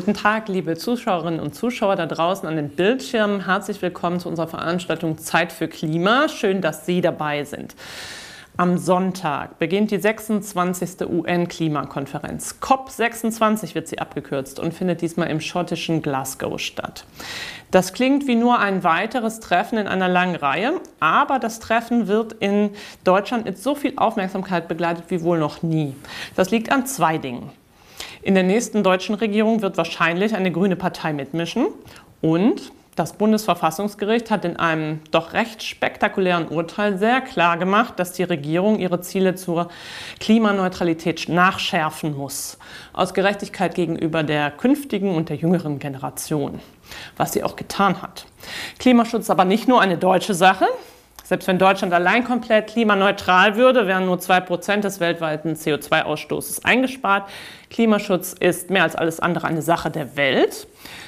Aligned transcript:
Guten 0.00 0.14
Tag, 0.14 0.48
liebe 0.48 0.78
Zuschauerinnen 0.78 1.40
und 1.40 1.54
Zuschauer 1.54 1.94
da 1.94 2.06
draußen 2.06 2.48
an 2.48 2.56
den 2.56 2.70
Bildschirmen. 2.70 3.44
Herzlich 3.44 3.82
willkommen 3.82 4.18
zu 4.18 4.30
unserer 4.30 4.48
Veranstaltung 4.48 5.18
Zeit 5.18 5.52
für 5.52 5.68
Klima. 5.68 6.30
Schön, 6.30 6.62
dass 6.62 6.86
Sie 6.86 7.02
dabei 7.02 7.44
sind. 7.44 7.76
Am 8.56 8.78
Sonntag 8.78 9.58
beginnt 9.58 9.90
die 9.90 9.98
26. 9.98 11.02
UN-Klimakonferenz. 11.02 12.56
COP26 12.62 13.74
wird 13.74 13.88
sie 13.88 13.98
abgekürzt 13.98 14.58
und 14.58 14.72
findet 14.72 15.02
diesmal 15.02 15.28
im 15.28 15.42
schottischen 15.42 16.00
Glasgow 16.00 16.58
statt. 16.58 17.04
Das 17.70 17.92
klingt 17.92 18.26
wie 18.26 18.36
nur 18.36 18.58
ein 18.58 18.82
weiteres 18.82 19.40
Treffen 19.40 19.76
in 19.76 19.86
einer 19.86 20.08
langen 20.08 20.36
Reihe, 20.36 20.80
aber 21.00 21.38
das 21.38 21.60
Treffen 21.60 22.06
wird 22.08 22.32
in 22.32 22.70
Deutschland 23.04 23.44
mit 23.44 23.58
so 23.58 23.74
viel 23.74 23.92
Aufmerksamkeit 23.96 24.66
begleitet 24.66 25.04
wie 25.08 25.20
wohl 25.20 25.38
noch 25.38 25.62
nie. 25.62 25.94
Das 26.36 26.50
liegt 26.50 26.72
an 26.72 26.86
zwei 26.86 27.18
Dingen. 27.18 27.50
In 28.22 28.34
der 28.34 28.42
nächsten 28.42 28.82
deutschen 28.82 29.14
Regierung 29.14 29.62
wird 29.62 29.78
wahrscheinlich 29.78 30.34
eine 30.34 30.52
grüne 30.52 30.76
Partei 30.76 31.14
mitmischen. 31.14 31.68
Und 32.20 32.72
das 32.96 33.14
Bundesverfassungsgericht 33.14 34.30
hat 34.30 34.44
in 34.44 34.58
einem 34.58 35.00
doch 35.10 35.32
recht 35.32 35.62
spektakulären 35.62 36.48
Urteil 36.48 36.98
sehr 36.98 37.22
klar 37.22 37.56
gemacht, 37.56 37.94
dass 37.96 38.12
die 38.12 38.24
Regierung 38.24 38.78
ihre 38.78 39.00
Ziele 39.00 39.36
zur 39.36 39.68
Klimaneutralität 40.18 41.30
nachschärfen 41.30 42.14
muss. 42.14 42.58
Aus 42.92 43.14
Gerechtigkeit 43.14 43.74
gegenüber 43.74 44.22
der 44.22 44.50
künftigen 44.50 45.14
und 45.14 45.30
der 45.30 45.36
jüngeren 45.36 45.78
Generation. 45.78 46.60
Was 47.16 47.32
sie 47.32 47.42
auch 47.42 47.56
getan 47.56 48.02
hat. 48.02 48.26
Klimaschutz 48.78 49.22
ist 49.24 49.30
aber 49.30 49.46
nicht 49.46 49.66
nur 49.66 49.80
eine 49.80 49.96
deutsche 49.96 50.34
Sache. 50.34 50.66
Selbst 51.30 51.46
wenn 51.46 51.60
Deutschland 51.60 51.94
allein 51.94 52.24
komplett 52.24 52.70
klimaneutral 52.70 53.54
würde, 53.54 53.86
wären 53.86 54.04
nur 54.04 54.16
2% 54.16 54.80
des 54.80 54.98
weltweiten 54.98 55.54
CO2-Ausstoßes 55.54 56.64
eingespart. 56.64 57.30
Klimaschutz 57.70 58.34
ist 58.38 58.68
mehr 58.68 58.82
als 58.82 58.96
alles 58.96 59.20
andere 59.20 59.46
eine 59.46 59.62
Sache 59.62 59.90
der 59.90 60.16
Welt. 60.16 60.66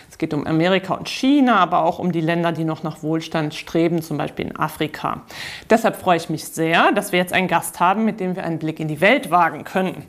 Es 0.09 0.19
geht 0.19 0.33
um 0.33 0.47
Amerika 0.47 0.95
und 0.95 1.09
China, 1.09 1.57
aber 1.57 1.85
auch 1.85 1.99
um 1.99 2.13
die 2.13 2.21
Länder, 2.21 2.53
die 2.53 2.65
noch 2.65 2.83
nach 2.83 3.03
Wohlstand 3.03 3.55
streben, 3.55 4.01
zum 4.01 4.17
Beispiel 4.17 4.47
in 4.47 4.57
Afrika. 4.57 5.23
Deshalb 5.69 5.97
freue 5.97 6.19
ich 6.19 6.31
mich 6.31 6.45
sehr, 6.45 6.93
dass 6.93 7.13
wir 7.13 7.19
jetzt 7.19 7.33
einen 7.33 7.49
Gast 7.49 7.81
haben, 7.81 8.05
mit 8.05 8.21
dem 8.21 8.37
wir 8.37 8.45
einen 8.45 8.59
Blick 8.59 8.79
in 8.79 8.89
die 8.89 9.01
Welt 9.01 9.31
wagen 9.31 9.65
können. 9.65 10.05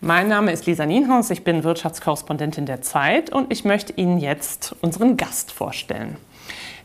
Mein 0.00 0.28
Name 0.28 0.52
ist 0.52 0.64
Lisa 0.66 0.86
Nienhaus, 0.86 1.28
ich 1.30 1.44
bin 1.44 1.64
Wirtschaftskorrespondentin 1.64 2.64
der 2.64 2.80
Zeit 2.80 3.30
und 3.30 3.52
ich 3.52 3.64
möchte 3.64 3.92
Ihnen 3.94 4.18
jetzt 4.18 4.74
unseren 4.80 5.16
Gast 5.16 5.52
vorstellen. 5.52 6.16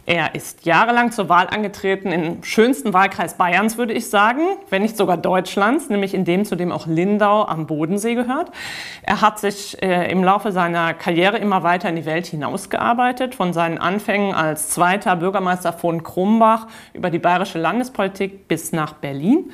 Er 0.08 0.36
ist 0.36 0.68
jahrelang 0.68 1.12
zur 1.12 1.30
Wahl 1.30 1.48
angetreten 1.48 2.12
im 2.12 2.44
schönsten 2.44 2.94
Wahlkreis 2.94 3.38
Bayerns, 3.38 3.80
würde 3.80 3.94
ich 3.94 4.08
sagen, 4.08 4.42
wenn 4.70 4.84
nicht 4.84 4.98
sogar 4.98 5.18
Deutschlands, 5.18 5.90
nämlich 5.90 6.14
in 6.14 6.26
dem, 6.26 6.46
zu 6.46 6.56
dem 6.56 6.72
auch 6.72 6.86
Lindau 6.86 7.46
am 7.46 7.66
Bodensee 7.66 8.14
gehört. 8.14 8.52
Er 9.02 9.22
hat 9.22 9.40
sich 9.40 9.82
äh, 9.82 10.12
im 10.12 10.24
Laufe 10.24 10.52
seiner 10.52 10.94
Karriere 10.94 11.40
immer 11.40 11.64
weiter 11.64 11.90
in 11.90 11.96
die 11.96 12.06
Welt 12.06 12.28
hinausgearbeitet, 12.28 13.34
von 13.34 13.52
seinen 13.52 13.80
Anfängen 13.80 14.36
als 14.36 14.70
zweiter 14.70 15.16
Bürgermeister 15.16 15.74
von 15.74 16.04
Krumbach 16.04 16.68
über 16.94 17.10
die 17.10 17.20
bayerische 17.20 17.58
Landespolitik 17.58 18.48
bis 18.48 18.74
nach 18.74 18.94
Berlin, 18.94 19.52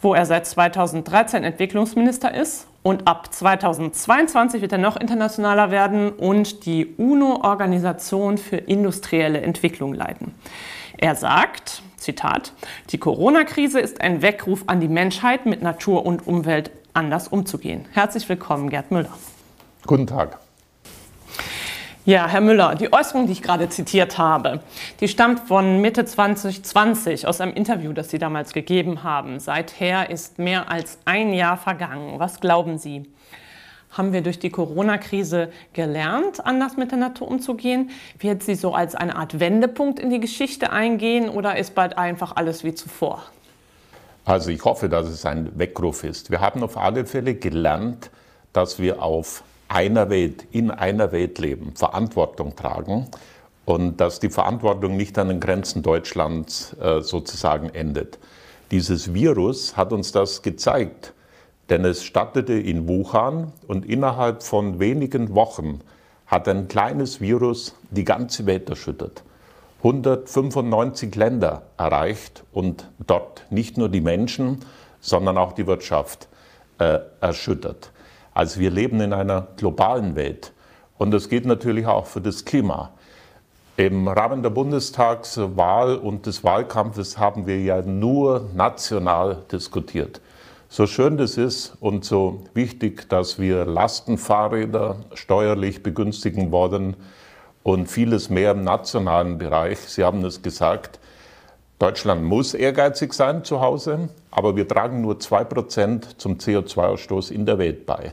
wo 0.00 0.14
er 0.14 0.24
seit 0.24 0.46
2013 0.46 1.42
Entwicklungsminister 1.42 2.32
ist 2.32 2.69
und 2.82 3.06
ab 3.06 3.32
2022 3.32 4.62
wird 4.62 4.72
er 4.72 4.78
noch 4.78 4.96
internationaler 4.96 5.70
werden 5.70 6.10
und 6.10 6.64
die 6.66 6.94
UNO-Organisation 6.96 8.38
für 8.38 8.56
industrielle 8.56 9.40
Entwicklung 9.40 9.94
leiten. 9.94 10.34
Er 10.98 11.14
sagt, 11.14 11.82
Zitat, 11.96 12.52
die 12.90 12.98
Corona-Krise 12.98 13.80
ist 13.80 14.00
ein 14.00 14.22
Weckruf 14.22 14.64
an 14.66 14.80
die 14.80 14.88
Menschheit, 14.88 15.46
mit 15.46 15.62
Natur 15.62 16.06
und 16.06 16.26
Umwelt 16.26 16.70
anders 16.94 17.28
umzugehen. 17.28 17.86
Herzlich 17.92 18.28
willkommen, 18.28 18.70
Gerd 18.70 18.90
Müller. 18.90 19.16
Guten 19.86 20.06
Tag. 20.06 20.38
Ja, 22.06 22.26
Herr 22.26 22.40
Müller, 22.40 22.76
die 22.76 22.90
Äußerung, 22.90 23.26
die 23.26 23.32
ich 23.32 23.42
gerade 23.42 23.68
zitiert 23.68 24.16
habe, 24.16 24.60
die 25.00 25.08
stammt 25.08 25.40
von 25.40 25.82
Mitte 25.82 26.06
2020 26.06 27.26
aus 27.26 27.42
einem 27.42 27.52
Interview, 27.52 27.92
das 27.92 28.08
Sie 28.08 28.18
damals 28.18 28.54
gegeben 28.54 29.02
haben. 29.02 29.38
Seither 29.38 30.08
ist 30.08 30.38
mehr 30.38 30.70
als 30.70 30.96
ein 31.04 31.34
Jahr 31.34 31.58
vergangen. 31.58 32.18
Was 32.18 32.40
glauben 32.40 32.78
Sie? 32.78 33.10
Haben 33.90 34.14
wir 34.14 34.22
durch 34.22 34.38
die 34.38 34.48
Corona-Krise 34.48 35.50
gelernt, 35.74 36.44
anders 36.46 36.78
mit 36.78 36.90
der 36.90 36.98
Natur 36.98 37.28
umzugehen? 37.28 37.90
Wird 38.18 38.42
sie 38.44 38.54
so 38.54 38.72
als 38.72 38.94
eine 38.94 39.16
Art 39.16 39.38
Wendepunkt 39.38 40.00
in 40.00 40.08
die 40.08 40.20
Geschichte 40.20 40.72
eingehen 40.72 41.28
oder 41.28 41.58
ist 41.58 41.74
bald 41.74 41.98
einfach 41.98 42.34
alles 42.34 42.64
wie 42.64 42.72
zuvor? 42.72 43.24
Also 44.24 44.50
ich 44.50 44.64
hoffe, 44.64 44.88
dass 44.88 45.06
es 45.06 45.26
ein 45.26 45.50
Weckruf 45.58 46.04
ist. 46.04 46.30
Wir 46.30 46.40
haben 46.40 46.62
auf 46.62 46.78
alle 46.78 47.04
Fälle 47.04 47.34
gelernt, 47.34 48.10
dass 48.54 48.78
wir 48.78 49.02
auf 49.02 49.42
einer 49.70 50.10
Welt, 50.10 50.46
in 50.50 50.70
einer 50.70 51.12
Welt 51.12 51.38
leben, 51.38 51.72
Verantwortung 51.76 52.56
tragen 52.56 53.08
und 53.64 54.00
dass 54.00 54.18
die 54.18 54.28
Verantwortung 54.28 54.96
nicht 54.96 55.16
an 55.16 55.28
den 55.28 55.40
Grenzen 55.40 55.82
Deutschlands 55.82 56.76
äh, 56.80 57.00
sozusagen 57.00 57.70
endet. 57.70 58.18
Dieses 58.72 59.14
Virus 59.14 59.76
hat 59.76 59.92
uns 59.92 60.10
das 60.12 60.42
gezeigt, 60.42 61.14
denn 61.70 61.84
es 61.84 62.02
startete 62.02 62.54
in 62.54 62.88
Wuhan 62.88 63.52
und 63.68 63.86
innerhalb 63.86 64.42
von 64.42 64.80
wenigen 64.80 65.34
Wochen 65.34 65.80
hat 66.26 66.48
ein 66.48 66.66
kleines 66.66 67.20
Virus 67.20 67.76
die 67.90 68.04
ganze 68.04 68.46
Welt 68.46 68.68
erschüttert. 68.68 69.22
195 69.78 71.14
Länder 71.14 71.62
erreicht 71.78 72.44
und 72.52 72.90
dort 73.06 73.46
nicht 73.50 73.78
nur 73.78 73.88
die 73.88 74.00
Menschen, 74.00 74.58
sondern 75.00 75.38
auch 75.38 75.52
die 75.52 75.66
Wirtschaft 75.66 76.28
äh, 76.78 76.98
erschüttert. 77.20 77.92
Also 78.34 78.60
wir 78.60 78.70
leben 78.70 79.00
in 79.00 79.12
einer 79.12 79.48
globalen 79.56 80.14
Welt. 80.14 80.52
Und 80.98 81.10
das 81.10 81.28
geht 81.28 81.46
natürlich 81.46 81.86
auch 81.86 82.06
für 82.06 82.20
das 82.20 82.44
Klima. 82.44 82.90
Im 83.76 84.08
Rahmen 84.08 84.42
der 84.42 84.50
Bundestagswahl 84.50 85.96
und 85.96 86.26
des 86.26 86.44
Wahlkampfes 86.44 87.16
haben 87.16 87.46
wir 87.46 87.60
ja 87.60 87.80
nur 87.80 88.50
national 88.54 89.44
diskutiert. 89.50 90.20
So 90.68 90.86
schön 90.86 91.16
das 91.16 91.36
ist 91.36 91.76
und 91.80 92.04
so 92.04 92.44
wichtig, 92.54 93.08
dass 93.08 93.40
wir 93.40 93.64
Lastenfahrräder 93.64 94.96
steuerlich 95.14 95.82
begünstigen 95.82 96.52
wollen 96.52 96.94
und 97.62 97.86
vieles 97.86 98.30
mehr 98.30 98.52
im 98.52 98.62
nationalen 98.62 99.38
Bereich. 99.38 99.80
Sie 99.80 100.04
haben 100.04 100.24
es 100.24 100.42
gesagt, 100.42 100.99
Deutschland 101.80 102.22
muss 102.22 102.52
ehrgeizig 102.52 103.14
sein 103.14 103.42
zu 103.42 103.62
Hause, 103.62 104.10
aber 104.30 104.54
wir 104.54 104.68
tragen 104.68 105.00
nur 105.00 105.14
2% 105.14 106.18
zum 106.18 106.34
CO2-Ausstoß 106.34 107.32
in 107.32 107.46
der 107.46 107.56
Welt 107.56 107.86
bei. 107.86 108.12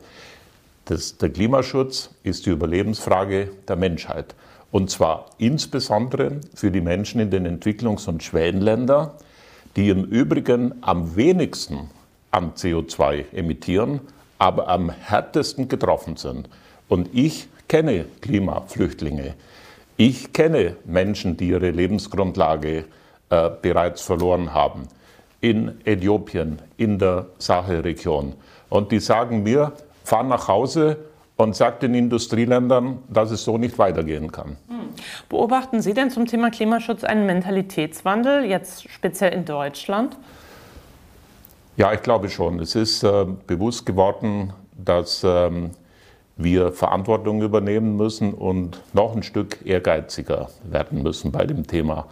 Das, 0.85 1.17
der 1.17 1.31
Klimaschutz 1.31 2.11
ist 2.23 2.45
die 2.45 2.51
Überlebensfrage 2.51 3.49
der 3.67 3.75
Menschheit. 3.75 4.35
Und 4.71 4.89
zwar 4.89 5.25
insbesondere 5.37 6.39
für 6.55 6.71
die 6.71 6.79
Menschen 6.79 7.19
in 7.19 7.29
den 7.29 7.45
Entwicklungs- 7.45 8.07
und 8.07 8.23
Schwellenländern, 8.23 9.11
die 9.75 9.89
im 9.89 10.05
Übrigen 10.05 10.75
am 10.79 11.17
wenigsten 11.17 11.89
an 12.31 12.53
CO2 12.53 13.33
emittieren, 13.33 13.99
aber 14.37 14.69
am 14.69 14.89
härtesten 14.89 15.67
getroffen 15.67 16.15
sind. 16.15 16.47
Und 16.87 17.09
ich 17.11 17.49
kenne 17.67 18.05
Klimaflüchtlinge. 18.21 19.33
Ich 19.97 20.31
kenne 20.31 20.77
Menschen, 20.85 21.35
die 21.35 21.49
ihre 21.49 21.71
Lebensgrundlage 21.71 22.85
äh, 23.29 23.49
bereits 23.61 24.01
verloren 24.01 24.53
haben. 24.53 24.87
In 25.41 25.79
Äthiopien, 25.85 26.59
in 26.77 26.97
der 26.97 27.27
Sahelregion. 27.37 28.33
Und 28.69 28.91
die 28.91 28.99
sagen 28.99 29.43
mir, 29.43 29.73
fahr 30.03 30.23
nach 30.23 30.47
Hause 30.47 30.97
und 31.37 31.55
sag 31.55 31.79
den 31.79 31.93
Industrieländern, 31.93 32.99
dass 33.07 33.31
es 33.31 33.43
so 33.43 33.57
nicht 33.57 33.77
weitergehen 33.77 34.31
kann. 34.31 34.57
Hm. 34.67 34.89
Beobachten 35.29 35.81
Sie 35.81 35.93
denn 35.93 36.09
zum 36.09 36.25
Thema 36.25 36.49
Klimaschutz 36.49 37.03
einen 37.03 37.25
Mentalitätswandel, 37.25 38.45
jetzt 38.45 38.89
speziell 38.89 39.33
in 39.33 39.45
Deutschland? 39.45 40.17
Ja, 41.75 41.93
ich 41.93 42.01
glaube 42.01 42.29
schon. 42.29 42.59
Es 42.59 42.75
ist 42.75 43.03
äh, 43.03 43.25
bewusst 43.45 43.85
geworden, 43.85 44.51
dass 44.75 45.23
ähm, 45.23 45.71
wir 46.35 46.71
Verantwortung 46.71 47.41
übernehmen 47.41 47.95
müssen 47.97 48.33
und 48.33 48.81
noch 48.93 49.15
ein 49.15 49.21
Stück 49.21 49.65
ehrgeiziger 49.65 50.49
werden 50.63 51.03
müssen 51.03 51.31
bei 51.31 51.45
dem 51.45 51.67
Thema. 51.67 52.07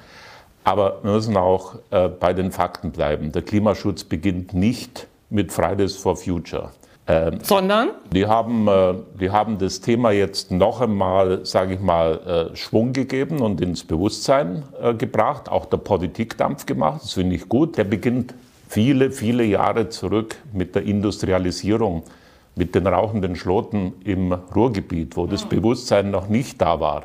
Aber 0.66 1.00
wir 1.04 1.12
müssen 1.12 1.38
auch 1.38 1.76
äh, 1.92 2.10
bei 2.10 2.34
den 2.34 2.52
Fakten 2.52 2.92
bleiben. 2.92 3.32
Der 3.32 3.44
Klimaschutz 3.44 4.04
beginnt 4.04 4.54
nicht 4.54 5.08
mit 5.30 5.54
Fridays 5.54 5.96
for 5.96 6.18
Future. 6.18 6.72
Ähm, 7.08 7.38
Sondern? 7.44 7.90
Die 8.12 8.26
haben, 8.26 8.68
äh, 8.68 8.96
die 9.20 9.30
haben 9.30 9.60
das 9.60 9.80
Thema 9.80 10.10
jetzt 10.10 10.50
noch 10.50 10.82
einmal, 10.82 11.46
sage 11.46 11.76
ich 11.76 11.80
mal, 11.80 12.50
äh, 12.52 12.56
Schwung 12.56 12.94
gegeben 12.94 13.42
und 13.42 13.62
ins 13.62 13.84
Bewusstsein 13.84 14.64
äh, 14.82 14.96
gebracht, 14.96 15.50
auch 15.50 15.66
der 15.66 15.78
Politik 15.78 16.36
Dampf 16.38 16.66
gemacht. 16.66 17.02
Das 17.04 17.14
finde 17.14 17.36
ich 17.36 17.48
gut. 17.48 17.78
Der 17.78 17.84
beginnt 17.84 18.34
viele, 18.68 19.12
viele 19.12 19.44
Jahre 19.44 19.90
zurück 19.90 20.36
mit 20.52 20.74
der 20.74 20.82
Industrialisierung, 20.82 22.02
mit 22.56 22.74
den 22.74 22.88
rauchenden 22.88 23.36
Schloten 23.36 23.94
im 24.04 24.34
Ruhrgebiet, 24.34 25.16
wo 25.16 25.28
das. 25.28 25.46
Bewusstsein 25.46 26.10
noch 26.10 26.28
nicht 26.28 26.60
da 26.60 26.80
war. 26.80 27.04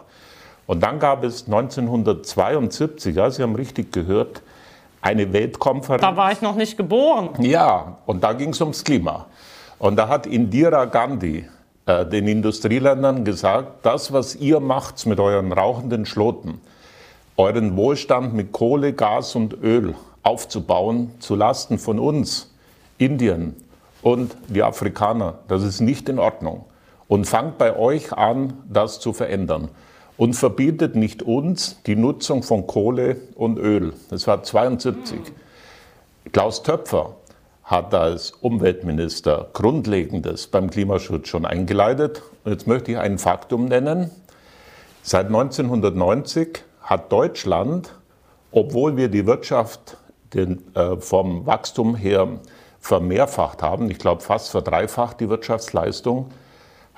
Und 0.71 0.85
dann 0.85 1.01
gab 1.01 1.25
es 1.25 1.47
1972, 1.47 3.17
ja, 3.17 3.29
Sie 3.29 3.43
haben 3.43 3.57
richtig 3.57 3.93
gehört, 3.93 4.41
eine 5.03 5.33
Weltkonferenz. 5.33 6.01
Da 6.01 6.17
war 6.17 6.31
ich 6.31 6.43
noch 6.43 6.55
nicht 6.55 6.77
geboren. 6.77 7.31
Ja, 7.41 7.97
und 8.07 8.23
da 8.23 8.35
ging 8.35 8.51
es 8.51 8.61
ums 8.61 8.85
Klima. 8.85 9.27
Und 9.81 9.97
da 9.97 10.07
hat 10.07 10.29
Indira 10.29 10.85
Gandhi 10.85 11.45
äh, 11.87 12.07
den 12.07 12.29
Industrieländern 12.29 13.25
gesagt, 13.25 13.85
das, 13.85 14.13
was 14.13 14.37
ihr 14.37 14.61
macht 14.61 15.05
mit 15.07 15.19
euren 15.19 15.51
rauchenden 15.53 16.07
Schloten, 16.07 16.61
euren 17.37 17.77
Wohlstand 17.77 18.35
mit 18.35 18.53
Kohle, 18.53 18.93
Gas 18.93 19.35
und 19.35 19.61
Öl 19.65 19.97
aufzubauen, 20.23 21.11
zu 21.19 21.35
Lasten 21.35 21.81
von 21.81 21.99
uns, 21.99 22.55
Indien 22.97 23.57
und 24.03 24.37
die 24.47 24.63
Afrikaner, 24.63 25.41
das 25.49 25.65
ist 25.65 25.81
nicht 25.81 26.09
in 26.09 26.21
Ordnung. 26.21 26.65
Und 27.09 27.27
fangt 27.27 27.59
bei 27.59 27.77
euch 27.77 28.13
an, 28.13 28.53
das 28.69 29.01
zu 29.01 29.13
verändern. 29.13 29.69
Und 30.21 30.35
verbietet 30.35 30.97
nicht 30.97 31.23
uns 31.23 31.81
die 31.87 31.97
Nutzung 31.97 32.43
von 32.43 32.67
Kohle 32.67 33.17
und 33.37 33.57
Öl. 33.59 33.95
Das 34.11 34.27
war 34.27 34.43
72. 34.43 35.19
Klaus 36.31 36.63
Töpfer 36.63 37.17
hat 37.65 37.95
als 37.95 38.33
Umweltminister 38.33 39.49
Grundlegendes 39.55 40.49
beim 40.49 40.69
Klimaschutz 40.69 41.29
schon 41.29 41.47
eingeleitet. 41.47 42.21
Und 42.45 42.53
jetzt 42.53 42.67
möchte 42.67 42.91
ich 42.91 42.99
ein 42.99 43.17
Faktum 43.17 43.65
nennen. 43.65 44.11
Seit 45.03 45.29
1990 45.29 46.65
hat 46.83 47.11
Deutschland, 47.11 47.91
obwohl 48.53 48.99
wir 48.99 49.09
die 49.09 49.27
Wirtschaft 49.27 49.97
den, 50.35 50.61
äh, 50.75 50.99
vom 50.99 51.47
Wachstum 51.47 51.95
her 51.97 52.29
vermehrfacht 52.79 53.63
haben, 53.63 53.91
ich 53.91 53.99
glaube 53.99 54.21
fast 54.21 54.51
verdreifacht 54.51 55.19
die 55.19 55.31
Wirtschaftsleistung, 55.31 56.31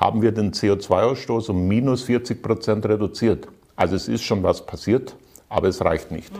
haben 0.03 0.21
wir 0.21 0.33
den 0.33 0.53
CO2-Ausstoß 0.53 1.51
um 1.51 1.69
minus 1.69 2.03
40 2.03 2.43
Prozent 2.43 2.87
reduziert. 2.87 3.49
Also 3.77 3.97
es 3.97 4.09
ist 4.09 4.23
schon 4.23 4.43
was 4.43 4.67
passiert 4.67 5.15
aber 5.53 5.69
es 5.69 5.85
reicht 5.85 6.11
nicht. 6.11 6.33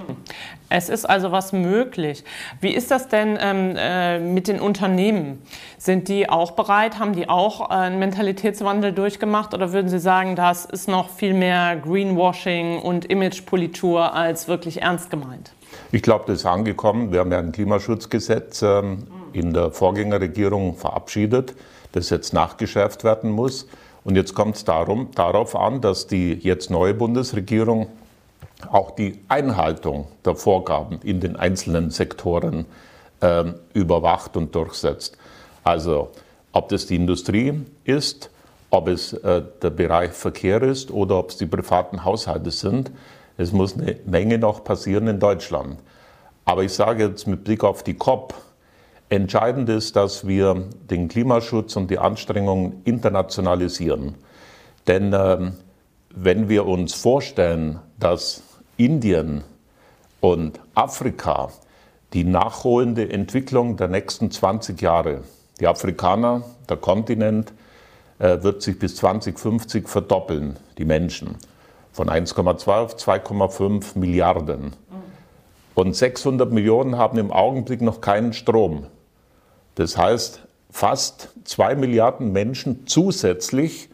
Es 0.71 0.89
ist 0.89 1.05
also 1.05 1.33
was 1.33 1.53
möglich. 1.53 2.25
Wie 2.61 2.71
ist 2.71 2.91
das 2.91 3.09
denn 3.09 3.39
ähm, 3.39 3.75
äh, 3.77 4.19
mit 4.19 4.49
den 4.49 4.59
Unternehmen? 4.59 5.43
Sind 5.77 6.09
die 6.09 6.31
auch 6.31 6.53
bereit? 6.53 6.99
Haben 6.99 7.13
die 7.13 7.29
auch 7.29 7.69
äh, 7.69 7.75
einen 7.75 7.99
Mentalitätswandel 7.99 8.93
durchgemacht? 8.93 9.53
Oder 9.53 9.75
würden 9.75 9.91
Sie 9.91 9.99
sagen, 9.99 10.35
das 10.35 10.65
ist 10.65 10.89
noch 10.89 11.11
viel 11.11 11.35
mehr 11.35 11.77
Greenwashing 11.77 12.79
und 12.79 13.05
Imagepolitur 13.05 14.15
als 14.15 14.49
wirklich 14.49 14.81
ernst 14.81 15.11
gemeint? 15.11 15.53
Ich 15.91 16.01
glaube, 16.01 16.25
das 16.27 16.37
ist 16.37 16.47
angekommen. 16.47 17.13
Wir 17.13 17.21
haben 17.21 17.33
ja 17.33 17.39
ein 17.39 17.53
Klimaschutzgesetz 17.53 18.63
ähm, 18.63 19.07
in 19.35 19.53
der 19.53 19.73
Vorgängerregierung 19.73 20.77
verabschiedet, 20.77 21.55
das 21.93 22.11
jetzt 22.11 22.33
nachgeschärft 22.33 23.05
werden 23.05 23.31
muss. 23.31 23.67
Und 24.05 24.17
jetzt 24.17 24.35
kommt 24.35 24.57
es 24.57 24.65
darauf 24.65 25.55
an, 25.55 25.81
dass 25.81 26.07
die 26.07 26.33
jetzt 26.35 26.71
neue 26.71 26.95
Bundesregierung 26.95 27.87
auch 28.71 28.93
die 28.93 29.21
Einhaltung 29.29 30.09
der 30.25 30.35
Vorgaben 30.35 31.01
in 31.03 31.21
den 31.21 31.37
einzelnen 31.37 31.91
Sektoren 31.91 32.67
äh, 33.21 33.45
überwacht 33.75 34.37
und 34.37 34.55
durchsetzt. 34.55 35.17
Also 35.65 36.11
ob 36.53 36.69
das 36.69 36.87
die 36.87 36.97
Industrie 36.97 37.61
ist, 37.85 38.31
ob 38.71 38.89
es 38.89 39.13
äh, 39.13 39.43
der 39.63 39.71
Bereich 39.71 40.13
Verkehr 40.13 40.63
ist 40.63 40.91
oder 40.91 41.19
ob 41.19 41.31
es 41.31 41.37
die 41.37 41.47
privaten 41.47 42.05
Haushalte 42.05 42.51
sind. 42.51 42.91
Es 43.37 43.53
muss 43.53 43.75
eine 43.75 43.97
Menge 44.07 44.39
noch 44.39 44.65
passieren 44.65 45.09
in 45.09 45.21
Deutschland. 45.21 45.79
Aber 46.45 46.65
ich 46.65 46.73
sage 46.73 47.07
jetzt 47.07 47.27
mit 47.27 47.45
Blick 47.45 47.65
auf 47.65 47.83
die 47.83 47.95
COP, 47.95 48.35
entscheidend 49.13 49.69
ist, 49.69 49.95
dass 49.95 50.27
wir 50.27 50.69
den 50.91 51.09
Klimaschutz 51.09 51.77
und 51.77 51.91
die 51.91 51.99
Anstrengungen 51.99 52.81
internationalisieren. 52.85 54.15
Denn 54.87 55.13
äh, 55.13 55.53
wenn 56.15 56.49
wir 56.49 56.67
uns 56.67 56.95
vorstellen, 56.95 57.79
dass 57.99 58.43
Indien 58.79 59.45
und 60.21 60.61
Afrika 60.75 61.51
die 62.15 62.25
nachholende 62.25 63.11
Entwicklung 63.11 63.77
der 63.77 63.89
nächsten 63.89 64.31
20 64.31 64.81
Jahre. 64.81 65.21
Die 65.61 65.67
Afrikaner, 65.67 66.43
der 66.69 66.79
Kontinent, 66.79 67.53
äh, 68.19 68.43
wird 68.43 68.63
sich 68.63 68.79
bis 68.79 68.97
2050 68.97 69.89
verdoppeln, 69.89 70.57
die 70.79 70.87
Menschen. 70.87 71.37
Von 71.93 72.09
1,2 72.09 72.73
auf 72.73 72.97
2,5 72.97 73.99
Milliarden. 73.99 74.73
Und 75.75 75.97
600 75.97 76.51
Millionen 76.51 76.97
haben 76.97 77.19
im 77.19 77.31
Augenblick 77.31 77.83
noch 77.83 78.01
keinen 78.01 78.33
Strom. 78.33 78.87
Das 79.75 79.97
heißt, 79.97 80.41
fast 80.71 81.31
2 81.45 81.77
Milliarden 81.77 82.33
Menschen 82.33 82.87
zusätzlich 82.87 83.89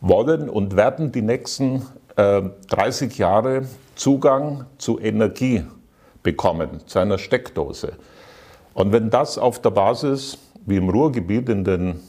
wollen 0.00 0.48
und 0.48 0.76
werden 0.76 1.12
die 1.12 1.22
nächsten 1.22 1.86
äh, 2.16 2.42
30 2.70 3.16
Jahre 3.18 3.62
Zugang 3.94 4.66
zu 4.78 4.98
Energie 4.98 5.64
bekommen, 6.22 6.80
zu 6.86 6.98
einer 6.98 7.18
Steckdose. 7.18 7.92
Und 8.74 8.92
wenn 8.92 9.10
das 9.10 9.38
auf 9.38 9.60
der 9.60 9.70
Basis, 9.70 10.38
wie 10.66 10.76
im 10.76 10.88
Ruhrgebiet 10.88 11.48
in 11.48 11.64
den 11.64 12.00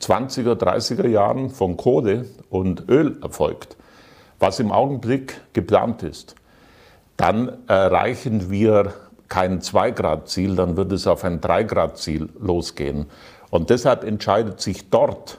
20er, 0.00 0.54
30er 0.54 1.06
Jahren 1.06 1.50
von 1.50 1.76
Kohle 1.76 2.26
und 2.50 2.88
Öl 2.88 3.18
erfolgt, 3.22 3.76
was 4.38 4.60
im 4.60 4.72
Augenblick 4.72 5.40
geplant 5.52 6.02
ist, 6.02 6.34
dann 7.16 7.52
erreichen 7.68 8.50
wir 8.50 8.94
kein 9.34 9.60
2-Grad-Ziel, 9.60 10.54
dann 10.54 10.76
wird 10.76 10.92
es 10.92 11.08
auf 11.08 11.24
ein 11.24 11.40
3-Grad-Ziel 11.40 12.28
losgehen. 12.38 13.06
Und 13.50 13.68
deshalb 13.68 14.04
entscheidet 14.04 14.60
sich 14.60 14.90
dort 14.90 15.38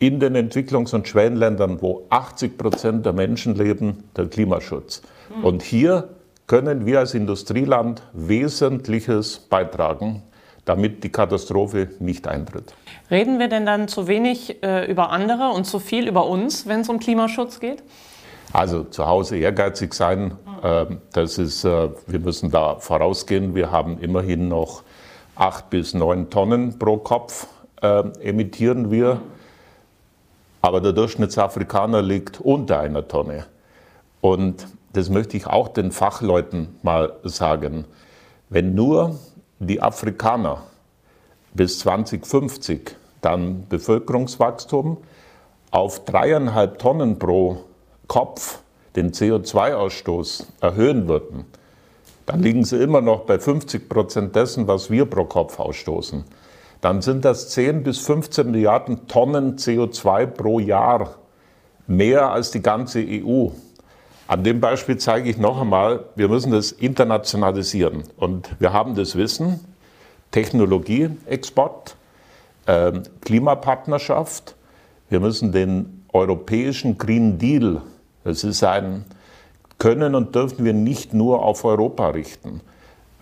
in 0.00 0.18
den 0.18 0.34
Entwicklungs- 0.34 0.92
und 0.96 1.06
Schwellenländern, 1.06 1.80
wo 1.80 2.06
80 2.10 2.58
Prozent 2.58 3.06
der 3.06 3.12
Menschen 3.12 3.54
leben, 3.54 4.02
der 4.16 4.26
Klimaschutz. 4.26 5.02
Und 5.44 5.62
hier 5.62 6.08
können 6.48 6.86
wir 6.86 6.98
als 6.98 7.14
Industrieland 7.14 8.02
Wesentliches 8.14 9.38
beitragen, 9.38 10.24
damit 10.64 11.04
die 11.04 11.10
Katastrophe 11.10 11.88
nicht 12.00 12.26
eintritt. 12.26 12.74
Reden 13.12 13.38
wir 13.38 13.46
denn 13.46 13.64
dann 13.64 13.86
zu 13.86 14.08
wenig 14.08 14.60
äh, 14.64 14.90
über 14.90 15.10
andere 15.10 15.50
und 15.50 15.66
zu 15.66 15.78
viel 15.78 16.08
über 16.08 16.26
uns, 16.26 16.66
wenn 16.66 16.80
es 16.80 16.88
um 16.88 16.98
Klimaschutz 16.98 17.60
geht? 17.60 17.84
Also 18.52 18.84
zu 18.84 19.06
Hause 19.06 19.36
ehrgeizig 19.36 19.94
sein, 19.94 20.36
äh, 20.62 20.86
das 21.12 21.38
ist, 21.38 21.64
äh, 21.64 21.90
wir 22.06 22.18
müssen 22.18 22.50
da 22.50 22.76
vorausgehen. 22.76 23.54
Wir 23.54 23.70
haben 23.70 23.98
immerhin 23.98 24.48
noch 24.48 24.82
acht 25.36 25.70
bis 25.70 25.94
neun 25.94 26.30
Tonnen 26.30 26.78
pro 26.78 26.96
Kopf 26.98 27.46
äh, 27.80 28.02
emittieren 28.20 28.90
wir. 28.90 29.20
Aber 30.62 30.80
der 30.80 30.92
Durchschnittsafrikaner 30.92 32.02
liegt 32.02 32.40
unter 32.40 32.80
einer 32.80 33.06
Tonne. 33.06 33.46
Und 34.20 34.66
das 34.92 35.08
möchte 35.08 35.36
ich 35.36 35.46
auch 35.46 35.68
den 35.68 35.92
Fachleuten 35.92 36.76
mal 36.82 37.14
sagen, 37.22 37.86
wenn 38.48 38.74
nur 38.74 39.18
die 39.60 39.80
Afrikaner 39.80 40.64
bis 41.54 41.78
2050 41.78 42.96
dann 43.20 43.66
Bevölkerungswachstum 43.68 44.98
auf 45.70 46.04
dreieinhalb 46.04 46.78
Tonnen 46.78 47.18
pro 47.18 47.64
Kopf 48.10 48.58
den 48.96 49.12
CO2-Ausstoß 49.12 50.46
erhöhen 50.60 51.06
würden, 51.06 51.44
dann 52.26 52.42
liegen 52.42 52.64
sie 52.64 52.82
immer 52.82 53.00
noch 53.00 53.20
bei 53.20 53.38
50 53.38 53.88
Prozent 53.88 54.34
dessen, 54.34 54.66
was 54.66 54.90
wir 54.90 55.04
pro 55.04 55.26
Kopf 55.26 55.60
ausstoßen. 55.60 56.24
Dann 56.80 57.02
sind 57.02 57.24
das 57.24 57.50
10 57.50 57.84
bis 57.84 58.00
15 58.00 58.50
Milliarden 58.50 59.06
Tonnen 59.06 59.58
CO2 59.58 60.26
pro 60.26 60.58
Jahr, 60.58 61.18
mehr 61.86 62.32
als 62.32 62.50
die 62.50 62.62
ganze 62.62 62.98
EU. 62.98 63.50
An 64.26 64.42
dem 64.42 64.58
Beispiel 64.58 64.98
zeige 64.98 65.30
ich 65.30 65.38
noch 65.38 65.60
einmal, 65.60 66.06
wir 66.16 66.28
müssen 66.28 66.50
das 66.50 66.72
internationalisieren. 66.72 68.02
Und 68.16 68.50
wir 68.58 68.72
haben 68.72 68.96
das 68.96 69.14
Wissen, 69.14 69.60
Technologieexport, 70.32 71.94
äh, 72.66 72.90
Klimapartnerschaft. 73.20 74.56
Wir 75.08 75.20
müssen 75.20 75.52
den 75.52 76.04
europäischen 76.12 76.98
Green 76.98 77.38
Deal, 77.38 77.82
das 78.24 78.44
ist 78.44 78.62
ein, 78.64 79.04
können 79.78 80.14
und 80.14 80.34
dürfen 80.34 80.64
wir 80.64 80.74
nicht 80.74 81.14
nur 81.14 81.42
auf 81.42 81.64
Europa 81.64 82.08
richten. 82.10 82.60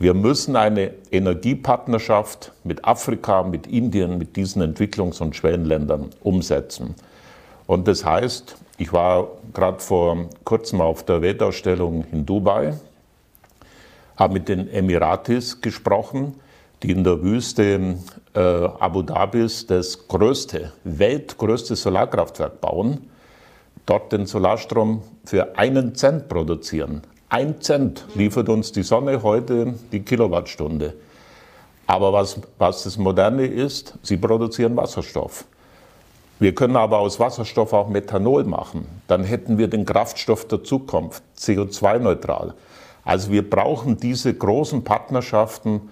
Wir 0.01 0.15
müssen 0.15 0.55
eine 0.55 0.93
Energiepartnerschaft 1.11 2.53
mit 2.63 2.85
Afrika, 2.85 3.43
mit 3.43 3.67
Indien, 3.67 4.19
mit 4.19 4.37
diesen 4.37 4.63
Entwicklungs- 4.63 5.21
und 5.21 5.35
Schwellenländern 5.35 6.11
umsetzen. 6.23 6.95
Und 7.67 7.89
das 7.89 8.05
heißt, 8.05 8.57
ich 8.79 8.93
war 8.93 9.29
gerade 9.53 9.81
vor 9.81 10.29
kurzem 10.45 10.81
auf 10.81 11.05
der 11.05 11.21
Weltausstellung 11.21 12.05
in 12.13 12.25
Dubai, 12.25 12.75
habe 14.17 14.35
mit 14.35 14.49
den 14.49 14.69
Emiratis 14.69 15.61
gesprochen, 15.61 16.35
die 16.83 16.93
in 16.93 17.03
der 17.03 17.23
Wüste 17.23 17.97
äh, 18.35 18.41
Abu 18.41 19.03
Dhabis 19.03 19.67
das 19.67 20.07
größte, 20.07 20.73
weltgrößte 20.85 21.75
Solarkraftwerk 21.75 22.61
bauen, 22.61 23.11
dort 23.89 24.13
den 24.13 24.27
Solarstrom 24.27 25.03
für 25.25 25.57
einen 25.59 25.95
Cent 25.95 26.29
produzieren. 26.29 27.03
Ein 27.29 27.61
Cent 27.61 28.05
liefert 28.15 28.49
uns 28.49 28.73
die 28.73 28.83
Sonne 28.83 29.23
heute 29.23 29.75
die 29.93 30.01
Kilowattstunde. 30.01 30.95
Aber 31.87 32.13
was, 32.13 32.39
was 32.59 32.85
das 32.85 32.99
Moderne 32.99 33.47
ist, 33.47 33.95
sie 34.03 34.17
produzieren 34.17 34.77
Wasserstoff. 34.77 35.45
Wir 36.39 36.55
können 36.55 36.77
aber 36.77 36.99
aus 36.99 37.19
Wasserstoff 37.19 37.73
auch 37.73 37.89
Methanol 37.89 38.45
machen. 38.45 38.87
Dann 39.09 39.25
hätten 39.25 39.59
wir 39.59 39.69
den 39.69 39.85
Kraftstoff 39.85 40.47
der 40.47 40.63
Zukunft, 40.63 41.23
CO2-neutral. 41.39 42.55
Also 43.05 43.33
wir 43.33 43.49
brauchen 43.49 43.97
diese 43.97 44.33
großen 44.35 44.85
Partnerschaften 44.85 45.89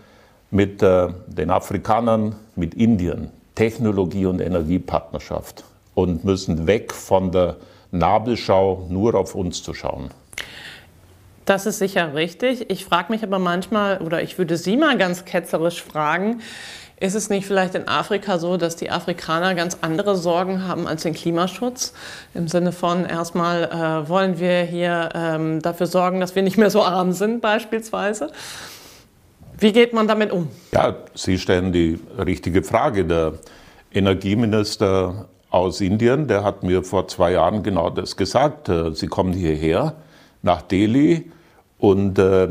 mit 0.51 0.83
äh, 0.83 1.09
den 1.27 1.51
Afrikanern, 1.51 2.37
mit 2.55 2.75
Indien, 2.75 3.31
Technologie- 3.55 4.27
und 4.27 4.41
Energiepartnerschaft. 4.41 5.65
und 5.97 6.25
müssen 6.25 6.67
weg 6.67 6.93
von 6.93 7.33
der 7.33 7.57
Nabelschau 7.91 8.87
nur 8.89 9.15
auf 9.15 9.35
uns 9.35 9.63
zu 9.63 9.75
schauen. 9.75 10.11
Das 11.45 11.65
ist 11.65 11.79
sicher 11.79 12.15
richtig. 12.15 12.71
Ich 12.71 12.85
frage 12.85 13.13
mich 13.13 13.23
aber 13.23 13.39
manchmal, 13.39 13.99
oder 13.99 14.23
ich 14.23 14.37
würde 14.37 14.57
Sie 14.57 14.77
mal 14.77 14.99
ganz 14.99 15.25
ketzerisch 15.25 15.83
fragen, 15.83 16.41
ist 16.99 17.15
es 17.15 17.29
nicht 17.29 17.47
vielleicht 17.47 17.75
in 17.75 17.89
Afrika 17.89 18.39
so, 18.39 18.57
dass 18.57 18.75
die 18.75 18.91
Afrikaner 18.91 19.55
ganz 19.55 19.79
andere 19.83 20.17
Sorgen 20.17 20.67
haben 20.67 20.87
als 20.87 21.03
den 21.03 21.13
Klimaschutz? 21.13 21.93
Im 22.33 22.49
Sinne 22.49 22.73
von, 22.73 23.05
erstmal 23.05 23.65
äh, 23.65 24.09
wollen 24.09 24.41
wir 24.41 24.63
hier 24.63 25.11
ähm, 25.15 25.61
dafür 25.61 25.87
sorgen, 25.87 26.21
dass 26.21 26.35
wir 26.35 26.43
nicht 26.43 26.57
mehr 26.57 26.71
so 26.71 26.83
arm 26.83 27.13
sind 27.13 27.43
beispielsweise. 27.43 28.31
Wie 29.59 29.73
geht 29.73 29.93
man 29.93 30.09
damit 30.09 30.33
um? 30.33 30.49
Ja, 30.73 30.97
Sie 31.15 31.39
stellen 31.39 31.73
die 31.73 32.01
richtige 32.19 32.63
Frage. 32.63 33.05
Der 33.05 33.35
Energieminister 33.93 35.29
aus 35.51 35.81
Indien, 35.81 36.29
der 36.29 36.45
hat 36.45 36.63
mir 36.63 36.83
vor 36.83 37.09
zwei 37.09 37.33
Jahren 37.33 37.63
genau 37.63 37.91
das 37.91 38.17
gesagt. 38.17 38.69
Äh, 38.69 38.93
Sie 38.93 39.07
kommen 39.07 39.33
hierher 39.33 39.95
nach 40.43 40.63
Delhi 40.63 41.31
und 41.79 42.19
äh, 42.19 42.49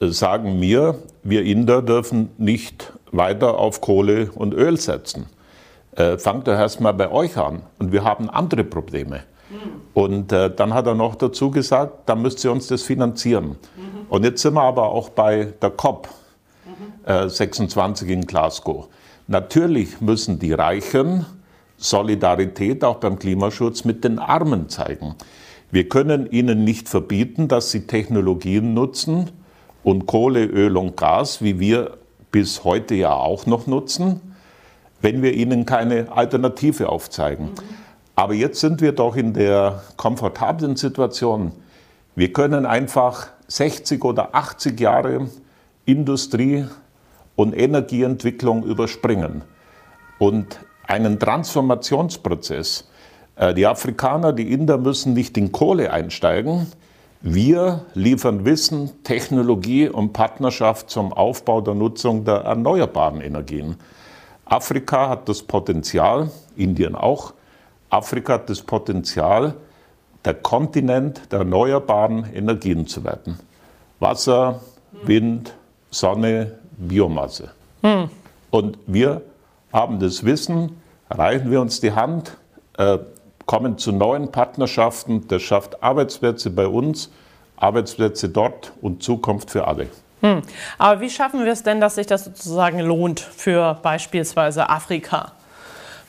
sagen 0.00 0.58
mir, 0.58 0.96
wir 1.22 1.44
Inder 1.44 1.82
dürfen 1.82 2.30
nicht 2.38 2.92
weiter 3.12 3.58
auf 3.58 3.80
Kohle 3.80 4.30
und 4.34 4.54
Öl 4.54 4.78
setzen. 4.78 5.26
Äh, 5.96 6.18
fangt 6.18 6.48
doch 6.48 6.54
erst 6.54 6.80
mal 6.80 6.92
bei 6.92 7.10
euch 7.10 7.36
an 7.36 7.62
und 7.78 7.92
wir 7.92 8.04
haben 8.04 8.28
andere 8.28 8.64
Probleme. 8.64 9.22
Mhm. 9.50 9.80
Und 9.94 10.32
äh, 10.32 10.50
dann 10.54 10.74
hat 10.74 10.86
er 10.86 10.94
noch 10.94 11.14
dazu 11.14 11.50
gesagt, 11.50 12.08
dann 12.08 12.22
müsst 12.22 12.44
ihr 12.44 12.50
uns 12.50 12.66
das 12.66 12.82
finanzieren. 12.82 13.50
Mhm. 13.76 14.06
Und 14.08 14.24
jetzt 14.24 14.42
sind 14.42 14.54
wir 14.54 14.62
aber 14.62 14.90
auch 14.90 15.10
bei 15.10 15.52
der 15.62 15.70
COP 15.70 16.08
mhm. 16.66 17.10
äh, 17.10 17.28
26 17.28 18.08
in 18.08 18.26
Glasgow. 18.26 18.88
Natürlich 19.28 20.00
müssen 20.00 20.38
die 20.38 20.52
Reichen 20.52 21.26
Solidarität 21.84 22.82
auch 22.82 22.96
beim 22.96 23.18
Klimaschutz 23.18 23.84
mit 23.84 24.04
den 24.04 24.18
Armen 24.18 24.70
zeigen. 24.70 25.16
Wir 25.70 25.86
können 25.86 26.30
ihnen 26.30 26.64
nicht 26.64 26.88
verbieten, 26.88 27.46
dass 27.46 27.70
sie 27.70 27.86
Technologien 27.86 28.72
nutzen 28.72 29.30
und 29.82 30.06
Kohle, 30.06 30.46
Öl 30.46 30.78
und 30.78 30.96
Gas, 30.96 31.42
wie 31.42 31.60
wir 31.60 31.98
bis 32.30 32.64
heute 32.64 32.94
ja 32.94 33.12
auch 33.12 33.44
noch 33.44 33.66
nutzen, 33.66 34.22
wenn 35.02 35.22
wir 35.22 35.34
ihnen 35.34 35.66
keine 35.66 36.10
Alternative 36.10 36.88
aufzeigen. 36.88 37.50
Aber 38.14 38.32
jetzt 38.32 38.60
sind 38.60 38.80
wir 38.80 38.92
doch 38.92 39.14
in 39.14 39.34
der 39.34 39.82
komfortablen 39.98 40.76
Situation. 40.76 41.52
Wir 42.16 42.32
können 42.32 42.64
einfach 42.64 43.26
60 43.48 44.02
oder 44.04 44.34
80 44.34 44.80
Jahre 44.80 45.28
Industrie 45.84 46.64
und 47.36 47.52
Energieentwicklung 47.52 48.64
überspringen 48.64 49.42
und 50.18 50.60
einen 50.86 51.18
Transformationsprozess. 51.18 52.88
Äh, 53.36 53.54
die 53.54 53.66
Afrikaner, 53.66 54.32
die 54.32 54.52
Inder 54.52 54.78
müssen 54.78 55.14
nicht 55.14 55.36
in 55.36 55.52
Kohle 55.52 55.92
einsteigen. 55.92 56.66
Wir 57.20 57.86
liefern 57.94 58.44
Wissen, 58.44 59.02
Technologie 59.02 59.88
und 59.88 60.12
Partnerschaft 60.12 60.90
zum 60.90 61.12
Aufbau 61.12 61.62
der 61.62 61.74
Nutzung 61.74 62.24
der 62.24 62.36
erneuerbaren 62.36 63.20
Energien. 63.22 63.76
Afrika 64.44 65.08
hat 65.08 65.28
das 65.28 65.42
Potenzial, 65.42 66.30
Indien 66.54 66.94
auch, 66.94 67.32
Afrika 67.88 68.34
hat 68.34 68.50
das 68.50 68.60
Potenzial, 68.60 69.54
der 70.24 70.34
Kontinent 70.34 71.32
der 71.32 71.40
erneuerbaren 71.40 72.26
Energien 72.34 72.86
zu 72.86 73.04
werden. 73.04 73.38
Wasser, 74.00 74.60
Wind, 75.04 75.54
Sonne, 75.90 76.58
Biomasse. 76.76 77.52
Hm. 77.82 78.10
Und 78.50 78.78
wir 78.86 79.22
haben 79.74 79.98
das 79.98 80.24
Wissen, 80.24 80.80
reichen 81.10 81.50
wir 81.50 81.60
uns 81.60 81.80
die 81.80 81.92
Hand, 81.92 82.36
äh, 82.78 82.98
kommen 83.44 83.76
zu 83.76 83.92
neuen 83.92 84.30
Partnerschaften, 84.30 85.26
das 85.28 85.42
schafft 85.42 85.82
Arbeitsplätze 85.82 86.48
bei 86.50 86.66
uns, 86.66 87.10
Arbeitsplätze 87.56 88.28
dort 88.28 88.72
und 88.80 89.02
Zukunft 89.02 89.50
für 89.50 89.66
alle. 89.66 89.88
Hm. 90.22 90.42
Aber 90.78 91.00
wie 91.00 91.10
schaffen 91.10 91.44
wir 91.44 91.52
es 91.52 91.62
denn, 91.62 91.80
dass 91.80 91.96
sich 91.96 92.06
das 92.06 92.24
sozusagen 92.24 92.78
lohnt 92.78 93.20
für 93.20 93.78
beispielsweise 93.82 94.70
Afrika? 94.70 95.32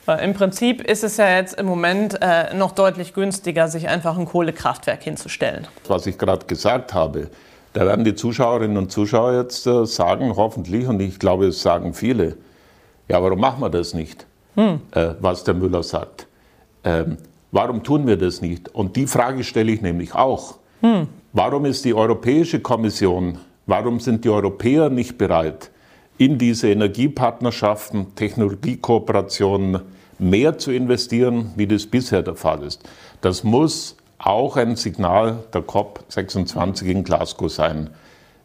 Weil 0.06 0.20
im 0.20 0.32
Prinzip 0.32 0.80
ist 0.80 1.02
es 1.02 1.16
ja 1.16 1.28
jetzt 1.36 1.58
im 1.58 1.66
Moment 1.66 2.18
äh, 2.22 2.54
noch 2.54 2.70
deutlich 2.70 3.12
günstiger, 3.12 3.66
sich 3.66 3.88
einfach 3.88 4.16
ein 4.16 4.26
Kohlekraftwerk 4.26 5.02
hinzustellen. 5.02 5.66
Was 5.88 6.06
ich 6.06 6.16
gerade 6.16 6.46
gesagt 6.46 6.94
habe, 6.94 7.28
da 7.72 7.84
werden 7.84 8.04
die 8.04 8.14
Zuschauerinnen 8.14 8.76
und 8.76 8.92
Zuschauer 8.92 9.34
jetzt 9.34 9.66
äh, 9.66 9.84
sagen, 9.84 10.36
hoffentlich, 10.36 10.86
und 10.86 11.00
ich 11.00 11.18
glaube, 11.18 11.48
es 11.48 11.60
sagen 11.60 11.92
viele, 11.92 12.36
ja, 13.08 13.22
warum 13.22 13.40
machen 13.40 13.60
wir 13.60 13.70
das 13.70 13.94
nicht, 13.94 14.26
hm. 14.54 14.80
äh, 14.92 15.14
was 15.20 15.44
der 15.44 15.54
Müller 15.54 15.82
sagt. 15.82 16.26
Ähm, 16.84 17.18
warum 17.52 17.82
tun 17.82 18.06
wir 18.06 18.16
das 18.16 18.40
nicht? 18.40 18.74
Und 18.74 18.96
die 18.96 19.06
Frage 19.06 19.44
stelle 19.44 19.72
ich 19.72 19.82
nämlich 19.82 20.14
auch. 20.14 20.58
Hm. 20.80 21.08
Warum 21.32 21.64
ist 21.66 21.84
die 21.84 21.94
Europäische 21.94 22.60
Kommission, 22.60 23.38
warum 23.66 24.00
sind 24.00 24.24
die 24.24 24.30
Europäer 24.30 24.88
nicht 24.88 25.18
bereit, 25.18 25.70
in 26.18 26.38
diese 26.38 26.70
Energiepartnerschaften, 26.70 28.14
Technologiekooperationen 28.14 29.82
mehr 30.18 30.56
zu 30.56 30.72
investieren, 30.72 31.52
wie 31.56 31.66
das 31.66 31.86
bisher 31.86 32.22
der 32.22 32.36
Fall 32.36 32.62
ist? 32.62 32.88
Das 33.20 33.44
muss 33.44 33.96
auch 34.18 34.56
ein 34.56 34.76
Signal 34.76 35.44
der 35.52 35.62
COP26 35.62 36.84
in 36.84 37.04
Glasgow 37.04 37.52
sein. 37.52 37.90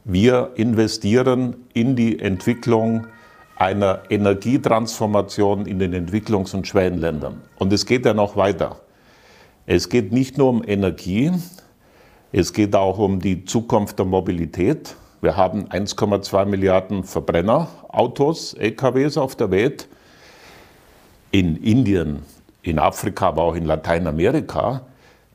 Wir 0.04 0.52
investieren 0.56 1.56
in 1.74 1.96
die 1.96 2.20
Entwicklung 2.20 3.08
einer 3.56 4.02
Energietransformation 4.10 5.66
in 5.66 5.80
den 5.80 5.94
Entwicklungs- 5.94 6.56
und 6.56 6.68
Schwellenländern. 6.68 7.42
Und 7.58 7.72
es 7.74 7.86
geht 7.86 8.06
ja 8.06 8.14
noch 8.14 8.36
weiter. 8.36 8.82
Es 9.66 9.90
geht 9.90 10.12
nicht 10.12 10.38
nur 10.38 10.50
um 10.50 10.64
Energie, 10.66 11.32
es 12.32 12.54
geht 12.54 12.76
auch 12.76 12.98
um 12.98 13.20
die 13.20 13.46
Zukunft 13.46 14.00
der 14.00 14.06
Mobilität. 14.06 14.96
Wir 15.22 15.38
haben 15.38 15.68
1,2 15.68 16.46
Milliarden 16.46 17.04
Verbrennerautos, 17.04 18.54
LKWs 18.54 19.18
auf 19.18 19.36
der 19.36 19.52
Welt. 19.52 19.88
In 21.32 21.58
Indien, 21.58 22.24
in 22.62 22.80
Afrika, 22.80 23.28
aber 23.28 23.44
auch 23.44 23.56
in 23.56 23.66
Lateinamerika. 23.66 24.82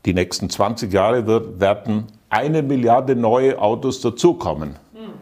Die 0.05 0.15
nächsten 0.15 0.51
20 0.51 0.93
Jahre 0.93 1.27
wird, 1.27 1.61
werden 1.61 2.07
eine 2.29 2.63
Milliarde 2.63 3.15
neue 3.15 3.59
Autos 3.59 4.01
dazukommen. 4.01 4.77
Hm. 4.95 5.13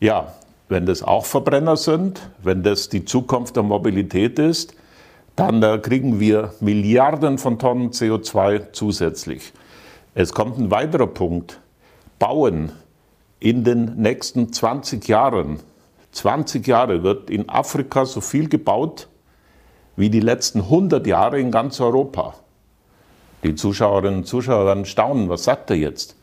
Ja, 0.00 0.34
wenn 0.68 0.86
das 0.86 1.02
auch 1.02 1.26
Verbrenner 1.26 1.76
sind, 1.76 2.20
wenn 2.42 2.62
das 2.62 2.88
die 2.88 3.04
Zukunft 3.04 3.56
der 3.56 3.62
Mobilität 3.62 4.38
ist, 4.38 4.74
dann 5.36 5.62
äh, 5.62 5.78
kriegen 5.78 6.20
wir 6.20 6.54
Milliarden 6.60 7.38
von 7.38 7.58
Tonnen 7.58 7.90
CO2 7.90 8.72
zusätzlich. 8.72 9.52
Es 10.14 10.32
kommt 10.32 10.58
ein 10.58 10.70
weiterer 10.70 11.08
Punkt. 11.08 11.60
Bauen 12.18 12.72
in 13.40 13.64
den 13.64 13.96
nächsten 13.96 14.52
20 14.52 15.08
Jahren. 15.08 15.60
20 16.12 16.66
Jahre 16.66 17.02
wird 17.02 17.28
in 17.30 17.48
Afrika 17.48 18.06
so 18.06 18.20
viel 18.20 18.48
gebaut 18.48 19.08
wie 19.96 20.10
die 20.10 20.20
letzten 20.20 20.60
100 20.60 21.06
Jahre 21.06 21.40
in 21.40 21.50
ganz 21.50 21.80
Europa. 21.80 22.34
Die 23.42 23.54
Zuschauerinnen 23.54 24.20
und 24.20 24.26
Zuschauer 24.26 24.66
werden 24.66 24.86
staunen, 24.86 25.28
was 25.28 25.44
sagt 25.44 25.70
er 25.70 25.76
jetzt? 25.76 26.16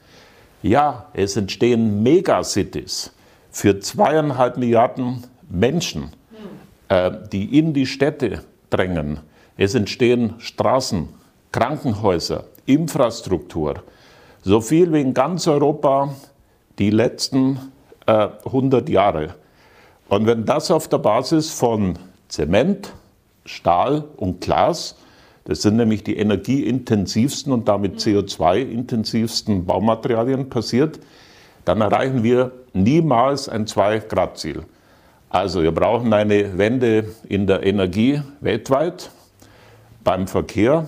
Ja, 0.63 1.07
es 1.13 1.35
entstehen 1.35 2.01
Megacities 2.01 3.11
für 3.51 3.79
zweieinhalb 3.79 4.57
Milliarden 4.57 5.23
Menschen, 5.49 6.11
äh, 6.87 7.11
die 7.31 7.57
in 7.59 7.73
die 7.73 7.85
Städte 7.85 8.43
drängen. 8.69 9.19
Es 9.57 9.75
entstehen 9.75 10.35
Straßen, 10.39 11.09
Krankenhäuser, 11.51 12.45
Infrastruktur. 12.65 13.83
So 14.41 14.61
viel 14.61 14.91
wie 14.93 15.01
in 15.01 15.13
ganz 15.13 15.47
Europa 15.47 16.15
die 16.79 16.89
letzten 16.89 17.59
äh, 18.07 18.29
100 18.45 18.89
Jahre. 18.89 19.35
Und 20.07 20.25
wenn 20.25 20.45
das 20.45 20.71
auf 20.71 20.87
der 20.87 20.97
Basis 20.97 21.51
von 21.51 21.99
Zement, 22.27 22.93
Stahl 23.45 24.05
und 24.17 24.41
Glas, 24.41 24.95
das 25.45 25.61
sind 25.63 25.75
nämlich 25.75 26.03
die 26.03 26.17
energieintensivsten 26.17 27.51
und 27.51 27.67
damit 27.67 27.99
CO2-intensivsten 27.99 29.65
Baumaterialien 29.65 30.49
passiert, 30.49 30.99
dann 31.65 31.81
erreichen 31.81 32.23
wir 32.23 32.51
niemals 32.73 33.49
ein 33.49 33.65
2-Grad-Ziel. 33.65 34.63
Also 35.29 35.63
wir 35.63 35.71
brauchen 35.71 36.13
eine 36.13 36.57
Wende 36.57 37.05
in 37.29 37.47
der 37.47 37.63
Energie 37.63 38.21
weltweit, 38.41 39.11
beim 40.03 40.27
Verkehr, 40.27 40.87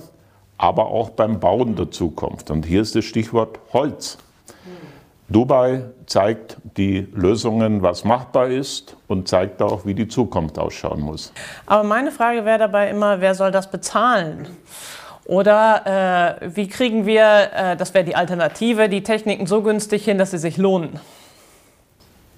aber 0.58 0.88
auch 0.88 1.12
beim 1.12 1.40
Bauen 1.40 1.76
der 1.76 1.92
Zukunft. 1.92 2.52
Und 2.52 2.66
hier 2.66 2.82
ist 2.82 2.96
das 2.96 3.06
Stichwort 3.06 3.60
Holz. 3.72 4.18
Dubai 5.30 5.86
zeigt 6.06 6.58
die 6.78 7.08
Lösungen, 7.14 7.82
was 7.82 8.04
machbar 8.04 8.48
ist 8.48 8.98
und 9.08 9.28
zeigt 9.28 9.62
auch, 9.62 9.86
wie 9.86 9.94
die 9.94 10.08
Zukunft 10.08 10.60
ausschauen 10.60 11.02
muss. 11.02 11.32
Aber 11.66 11.84
meine 11.84 12.12
Frage 12.12 12.46
wäre 12.46 12.60
dabei 12.60 12.90
immer, 12.90 13.22
wer 13.22 13.34
soll 13.34 13.52
das 13.52 13.72
bezahlen? 13.72 14.48
Oder 15.26 16.40
äh, 16.42 16.56
wie 16.56 16.68
kriegen 16.68 17.06
wir, 17.06 17.50
äh, 17.54 17.78
das 17.78 17.94
wäre 17.94 18.04
die 18.04 18.16
Alternative, 18.16 18.90
die 18.90 19.04
Techniken 19.04 19.48
so 19.48 19.62
günstig 19.62 20.04
hin, 20.04 20.18
dass 20.18 20.32
sie 20.32 20.38
sich 20.38 20.58
lohnen? 20.58 21.00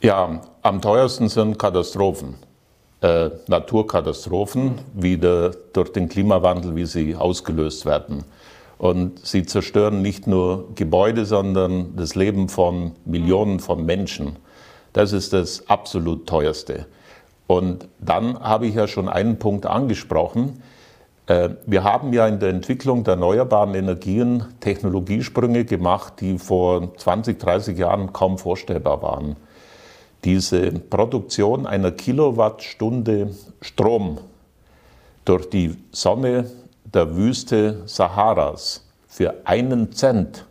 Ja, 0.02 0.42
am 0.62 0.82
teuersten 0.82 1.30
sind 1.30 1.58
Katastrophen. 1.58 2.36
äh, 3.02 3.30
Naturkatastrophen, 3.48 4.80
wieder 4.94 5.52
durch 5.74 5.92
den 5.92 6.10
Klimawandel, 6.10 6.76
wie 6.76 6.86
sie 6.86 7.16
ausgelöst 7.16 7.86
werden. 7.86 8.24
Und 8.78 9.26
sie 9.26 9.46
zerstören 9.46 10.02
nicht 10.02 10.28
nur 10.28 10.70
Gebäude, 10.76 11.26
sondern 11.26 11.96
das 11.96 12.16
Leben 12.16 12.50
von 12.50 12.94
Millionen 13.06 13.60
von 13.60 13.86
Menschen. 13.86 14.38
Das 14.94 15.14
ist 15.14 15.34
das 15.34 15.70
absolut 15.70 16.28
teuerste. 16.28 16.86
Und 17.48 17.88
dann 18.00 18.40
habe 18.40 18.68
ich 18.68 18.76
ja 18.76 18.88
schon 18.88 19.08
einen 19.08 19.38
Punkt 19.40 19.66
angesprochen. 19.66 20.62
Äh, 21.28 21.50
wir 21.66 21.84
haben 21.84 22.14
ja 22.14 22.28
in 22.28 22.40
der 22.40 22.50
Entwicklung 22.50 23.04
der 23.04 23.14
erneuerbaren 23.14 23.74
Energien 23.76 24.44
Technologiesprünge 24.60 25.66
gemacht, 25.66 26.14
die 26.20 26.38
vor 26.38 26.96
20, 26.98 27.40
30 27.40 27.78
Jahren 27.78 28.14
kaum 28.14 28.38
vorstellbar 28.38 29.02
waren. 29.02 29.36
Diese 30.24 30.72
Produktion 30.72 31.68
einer 31.68 31.92
Kilowattstunde 31.92 33.32
Strom 33.62 34.20
durch 35.24 35.50
die 35.50 35.76
Sonne 35.92 36.50
der 36.84 37.16
Wüste 37.16 37.84
Saharas 37.86 38.88
für 39.08 39.34
einen 39.46 39.92
Cent 39.92 40.46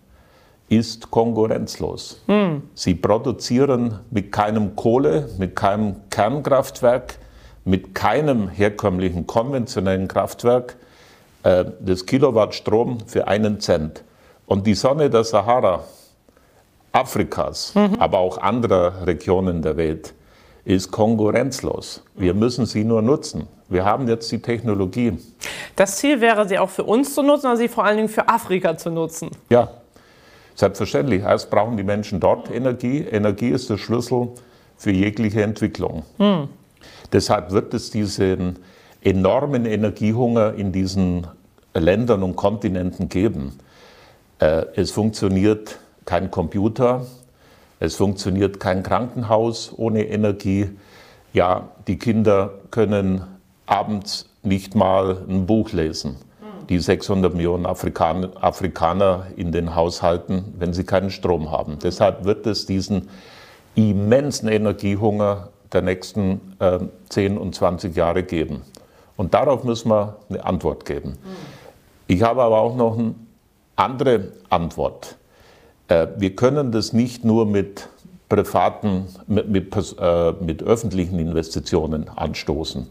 ist 0.69 1.11
konkurrenzlos. 1.11 2.23
Hm. 2.27 2.63
Sie 2.75 2.95
produzieren 2.95 4.01
mit 4.11 4.33
keinem 4.33 4.75
Kohle, 4.75 5.29
mit 5.39 5.55
keinem 5.55 5.97
Kernkraftwerk, 6.11 7.19
mit 7.65 7.95
keinem 7.95 8.49
herkömmlichen 8.49 9.27
konventionellen 9.27 10.09
Kraftwerk 10.09 10.77
äh, 11.43 11.65
das 11.81 12.07
Kilowatt 12.07 12.55
Strom 12.55 12.99
für 13.07 13.27
einen 13.29 13.61
Cent. 13.61 14.03
Und 14.47 14.67
die 14.67 14.75
Sonne 14.75 15.09
der 15.09 15.25
Sahara, 15.25 15.85
Afrikas, 16.93 17.75
mhm. 17.75 17.97
aber 17.99 18.19
auch 18.19 18.39
anderer 18.39 19.07
Regionen 19.07 19.63
der 19.63 19.77
Welt, 19.77 20.15
ist 20.65 20.91
konkurrenzlos. 20.91 22.03
Wir 22.15 22.35
müssen 22.35 22.67
sie 22.67 22.85
nur 22.85 23.03
nutzen. 23.03 23.47
Wir 23.69 23.85
haben 23.85 24.09
jetzt 24.09 24.31
die 24.33 24.41
Technologie. 24.41 25.19
Das 25.77 25.97
Ziel 25.97 26.21
wäre, 26.21 26.49
sie 26.49 26.59
auch 26.59 26.71
für 26.71 26.85
uns 26.85 27.15
zu 27.15 27.23
nutzen, 27.23 27.47
oder 27.47 27.57
sie 27.57 27.69
vor 27.69 27.85
allen 27.85 27.97
Dingen 27.97 28.09
für 28.09 28.29
Afrika 28.29 28.77
zu 28.77 28.91
nutzen. 28.91 29.31
Ja, 29.51 29.71
selbstverständlich. 30.55 31.23
Erst 31.23 31.51
brauchen 31.51 31.77
die 31.77 31.83
Menschen 31.83 32.21
dort 32.21 32.51
Energie. 32.51 33.01
Energie 33.01 33.51
ist 33.51 33.69
der 33.71 33.79
Schlüssel 33.79 34.29
für 34.77 34.91
jegliche 34.91 35.43
Entwicklung. 35.43 36.05
Mhm. 36.19 36.49
Deshalb 37.13 37.51
wird 37.51 37.75
es 37.75 37.91
diesen 37.91 38.59
enormen 39.03 39.67
Energiehunger 39.67 40.55
in 40.55 40.73
diesen 40.73 41.27
Ländern 41.75 42.23
und 42.23 42.37
Kontinenten 42.37 43.09
geben. 43.09 43.59
Äh, 44.39 44.67
es 44.75 44.91
funktioniert 44.91 45.79
kein 46.05 46.31
Computer, 46.31 47.07
es 47.81 47.97
funktioniert 47.97 48.61
kein 48.61 48.83
Krankenhaus 48.83 49.73
ohne 49.77 50.07
Energie. 50.07 50.71
Ja, 51.33 51.69
die 51.87 51.99
Kinder 51.99 52.55
können 52.71 53.23
abends 53.67 54.27
nicht 54.43 54.75
mal 54.75 55.19
ein 55.29 55.47
Buch 55.47 55.73
lesen. 55.73 56.17
Die 56.69 56.79
600 56.79 57.35
Millionen 57.35 57.67
Afrikaner, 57.67 58.31
Afrikaner 58.41 59.27
in 59.37 59.53
den 59.53 59.75
Haushalten, 59.75 60.55
wenn 60.59 60.73
sie 60.73 60.85
keinen 60.85 61.11
Strom 61.11 61.51
haben. 61.51 61.79
Deshalb 61.83 62.25
wird 62.25 62.47
es 62.47 62.65
diesen 62.65 63.09
immensen 63.75 64.49
Energiehunger 64.49 65.51
der 65.75 65.83
nächsten 65.83 66.55
äh, 66.61 66.79
10 67.11 67.37
und 67.37 67.55
20 67.55 67.95
Jahre 67.95 68.23
geben. 68.23 68.63
Und 69.17 69.35
darauf 69.35 69.65
müssen 69.65 69.91
wir 69.91 70.17
eine 70.29 70.45
Antwort 70.45 70.85
geben. 70.85 71.17
Ich 72.07 72.23
habe 72.23 72.43
aber 72.43 72.59
auch 72.59 72.77
noch 72.77 72.99
eine 72.99 73.15
andere 73.77 74.33
Antwort. 74.51 75.17
Äh, 75.89 76.09
wir 76.17 76.35
können 76.37 76.73
das 76.73 76.93
nicht 76.93 77.25
nur 77.25 77.47
mit 77.47 77.89
privaten, 78.29 79.07
mit, 79.27 79.49
mit, 79.49 79.97
äh, 80.01 80.33
mit 80.41 80.63
öffentlichen 80.63 81.19
Investitionen 81.19 82.09
anstoßen. 82.09 82.89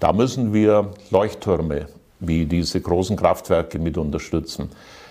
Da 0.00 0.12
müssen 0.12 0.52
wir 0.52 0.90
Leuchttürme 1.10 1.86
wie 2.20 2.46
diese 2.46 2.80
großen 2.80 3.16
Kraftwerke 3.16 3.78
mit 3.78 3.98
unterstützen. 3.98 4.70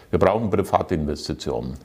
Wir 0.10 0.19
brauchen 0.19 0.49
Privatinvestitionen. 0.49 1.78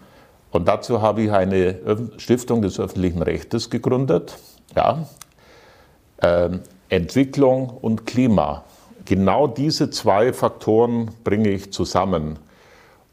Und 0.51 0.67
dazu 0.67 1.03
habe 1.03 1.23
ich 1.23 1.33
eine 1.33 1.79
Stiftung 2.17 2.63
des 2.63 2.81
öffentlichen 2.81 3.23
Rechtes 3.23 3.71
gegründet. 3.71 4.39
Ja. 4.77 5.07
Ähm, 6.21 6.61
Entwicklung 6.89 7.71
und 7.71 8.07
Klima. 8.07 8.65
Genau 9.05 9.47
diese 9.47 9.91
zwei 9.91 10.33
Faktoren 10.33 11.11
bringe 11.25 11.51
ich 11.51 11.73
zusammen. 11.73 12.39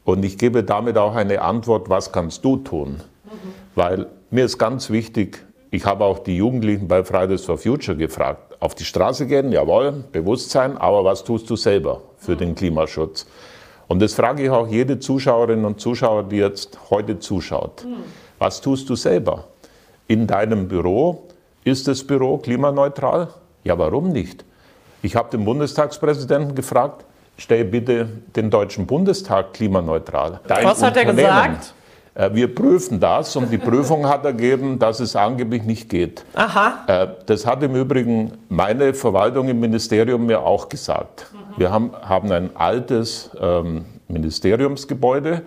Und 0.04 0.24
ich 0.24 0.38
gebe 0.38 0.62
damit 0.62 0.98
auch 0.98 1.14
eine 1.14 1.42
Antwort, 1.42 1.88
was 1.88 2.12
kannst 2.12 2.44
du 2.44 2.56
tun? 2.56 3.00
Mhm. 3.24 3.30
Weil 3.74 4.06
mir 4.30 4.44
ist 4.44 4.58
ganz 4.58 4.90
wichtig, 4.90 5.44
ich 5.70 5.84
habe 5.84 6.04
auch 6.04 6.20
die 6.20 6.36
Jugendlichen 6.36 6.88
bei 6.88 7.04
Fridays 7.04 7.44
for 7.44 7.58
Future 7.58 7.96
gefragt, 7.96 8.56
auf 8.60 8.74
die 8.74 8.84
Straße 8.84 9.26
gehen, 9.26 9.52
jawohl, 9.52 10.04
Bewusstsein, 10.12 10.76
aber 10.78 11.04
was 11.04 11.24
tust 11.24 11.50
du 11.50 11.56
selber 11.56 12.02
für 12.16 12.36
den 12.36 12.54
Klimaschutz? 12.54 13.26
Und 13.88 14.00
das 14.00 14.14
frage 14.14 14.44
ich 14.44 14.50
auch 14.50 14.68
jede 14.68 14.98
Zuschauerin 14.98 15.64
und 15.64 15.80
Zuschauer, 15.80 16.24
die 16.24 16.36
jetzt 16.36 16.78
heute 16.90 17.18
zuschaut. 17.18 17.84
Mhm. 17.84 18.04
Was 18.38 18.60
tust 18.60 18.88
du 18.88 18.96
selber? 18.96 19.44
In 20.08 20.26
deinem 20.26 20.68
Büro, 20.68 21.25
ist 21.66 21.88
das 21.88 22.04
Büro 22.04 22.38
klimaneutral? 22.38 23.28
Ja, 23.64 23.76
warum 23.76 24.12
nicht? 24.12 24.44
Ich 25.02 25.16
habe 25.16 25.30
den 25.30 25.44
Bundestagspräsidenten 25.44 26.54
gefragt, 26.54 27.04
stell 27.36 27.64
bitte 27.64 28.08
den 28.36 28.50
Deutschen 28.50 28.86
Bundestag 28.86 29.52
klimaneutral. 29.52 30.40
Dein 30.46 30.64
Was 30.64 30.80
hat 30.80 30.96
er 30.96 31.06
gesagt? 31.06 31.74
Äh, 32.14 32.30
wir 32.32 32.54
prüfen 32.54 33.00
das 33.00 33.34
und 33.34 33.50
die 33.50 33.58
Prüfung 33.58 34.08
hat 34.08 34.24
ergeben, 34.24 34.78
dass 34.78 35.00
es 35.00 35.16
angeblich 35.16 35.64
nicht 35.64 35.88
geht. 35.88 36.24
Aha. 36.34 36.84
Äh, 36.86 37.08
das 37.26 37.44
hat 37.44 37.64
im 37.64 37.74
Übrigen 37.74 38.32
meine 38.48 38.94
Verwaltung 38.94 39.48
im 39.48 39.58
Ministerium 39.58 40.24
mir 40.24 40.42
auch 40.42 40.68
gesagt. 40.68 41.26
Mhm. 41.32 41.58
Wir 41.60 41.72
haben, 41.72 41.90
haben 42.00 42.30
ein 42.30 42.50
altes 42.54 43.30
ähm, 43.40 43.86
Ministeriumsgebäude 44.06 45.42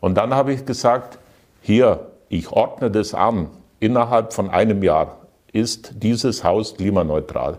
und 0.00 0.16
dann 0.16 0.34
habe 0.34 0.52
ich 0.52 0.66
gesagt, 0.66 1.18
hier, 1.62 2.00
ich 2.28 2.50
ordne 2.50 2.90
das 2.90 3.14
an. 3.14 3.48
Innerhalb 3.80 4.34
von 4.34 4.50
einem 4.50 4.82
Jahr 4.82 5.23
ist 5.54 6.02
dieses 6.02 6.44
Haus 6.44 6.74
klimaneutral. 6.74 7.58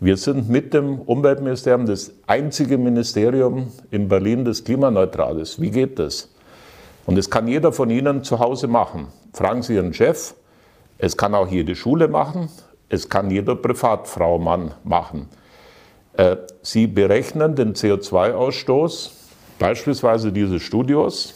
Wir 0.00 0.18
sind 0.18 0.50
mit 0.50 0.74
dem 0.74 1.00
Umweltministerium 1.00 1.86
das 1.86 2.12
einzige 2.26 2.76
Ministerium 2.76 3.72
in 3.90 4.08
Berlin, 4.08 4.44
das 4.44 4.62
klimaneutral 4.62 5.38
ist. 5.40 5.60
Wie 5.60 5.70
geht 5.70 5.98
das? 5.98 6.28
Und 7.06 7.16
das 7.16 7.30
kann 7.30 7.48
jeder 7.48 7.72
von 7.72 7.88
Ihnen 7.88 8.24
zu 8.24 8.40
Hause 8.40 8.66
machen. 8.66 9.06
Fragen 9.32 9.62
Sie 9.62 9.74
Ihren 9.76 9.94
Chef. 9.94 10.34
Es 10.98 11.16
kann 11.16 11.34
auch 11.34 11.48
jede 11.48 11.74
Schule 11.76 12.08
machen. 12.08 12.50
Es 12.88 13.08
kann 13.08 13.30
jeder 13.30 13.54
Privatfrau, 13.54 14.38
Mann 14.38 14.74
machen. 14.84 15.28
Äh, 16.14 16.36
Sie 16.62 16.86
berechnen 16.86 17.54
den 17.54 17.74
CO2-Ausstoß, 17.74 19.10
beispielsweise 19.58 20.32
dieses 20.32 20.62
Studios. 20.62 21.34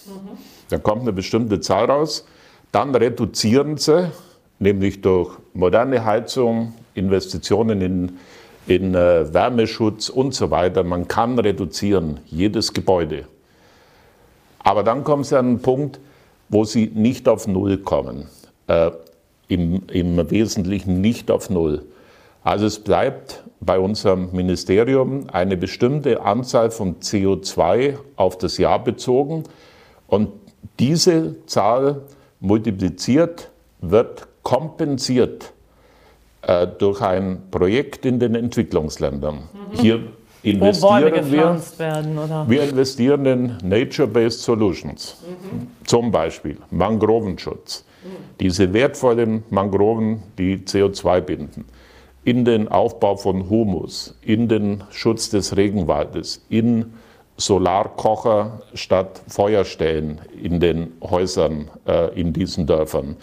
Da 0.68 0.78
kommt 0.78 1.02
eine 1.02 1.12
bestimmte 1.12 1.60
Zahl 1.60 1.86
raus. 1.86 2.26
Dann 2.72 2.94
reduzieren 2.94 3.76
Sie, 3.76 4.10
nämlich 4.60 5.00
durch 5.00 5.36
moderne 5.52 6.04
Heizung, 6.04 6.74
Investitionen 6.94 7.80
in 7.80 8.18
in 8.70 8.94
äh, 8.94 9.32
Wärmeschutz 9.32 10.08
und 10.08 10.34
so 10.34 10.50
weiter. 10.50 10.84
Man 10.84 11.08
kann 11.08 11.38
reduzieren, 11.38 12.20
jedes 12.26 12.72
Gebäude. 12.72 13.24
Aber 14.60 14.82
dann 14.82 15.04
kommen 15.04 15.24
Sie 15.24 15.36
an 15.36 15.46
einen 15.46 15.62
Punkt, 15.62 15.98
wo 16.48 16.64
Sie 16.64 16.90
nicht 16.94 17.28
auf 17.28 17.46
Null 17.46 17.78
kommen. 17.78 18.28
Äh, 18.68 18.90
im, 19.48 19.82
Im 19.88 20.30
Wesentlichen 20.30 21.00
nicht 21.00 21.30
auf 21.30 21.50
Null. 21.50 21.84
Also 22.44 22.66
es 22.66 22.78
bleibt 22.78 23.42
bei 23.60 23.78
unserem 23.78 24.30
Ministerium 24.32 25.26
eine 25.32 25.56
bestimmte 25.56 26.22
Anzahl 26.22 26.70
von 26.70 27.00
CO2 27.00 27.96
auf 28.16 28.38
das 28.38 28.56
Jahr 28.58 28.82
bezogen. 28.82 29.44
Und 30.06 30.30
diese 30.78 31.44
Zahl 31.46 32.02
multipliziert 32.38 33.50
wird 33.80 34.28
kompensiert 34.50 35.52
äh, 36.42 36.66
durch 36.66 37.00
ein 37.02 37.42
Projekt 37.52 38.04
in 38.04 38.18
den 38.18 38.34
Entwicklungsländern. 38.34 39.36
Mhm. 39.36 39.78
Hier 39.80 40.00
investieren 40.42 41.30
wir, 41.30 41.78
werden, 41.78 42.48
wir 42.48 42.62
investieren 42.64 43.26
in 43.26 43.58
Nature-Based 43.62 44.40
Solutions, 44.40 45.18
mhm. 45.22 45.68
zum 45.84 46.10
Beispiel 46.10 46.56
Mangrovenschutz. 46.72 47.84
Mhm. 48.02 48.08
Diese 48.40 48.72
wertvollen 48.72 49.44
Mangroven, 49.50 50.24
die 50.36 50.56
CO2 50.56 51.20
binden, 51.20 51.64
in 52.24 52.44
den 52.44 52.66
Aufbau 52.66 53.14
von 53.14 53.48
Humus, 53.48 54.18
in 54.20 54.48
den 54.48 54.82
Schutz 54.90 55.30
des 55.30 55.56
Regenwaldes, 55.56 56.44
in 56.48 56.94
Solarkocher 57.36 58.62
statt 58.74 59.22
Feuerstellen 59.28 60.20
in 60.42 60.58
den 60.58 60.94
Häusern 61.02 61.70
äh, 61.86 62.20
in 62.20 62.32
diesen 62.32 62.66
Dörfern. 62.66 63.16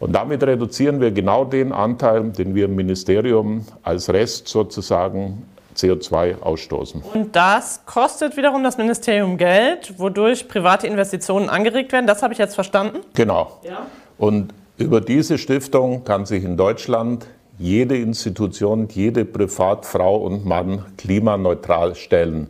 Und 0.00 0.12
damit 0.12 0.42
reduzieren 0.42 1.00
wir 1.00 1.10
genau 1.10 1.44
den 1.44 1.72
Anteil, 1.72 2.30
den 2.30 2.54
wir 2.54 2.66
im 2.66 2.76
Ministerium 2.76 3.66
als 3.82 4.12
Rest 4.12 4.46
sozusagen 4.48 5.44
CO2 5.76 6.40
ausstoßen. 6.40 7.02
Und 7.14 7.34
das 7.34 7.80
kostet 7.86 8.36
wiederum 8.36 8.62
das 8.62 8.78
Ministerium 8.78 9.36
Geld, 9.38 9.98
wodurch 9.98 10.48
private 10.48 10.86
Investitionen 10.86 11.48
angeregt 11.48 11.92
werden. 11.92 12.06
Das 12.06 12.22
habe 12.22 12.32
ich 12.32 12.38
jetzt 12.38 12.54
verstanden. 12.54 12.98
Genau. 13.14 13.58
Ja. 13.62 13.86
Und 14.18 14.52
über 14.76 15.00
diese 15.00 15.38
Stiftung 15.38 16.04
kann 16.04 16.26
sich 16.26 16.44
in 16.44 16.56
Deutschland 16.56 17.26
jede 17.58 17.96
Institution, 17.96 18.88
jede 18.88 19.24
Privatfrau 19.24 20.16
und 20.16 20.46
Mann 20.46 20.84
klimaneutral 20.96 21.96
stellen. 21.96 22.48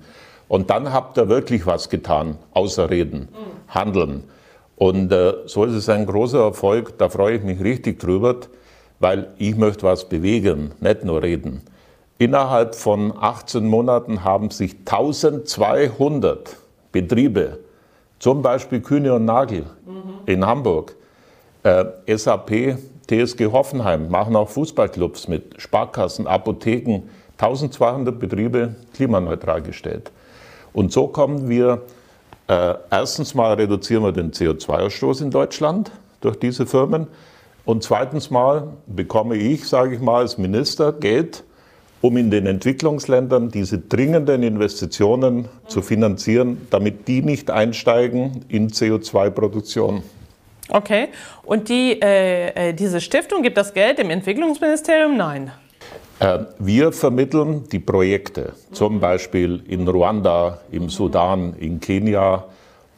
Und 0.48 0.70
dann 0.70 0.92
habt 0.92 1.16
ihr 1.18 1.28
wirklich 1.28 1.66
was 1.66 1.88
getan, 1.88 2.36
außer 2.52 2.90
reden, 2.90 3.28
handeln. 3.68 4.24
Und 4.78 5.10
äh, 5.10 5.34
so 5.46 5.64
ist 5.64 5.74
es 5.74 5.88
ein 5.88 6.06
großer 6.06 6.38
Erfolg, 6.38 6.96
da 6.98 7.08
freue 7.08 7.36
ich 7.36 7.42
mich 7.42 7.60
richtig 7.60 7.98
drüber, 7.98 8.36
weil 9.00 9.28
ich 9.36 9.56
möchte 9.56 9.82
was 9.82 10.08
bewegen, 10.08 10.70
nicht 10.80 11.04
nur 11.04 11.20
reden. 11.22 11.62
Innerhalb 12.18 12.76
von 12.76 13.12
18 13.18 13.66
Monaten 13.66 14.22
haben 14.22 14.50
sich 14.50 14.76
1200 14.86 16.56
Betriebe, 16.92 17.58
zum 18.20 18.40
Beispiel 18.42 18.80
Kühne 18.80 19.14
und 19.14 19.24
Nagel 19.24 19.64
mhm. 19.84 20.20
in 20.26 20.46
Hamburg, 20.46 20.94
äh, 21.64 21.84
SAP, 22.16 22.78
TSG 23.08 23.46
Hoffenheim, 23.46 24.08
machen 24.08 24.36
auch 24.36 24.48
Fußballclubs 24.48 25.26
mit, 25.26 25.60
Sparkassen, 25.60 26.28
Apotheken, 26.28 27.02
1200 27.36 28.16
Betriebe 28.16 28.76
klimaneutral 28.94 29.60
gestellt. 29.62 30.12
Und 30.72 30.92
so 30.92 31.08
kommen 31.08 31.48
wir, 31.48 31.82
äh, 32.48 32.74
erstens 32.90 33.34
mal 33.34 33.54
reduzieren 33.54 34.02
wir 34.02 34.12
den 34.12 34.32
CO2-Ausstoß 34.32 35.22
in 35.22 35.30
Deutschland 35.30 35.90
durch 36.20 36.38
diese 36.38 36.66
Firmen. 36.66 37.06
Und 37.64 37.82
zweitens 37.82 38.30
mal 38.30 38.68
bekomme 38.86 39.36
ich, 39.36 39.68
sage 39.68 39.94
ich 39.94 40.00
mal, 40.00 40.20
als 40.20 40.38
Minister 40.38 40.92
Geld, 40.92 41.44
um 42.00 42.16
in 42.16 42.30
den 42.30 42.46
Entwicklungsländern 42.46 43.50
diese 43.50 43.78
dringenden 43.78 44.42
Investitionen 44.42 45.48
zu 45.66 45.82
finanzieren, 45.82 46.66
damit 46.70 47.06
die 47.08 47.22
nicht 47.22 47.50
einsteigen 47.50 48.44
in 48.48 48.70
CO2-Produktion. 48.70 50.02
Okay. 50.70 51.08
Und 51.44 51.68
die, 51.68 52.00
äh, 52.00 52.70
äh, 52.70 52.72
diese 52.72 53.00
Stiftung 53.00 53.42
gibt 53.42 53.56
das 53.56 53.74
Geld 53.74 53.98
dem 53.98 54.10
Entwicklungsministerium? 54.10 55.16
Nein. 55.16 55.50
Äh, 56.20 56.40
wir 56.58 56.92
vermitteln 56.92 57.64
die 57.70 57.78
Projekte, 57.78 58.52
zum 58.72 58.98
Beispiel 58.98 59.62
in 59.68 59.86
Ruanda, 59.86 60.60
im 60.72 60.88
Sudan, 60.88 61.54
in 61.54 61.78
Kenia, 61.78 62.44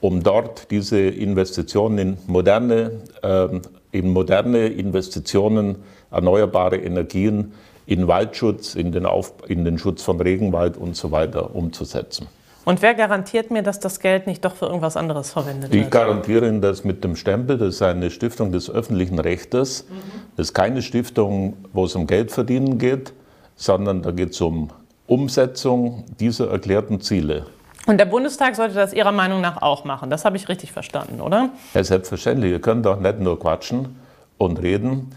um 0.01 0.23
dort 0.23 0.71
diese 0.71 0.99
Investitionen 1.01 1.99
in 1.99 2.19
moderne, 2.27 3.03
äh, 3.23 3.61
in 3.93 4.13
moderne 4.13 4.69
Investitionen, 4.69 5.77
erneuerbare 6.11 6.77
Energien, 6.79 7.53
in 7.87 8.09
Waldschutz, 8.09 8.75
in 8.75 8.93
den, 8.93 9.05
Auf, 9.05 9.35
in 9.49 9.65
den 9.65 9.77
Schutz 9.77 10.03
von 10.03 10.21
Regenwald 10.21 10.77
und 10.77 10.97
so 10.97 11.11
weiter 11.11 11.55
umzusetzen. 11.55 12.29
Und 12.64 12.83
wer 12.83 12.94
garantiert 12.94 13.51
mir, 13.51 13.62
dass 13.62 13.81
das 13.81 14.01
Geld 14.01 14.27
nicht 14.27 14.44
doch 14.44 14.55
für 14.55 14.66
irgendwas 14.66 14.96
anderes 14.96 15.33
verwendet 15.33 15.73
wird? 15.73 15.85
Ich 15.85 15.90
garantiere 15.90 16.46
Ihnen 16.46 16.61
das 16.61 16.85
mit 16.85 17.03
dem 17.03 17.16
Stempel. 17.16 17.57
Das 17.57 17.77
ist 17.77 17.83
eine 17.83 18.11
Stiftung 18.11 18.53
des 18.53 18.70
öffentlichen 18.70 19.18
Rechtes. 19.18 19.87
Mhm. 19.88 19.94
Das 20.37 20.49
ist 20.49 20.55
keine 20.55 20.83
Stiftung, 20.83 21.57
wo 21.73 21.87
es 21.87 21.94
um 21.94 22.07
Geld 22.07 22.31
verdienen 22.31 22.79
geht, 22.79 23.12
sondern 23.57 24.03
da 24.03 24.11
geht 24.11 24.31
es 24.31 24.40
um 24.40 24.70
Umsetzung 25.07 26.05
dieser 26.20 26.51
erklärten 26.51 27.01
Ziele. 27.01 27.46
Und 27.87 27.99
der 27.99 28.05
Bundestag 28.05 28.57
sollte 28.57 28.75
das 28.75 28.92
Ihrer 28.92 29.12
Meinung 29.12 29.40
nach 29.40 29.62
auch 29.62 29.85
machen. 29.85 30.11
Das 30.11 30.25
habe 30.25 30.37
ich 30.37 30.49
richtig 30.49 30.70
verstanden, 30.70 31.20
oder? 31.20 31.51
Ja, 31.75 31.83
selbstverständlich. 31.83 32.53
Ihr 32.53 32.61
könnt 32.61 32.85
doch 32.85 33.01
nicht 33.01 33.20
nur 33.20 33.40
quatschen 33.40 33.96
und 34.37 34.61
reden. 34.61 35.12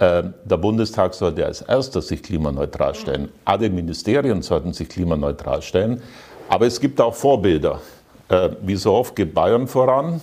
Äh, 0.00 0.24
der 0.44 0.56
Bundestag 0.56 1.14
sollte 1.14 1.46
als 1.46 1.62
erstes 1.62 2.08
sich 2.08 2.22
klimaneutral 2.22 2.94
stellen. 2.94 3.30
Alle 3.44 3.70
Ministerien 3.70 4.42
sollten 4.42 4.72
sich 4.72 4.88
klimaneutral 4.88 5.62
stellen. 5.62 6.02
Aber 6.48 6.66
es 6.66 6.80
gibt 6.80 7.00
auch 7.00 7.14
Vorbilder. 7.14 7.80
Äh, 8.28 8.50
wie 8.62 8.76
so 8.76 8.94
oft 8.94 9.14
geht 9.14 9.34
Bayern 9.34 9.66
voran. 9.66 10.20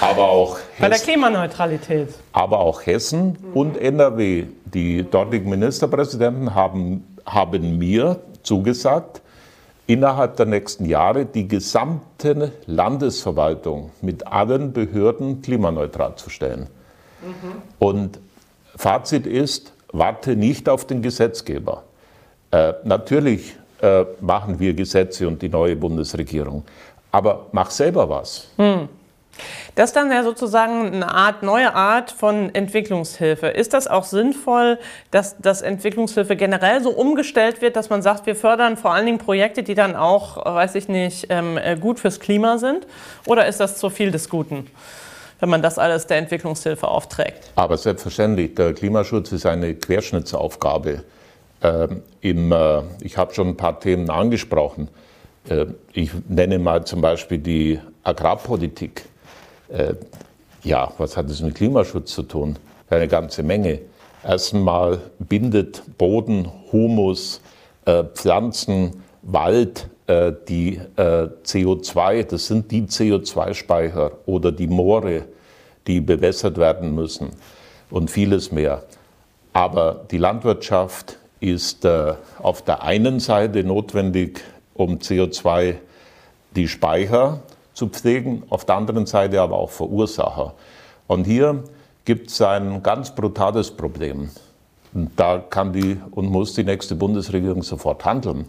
Aber 0.00 0.28
auch 0.28 0.58
Hessen, 0.58 0.80
Bei 0.80 0.88
der 0.88 0.98
Klimaneutralität. 0.98 2.08
Aber 2.32 2.58
auch 2.58 2.84
Hessen 2.84 3.38
und 3.54 3.76
NRW. 3.76 4.46
Die 4.64 5.08
dortigen 5.08 5.48
Ministerpräsidenten 5.50 6.54
haben, 6.54 7.16
haben 7.24 7.78
mir 7.78 8.18
zugesagt, 8.42 9.22
innerhalb 9.86 10.36
der 10.36 10.46
nächsten 10.46 10.86
Jahre 10.86 11.26
die 11.26 11.46
gesamte 11.46 12.52
Landesverwaltung 12.66 13.90
mit 14.00 14.26
allen 14.26 14.72
Behörden 14.72 15.42
klimaneutral 15.42 16.16
zu 16.16 16.30
stellen. 16.30 16.68
Mhm. 17.22 17.62
Und 17.78 18.20
Fazit 18.74 19.26
ist, 19.26 19.72
warte 19.92 20.34
nicht 20.34 20.68
auf 20.68 20.86
den 20.86 21.02
Gesetzgeber. 21.02 21.84
Äh, 22.50 22.72
natürlich 22.84 23.56
äh, 23.80 24.04
machen 24.20 24.58
wir 24.58 24.74
Gesetze 24.74 25.26
und 25.28 25.40
die 25.42 25.48
neue 25.48 25.76
Bundesregierung. 25.76 26.64
Aber 27.12 27.46
mach 27.52 27.70
selber 27.70 28.08
was. 28.08 28.48
Hm. 28.56 28.88
Das 29.74 29.90
ist 29.90 29.96
dann 29.96 30.12
ja 30.12 30.22
sozusagen 30.22 30.92
eine 30.92 31.12
Art, 31.12 31.42
neue 31.42 31.74
Art 31.74 32.12
von 32.12 32.54
Entwicklungshilfe. 32.54 33.48
Ist 33.48 33.74
das 33.74 33.88
auch 33.88 34.04
sinnvoll, 34.04 34.78
dass, 35.10 35.36
dass 35.38 35.62
Entwicklungshilfe 35.62 36.36
generell 36.36 36.82
so 36.82 36.90
umgestellt 36.90 37.60
wird, 37.60 37.74
dass 37.74 37.90
man 37.90 38.00
sagt, 38.00 38.26
wir 38.26 38.36
fördern 38.36 38.76
vor 38.76 38.94
allen 38.94 39.06
Dingen 39.06 39.18
Projekte, 39.18 39.64
die 39.64 39.74
dann 39.74 39.96
auch, 39.96 40.44
weiß 40.44 40.76
ich 40.76 40.88
nicht, 40.88 41.26
ähm, 41.30 41.58
äh, 41.58 41.76
gut 41.76 41.98
fürs 41.98 42.20
Klima 42.20 42.58
sind? 42.58 42.86
Oder 43.26 43.46
ist 43.46 43.58
das 43.58 43.78
zu 43.78 43.90
viel 43.90 44.12
des 44.12 44.28
Guten? 44.28 44.68
wenn 45.40 45.50
man 45.50 45.62
das 45.62 45.78
alles 45.78 46.06
der 46.06 46.16
Entwicklungshilfe 46.18 46.88
aufträgt. 46.88 47.50
Aber 47.56 47.76
selbstverständlich, 47.76 48.54
der 48.54 48.72
Klimaschutz 48.72 49.32
ist 49.32 49.44
eine 49.44 49.74
Querschnittsaufgabe. 49.74 51.02
Ähm, 51.64 52.02
im, 52.20 52.52
äh, 52.52 52.82
ich 53.00 53.16
habe 53.16 53.32
schon 53.32 53.48
ein 53.48 53.56
paar 53.56 53.80
Themen 53.80 54.10
angesprochen. 54.10 54.88
Äh, 55.48 55.66
ich 55.94 56.10
nenne 56.28 56.58
mal 56.58 56.84
zum 56.84 57.00
Beispiel 57.00 57.38
die 57.38 57.80
Agrarpolitik. 58.02 59.06
Äh, 59.70 59.94
ja, 60.62 60.92
was 60.98 61.16
hat 61.16 61.30
das 61.30 61.40
mit 61.40 61.54
Klimaschutz 61.54 62.14
zu 62.14 62.22
tun? 62.22 62.58
Eine 62.90 63.08
ganze 63.08 63.42
Menge. 63.42 63.80
Erstmal 64.22 65.00
bindet 65.18 65.82
Boden, 65.96 66.50
Humus, 66.70 67.40
äh, 67.86 68.04
Pflanzen, 68.04 69.02
Wald 69.22 69.88
äh, 70.06 70.32
die 70.46 70.78
äh, 70.96 71.28
CO2, 71.44 72.24
das 72.24 72.46
sind 72.46 72.70
die 72.70 72.82
CO2-Speicher 72.82 74.12
oder 74.26 74.52
die 74.52 74.66
Moore, 74.66 75.24
die 75.86 76.02
bewässert 76.02 76.58
werden 76.58 76.94
müssen 76.94 77.30
und 77.90 78.10
vieles 78.10 78.52
mehr. 78.52 78.82
Aber 79.54 80.04
die 80.10 80.18
Landwirtschaft 80.18 81.18
ist 81.44 81.84
äh, 81.84 82.14
auf 82.42 82.62
der 82.62 82.82
einen 82.82 83.20
Seite 83.20 83.64
notwendig, 83.64 84.40
um 84.72 84.96
CO2 84.96 85.76
die 86.56 86.68
Speicher 86.68 87.40
zu 87.74 87.88
pflegen, 87.88 88.44
auf 88.48 88.64
der 88.64 88.76
anderen 88.76 89.04
Seite 89.04 89.42
aber 89.42 89.56
auch 89.58 89.70
Verursacher. 89.70 90.54
Und 91.06 91.24
hier 91.24 91.64
gibt 92.06 92.30
es 92.30 92.40
ein 92.40 92.82
ganz 92.82 93.14
brutales 93.14 93.70
Problem. 93.70 94.30
Und 94.94 95.10
da 95.16 95.38
kann 95.38 95.72
die 95.72 95.98
und 96.12 96.30
muss 96.30 96.54
die 96.54 96.64
nächste 96.64 96.94
Bundesregierung 96.94 97.62
sofort 97.62 98.04
handeln. 98.04 98.46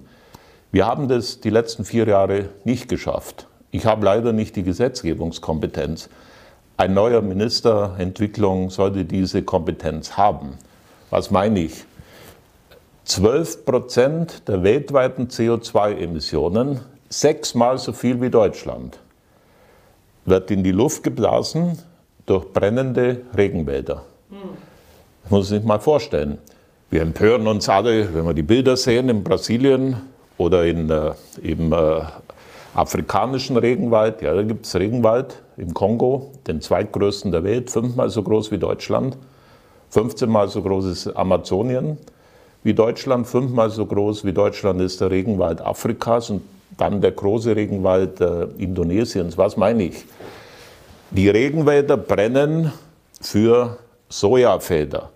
Wir 0.72 0.86
haben 0.86 1.10
das 1.10 1.42
die 1.42 1.50
letzten 1.50 1.84
vier 1.84 2.08
Jahre 2.08 2.50
nicht 2.64 2.88
geschafft. 2.88 3.48
Ich 3.72 3.86
habe 3.86 4.06
leider 4.06 4.32
nicht 4.32 4.56
die 4.56 4.64
Gesetzgebungskompetenz. 4.64 6.10
Ein 6.78 6.94
neuer 6.94 7.22
Minister 7.22 7.96
Entwicklung 7.98 8.70
sollte 8.70 9.04
diese 9.04 9.44
Kompetenz 9.44 10.16
haben. 10.16 10.58
Was 11.10 11.32
meine 11.32 11.60
ich? 11.60 11.86
12 13.06 13.66
Prozent 13.66 14.48
der 14.48 14.64
weltweiten 14.64 15.28
CO2-Emissionen, 15.28 16.80
sechsmal 17.08 17.78
so 17.78 17.94
viel 17.94 18.20
wie 18.20 18.32
Deutschland, 18.32 18.98
wird 20.26 20.50
in 20.50 20.64
die 20.64 20.72
Luft 20.72 21.04
geblasen 21.04 21.78
durch 22.26 22.52
brennende 22.52 23.22
Regenwälder. 23.38 24.04
Das 25.22 25.32
muss 25.32 25.52
man 25.52 25.60
sich 25.60 25.68
mal 25.68 25.80
vorstellen. 25.80 26.40
Wir 26.90 27.04
empören 27.04 27.46
uns 27.46 27.70
alle, 27.70 28.12
wenn 28.12 28.26
wir 28.26 28.34
die 28.34 28.42
Bilder 28.42 28.76
sehen 28.76 29.08
in 29.10 29.24
Brasilien 29.24 29.98
oder 30.40 30.66
in, 30.66 30.90
äh, 30.90 31.12
im 31.44 31.74
äh, 31.74 32.02
afrikanischen 32.74 33.58
Regenwald. 33.58 34.24
Ja, 34.24 34.34
da 34.34 34.42
gibt 34.42 34.66
es 34.66 34.76
Regenwald 34.76 35.44
im 35.58 35.76
Kongo, 35.76 36.32
den 36.48 36.60
zweitgrößten 36.60 37.32
der 37.32 37.44
Welt, 37.44 37.70
fünfmal 37.70 38.10
so 38.10 38.24
groß 38.24 38.52
wie 38.52 38.58
Deutschland. 38.58 39.16
15 39.92 40.28
mal 40.28 40.50
so 40.50 40.64
groß 40.64 40.86
ist 40.86 41.08
Amazonien 41.16 42.00
wie 42.66 42.74
Deutschland, 42.74 43.28
fünfmal 43.28 43.70
so 43.70 43.86
groß 43.86 44.26
wie 44.26 44.34
Deutschland 44.34 44.82
ist 44.82 45.00
der 45.00 45.12
Regenwald 45.12 45.62
Afrikas 45.62 46.32
und 46.32 46.42
dann 46.78 47.00
der 47.00 47.12
große 47.12 47.56
Regenwald 47.56 48.20
äh, 48.20 48.48
Indonesiens. 48.58 49.38
Was 49.38 49.56
meine 49.56 49.84
ich? 49.84 50.04
Die 51.12 51.30
Regenwälder 51.30 51.96
brennen 51.96 52.74
für 53.22 53.78
Sojafelder. 54.10 55.12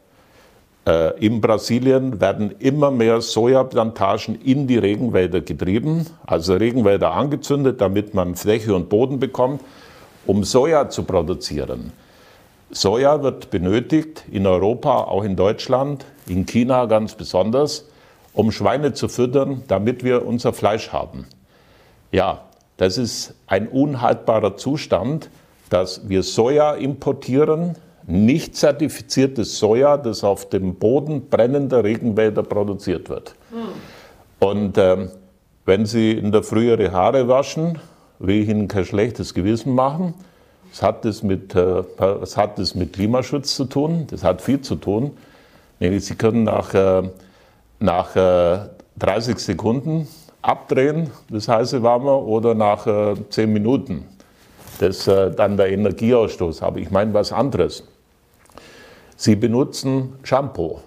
Äh, 0.86 1.26
in 1.26 1.42
Brasilien 1.42 2.22
werden 2.22 2.54
immer 2.60 2.92
mehr 2.92 3.20
Sojaplantagen 3.20 4.40
in 4.42 4.68
die 4.68 4.78
Regenwälder 4.78 5.42
getrieben, 5.42 6.06
also 6.28 6.54
Regenwälder 6.54 7.14
angezündet, 7.14 7.82
damit 7.82 8.14
man 8.14 8.36
Fläche 8.36 8.76
und 8.76 8.90
Boden 8.90 9.20
bekommt, 9.20 9.62
um 10.28 10.44
Soja 10.44 10.88
zu 10.90 11.02
produzieren. 11.02 11.94
Soja 12.72 13.24
wird 13.24 13.50
benötigt 13.50 14.26
in 14.32 14.46
Europa, 14.46 15.04
auch 15.04 15.24
in 15.24 15.36
Deutschland, 15.36 16.06
in 16.28 16.46
China 16.46 16.86
ganz 16.86 17.16
besonders, 17.16 17.90
um 18.34 18.52
Schweine 18.52 18.94
zu 18.94 19.08
füttern, 19.08 19.64
damit 19.68 20.04
wir 20.04 20.26
unser 20.26 20.54
Fleisch 20.54 20.90
haben. 20.90 21.26
Ja, 22.12 22.46
das 22.78 22.98
ist 22.98 23.34
ein 23.48 23.68
unhaltbarer 23.68 24.56
Zustand, 24.56 25.30
dass 25.70 26.08
wir 26.10 26.24
Soja 26.24 26.74
importieren, 26.74 27.76
nicht 28.06 28.56
zertifiziertes 28.56 29.60
Soja, 29.60 29.98
das 29.98 30.24
auf 30.24 30.50
dem 30.50 30.76
Boden 30.76 31.30
brennender 31.30 31.84
Regenwälder 31.84 32.44
produziert 32.44 33.10
wird. 33.10 33.36
Hm. 33.52 33.68
Und 34.40 34.78
äh, 34.78 35.10
wenn 35.66 35.86
Sie 35.86 36.12
in 36.14 36.32
der 36.32 36.42
Früh 36.42 36.70
Ihre 36.70 36.92
Haare 36.92 37.28
waschen, 37.28 37.78
will 38.18 38.42
ich 38.42 38.50
Ihnen 38.50 38.68
kein 38.68 38.86
schlechtes 38.86 39.34
Gewissen 39.34 39.76
machen. 39.76 40.14
Es 40.72 40.82
hat 40.82 41.06
das 41.06 41.24
mit, 41.24 41.56
äh, 41.56 41.84
es 42.22 42.38
hat 42.38 42.60
das 42.60 42.76
mit 42.76 42.94
Klimaschutz 42.94 43.56
zu 43.56 43.66
tun, 43.66 44.08
das 44.10 44.24
hat 44.24 44.42
viel 44.42 44.62
zu 44.62 44.76
tun. 44.76 45.12
Nämlich 45.80 46.06
Sie 46.06 46.16
können 46.16 46.44
nach, 46.44 46.74
äh, 46.74 47.04
nach 47.80 48.16
äh, 48.16 48.60
30 48.98 49.40
Sekunden 49.40 50.08
abdrehen, 50.42 51.10
das 51.30 51.48
heiße 51.48 51.82
Warmer, 51.84 52.22
oder 52.22 52.54
nach 52.54 52.86
äh, 52.86 53.16
10 53.30 53.52
Minuten. 53.52 54.06
Das 54.80 55.08
äh, 55.08 55.32
dann 55.32 55.58
der 55.58 55.72
Energieausstoß. 55.72 56.62
Aber 56.62 56.80
ich 56.80 56.92
meine 56.92 57.14
was 57.14 57.32
anderes. 57.32 57.84
Sie 59.16 59.36
benutzen 59.36 60.14
Shampoo 60.24 60.80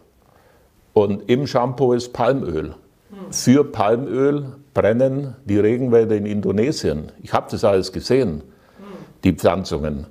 und 0.94 1.28
im 1.28 1.46
Shampoo 1.46 1.92
ist 1.92 2.12
Palmöl. 2.12 2.74
Für 3.30 3.64
Palmöl 3.64 4.46
brennen 4.72 5.36
die 5.44 5.58
Regenwälder 5.58 6.16
in 6.16 6.24
Indonesien. 6.24 7.12
Ich 7.22 7.32
habe 7.32 7.48
das 7.50 7.62
alles 7.64 7.92
gesehen, 7.92 8.42
die 9.24 9.32
Pflanzungen. 9.32 10.06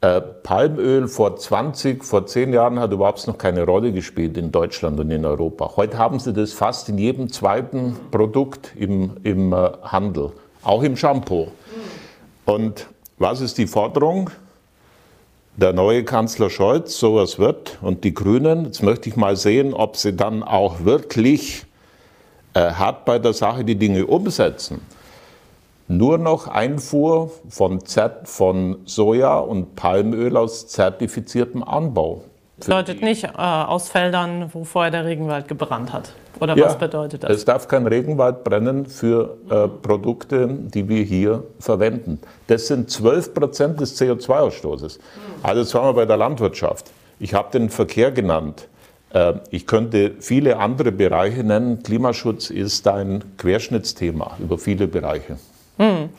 Äh, 0.00 0.20
Palmöl 0.20 1.08
vor 1.08 1.36
20, 1.36 2.04
vor 2.04 2.26
10 2.26 2.52
Jahren 2.52 2.78
hat 2.78 2.92
überhaupt 2.92 3.26
noch 3.26 3.38
keine 3.38 3.64
Rolle 3.64 3.90
gespielt 3.90 4.36
in 4.36 4.52
Deutschland 4.52 5.00
und 5.00 5.10
in 5.10 5.24
Europa. 5.24 5.76
Heute 5.76 5.96
haben 5.96 6.18
sie 6.18 6.32
das 6.34 6.52
fast 6.52 6.90
in 6.90 6.98
jedem 6.98 7.32
zweiten 7.32 7.96
Produkt 8.10 8.72
im, 8.76 9.12
im 9.22 9.52
äh, 9.52 9.70
Handel, 9.82 10.32
auch 10.62 10.82
im 10.82 10.96
Shampoo. 10.96 11.48
Und 12.44 12.86
was 13.18 13.40
ist 13.40 13.56
die 13.56 13.66
Forderung? 13.66 14.28
Der 15.56 15.72
neue 15.72 16.04
Kanzler 16.04 16.50
Scholz, 16.50 16.98
sowas 16.98 17.38
wird, 17.38 17.78
und 17.80 18.04
die 18.04 18.12
Grünen, 18.12 18.66
jetzt 18.66 18.82
möchte 18.82 19.08
ich 19.08 19.16
mal 19.16 19.36
sehen, 19.36 19.72
ob 19.72 19.96
sie 19.96 20.12
dann 20.12 20.42
auch 20.42 20.84
wirklich 20.84 21.64
äh, 22.52 22.72
hart 22.72 23.04
bei 23.04 23.18
der 23.18 23.32
Sache 23.32 23.64
die 23.64 23.76
Dinge 23.76 24.04
umsetzen 24.04 24.82
nur 25.88 26.18
noch 26.18 26.48
Einfuhr 26.48 27.30
von, 27.48 27.84
Z 27.84 28.28
von 28.28 28.78
Soja 28.84 29.38
und 29.38 29.76
Palmöl 29.76 30.36
aus 30.36 30.66
zertifiziertem 30.68 31.62
Anbau. 31.62 32.22
Das 32.56 32.66
bedeutet 32.66 33.02
nicht 33.02 33.24
äh, 33.24 33.28
aus 33.36 33.88
Feldern, 33.88 34.50
wo 34.52 34.64
vorher 34.64 34.90
der 34.90 35.04
Regenwald 35.04 35.48
gebrannt 35.48 35.92
hat. 35.92 36.12
Oder 36.40 36.56
ja, 36.56 36.66
was 36.66 36.78
bedeutet 36.78 37.24
das? 37.24 37.30
Es 37.30 37.44
darf 37.44 37.68
kein 37.68 37.86
Regenwald 37.86 38.44
brennen 38.44 38.86
für 38.86 39.36
äh, 39.50 39.68
Produkte, 39.68 40.48
die 40.48 40.88
wir 40.88 41.02
hier 41.02 41.42
verwenden. 41.58 42.20
Das 42.46 42.68
sind 42.68 42.90
12 42.90 43.34
Prozent 43.34 43.80
des 43.80 44.00
CO2-Ausstoßes. 44.00 44.98
Also 45.42 45.60
jetzt 45.62 45.74
waren 45.74 45.86
wir 45.86 45.94
bei 45.94 46.06
der 46.06 46.16
Landwirtschaft. 46.16 46.90
Ich 47.18 47.34
habe 47.34 47.50
den 47.52 47.70
Verkehr 47.70 48.12
genannt. 48.12 48.68
Äh, 49.10 49.34
ich 49.50 49.66
könnte 49.66 50.12
viele 50.20 50.58
andere 50.58 50.92
Bereiche 50.92 51.42
nennen. 51.42 51.82
Klimaschutz 51.82 52.50
ist 52.50 52.86
ein 52.86 53.24
Querschnittsthema 53.36 54.36
über 54.38 54.58
viele 54.58 54.86
Bereiche. 54.86 55.38
Hm. 55.78 56.10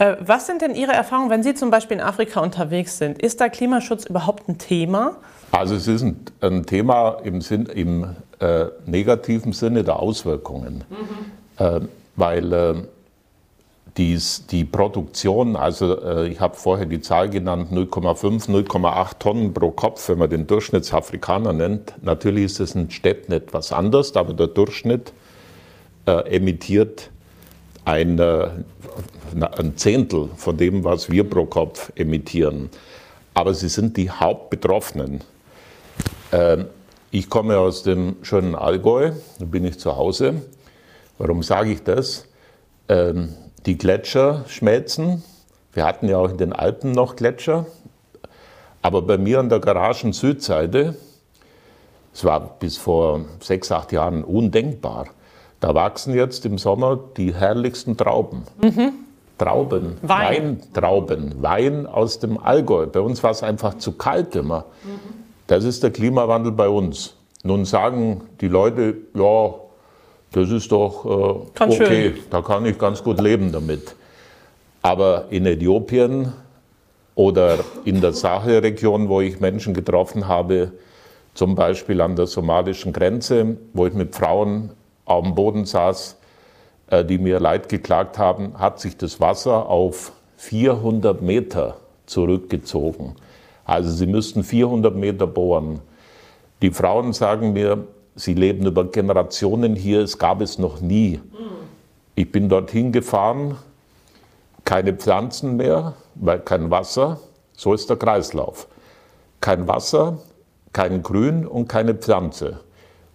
Äh, 0.00 0.16
was 0.20 0.46
sind 0.46 0.62
denn 0.62 0.74
Ihre 0.74 0.92
Erfahrungen, 0.92 1.30
wenn 1.30 1.42
Sie 1.42 1.54
zum 1.54 1.70
Beispiel 1.70 1.98
in 1.98 2.02
Afrika 2.02 2.40
unterwegs 2.40 2.98
sind? 2.98 3.20
Ist 3.20 3.40
da 3.40 3.48
Klimaschutz 3.48 4.06
überhaupt 4.06 4.48
ein 4.48 4.58
Thema? 4.58 5.16
Also 5.52 5.74
es 5.74 5.86
ist 5.88 6.02
ein, 6.02 6.16
ein 6.40 6.64
Thema 6.64 7.18
im, 7.22 7.42
Sinn, 7.42 7.66
im 7.66 8.16
äh, 8.38 8.66
negativen 8.86 9.52
Sinne 9.52 9.84
der 9.84 9.98
Auswirkungen, 9.98 10.84
mhm. 10.88 11.64
äh, 11.64 11.80
weil 12.16 12.52
äh, 12.52 12.74
dies, 13.96 14.46
die 14.46 14.64
Produktion, 14.64 15.56
also 15.56 16.00
äh, 16.02 16.28
ich 16.28 16.40
habe 16.40 16.56
vorher 16.56 16.86
die 16.86 17.00
Zahl 17.00 17.28
genannt, 17.28 17.70
0,5, 17.72 18.48
0,8 18.48 19.18
Tonnen 19.18 19.52
pro 19.52 19.70
Kopf, 19.70 20.08
wenn 20.08 20.18
man 20.18 20.30
den 20.30 20.46
Durchschnittsafrikaner 20.46 21.52
nennt. 21.52 21.94
Natürlich 22.02 22.44
ist 22.44 22.60
es 22.60 22.74
in 22.74 22.90
Städten 22.90 23.32
etwas 23.32 23.72
anders, 23.72 24.16
aber 24.16 24.32
der 24.32 24.46
Durchschnitt 24.46 25.12
emittiert 26.06 27.10
ein, 27.90 28.18
äh, 28.20 28.48
ein 29.58 29.76
Zehntel 29.76 30.28
von 30.36 30.56
dem, 30.56 30.84
was 30.84 31.10
wir 31.10 31.28
pro 31.28 31.46
Kopf 31.46 31.90
emittieren. 31.96 32.70
Aber 33.34 33.52
sie 33.52 33.68
sind 33.68 33.96
die 33.96 34.10
Hauptbetroffenen. 34.10 35.22
Ähm, 36.30 36.66
ich 37.10 37.28
komme 37.28 37.58
aus 37.58 37.82
dem 37.82 38.16
schönen 38.22 38.54
Allgäu, 38.54 39.10
da 39.40 39.44
bin 39.44 39.64
ich 39.64 39.80
zu 39.80 39.96
Hause. 39.96 40.42
Warum 41.18 41.42
sage 41.42 41.72
ich 41.72 41.82
das? 41.82 42.26
Ähm, 42.88 43.34
die 43.66 43.76
Gletscher 43.76 44.44
schmelzen. 44.46 45.24
Wir 45.72 45.84
hatten 45.84 46.08
ja 46.08 46.18
auch 46.18 46.30
in 46.30 46.38
den 46.38 46.52
Alpen 46.52 46.92
noch 46.92 47.16
Gletscher. 47.16 47.66
Aber 48.82 49.02
bei 49.02 49.18
mir 49.18 49.40
an 49.40 49.48
der 49.48 49.58
Garagen 49.58 50.12
Südseite, 50.12 50.94
es 52.14 52.24
war 52.24 52.58
bis 52.60 52.76
vor 52.76 53.24
sechs, 53.40 53.72
acht 53.72 53.90
Jahren 53.90 54.22
undenkbar, 54.22 55.08
da 55.60 55.74
wachsen 55.74 56.14
jetzt 56.14 56.46
im 56.46 56.58
Sommer 56.58 56.98
die 57.16 57.34
herrlichsten 57.34 57.96
Trauben. 57.96 58.42
Mhm. 58.62 58.92
Trauben, 59.38 59.96
Wein. 60.02 60.58
Weintrauben, 60.72 61.42
Wein 61.42 61.86
aus 61.86 62.18
dem 62.18 62.38
Allgäu. 62.38 62.86
Bei 62.86 63.00
uns 63.00 63.22
war 63.22 63.30
es 63.30 63.42
einfach 63.42 63.78
zu 63.78 63.92
kalt 63.92 64.36
immer. 64.36 64.66
Mhm. 64.84 64.98
Das 65.46 65.64
ist 65.64 65.82
der 65.82 65.90
Klimawandel 65.90 66.52
bei 66.52 66.68
uns. 66.68 67.14
Nun 67.42 67.64
sagen 67.64 68.22
die 68.40 68.48
Leute, 68.48 68.96
ja, 69.14 69.54
das 70.32 70.50
ist 70.50 70.70
doch 70.70 71.04
äh, 71.04 71.62
okay, 71.62 72.12
schön. 72.12 72.18
da 72.30 72.42
kann 72.42 72.66
ich 72.66 72.78
ganz 72.78 73.02
gut 73.02 73.20
leben 73.20 73.50
damit. 73.50 73.94
Aber 74.82 75.26
in 75.30 75.46
Äthiopien 75.46 76.32
oder 77.14 77.58
in 77.84 78.00
der 78.00 78.12
Sahelregion, 78.12 79.08
wo 79.08 79.20
ich 79.20 79.40
Menschen 79.40 79.74
getroffen 79.74 80.28
habe, 80.28 80.72
zum 81.34 81.54
Beispiel 81.54 82.00
an 82.00 82.16
der 82.16 82.26
somalischen 82.26 82.92
Grenze, 82.92 83.56
wo 83.72 83.86
ich 83.86 83.94
mit 83.94 84.14
Frauen 84.14 84.70
auf 85.10 85.24
dem 85.24 85.34
Boden 85.34 85.64
saß, 85.64 86.16
äh, 86.88 87.04
die 87.04 87.18
mir 87.18 87.40
Leid 87.40 87.68
geklagt 87.68 88.18
haben, 88.18 88.58
hat 88.58 88.80
sich 88.80 88.96
das 88.96 89.20
Wasser 89.20 89.68
auf 89.68 90.12
400 90.36 91.20
Meter 91.20 91.76
zurückgezogen. 92.06 93.16
Also 93.64 93.90
sie 93.90 94.06
müssten 94.06 94.42
400 94.42 94.94
Meter 94.94 95.26
bohren. 95.26 95.80
Die 96.62 96.70
Frauen 96.70 97.12
sagen 97.12 97.52
mir, 97.52 97.84
sie 98.14 98.34
leben 98.34 98.66
über 98.66 98.84
Generationen 98.84 99.76
hier, 99.76 100.00
es 100.00 100.18
gab 100.18 100.40
es 100.40 100.58
noch 100.58 100.80
nie. 100.80 101.20
Ich 102.14 102.30
bin 102.32 102.48
dorthin 102.48 102.92
gefahren, 102.92 103.56
keine 104.64 104.92
Pflanzen 104.92 105.56
mehr, 105.56 105.94
weil 106.14 106.40
kein 106.40 106.70
Wasser, 106.70 107.20
so 107.56 107.72
ist 107.72 107.88
der 107.88 107.96
Kreislauf. 107.96 108.66
Kein 109.40 109.68
Wasser, 109.68 110.18
kein 110.72 111.02
Grün 111.02 111.46
und 111.46 111.68
keine 111.68 111.94
Pflanze. 111.94 112.60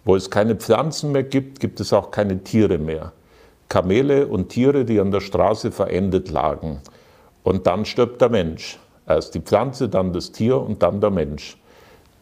Wo 0.06 0.16
es 0.16 0.30
keine 0.30 0.56
Pflanzen 0.56 1.12
mehr 1.12 1.24
gibt, 1.24 1.60
gibt 1.60 1.80
es 1.80 1.92
auch 1.92 2.12
keine 2.12 2.44
Tiere 2.44 2.78
mehr. 2.78 3.12
Kamele 3.70 4.28
und 4.28 4.50
Tiere, 4.50 4.86
die 4.86 5.00
an 5.00 5.12
der 5.12 5.22
Straße 5.22 5.72
verendet 5.72 6.30
lagen. 6.30 6.80
Und 7.44 7.66
dann 7.66 7.86
stirbt 7.86 8.22
der 8.22 8.30
Mensch. 8.30 8.80
Erst 9.08 9.34
die 9.34 9.40
Pflanze, 9.40 9.90
dann 9.90 10.14
das 10.14 10.32
Tier 10.32 10.62
und 10.62 10.84
dann 10.84 11.02
der 11.02 11.10
Mensch. 11.10 11.58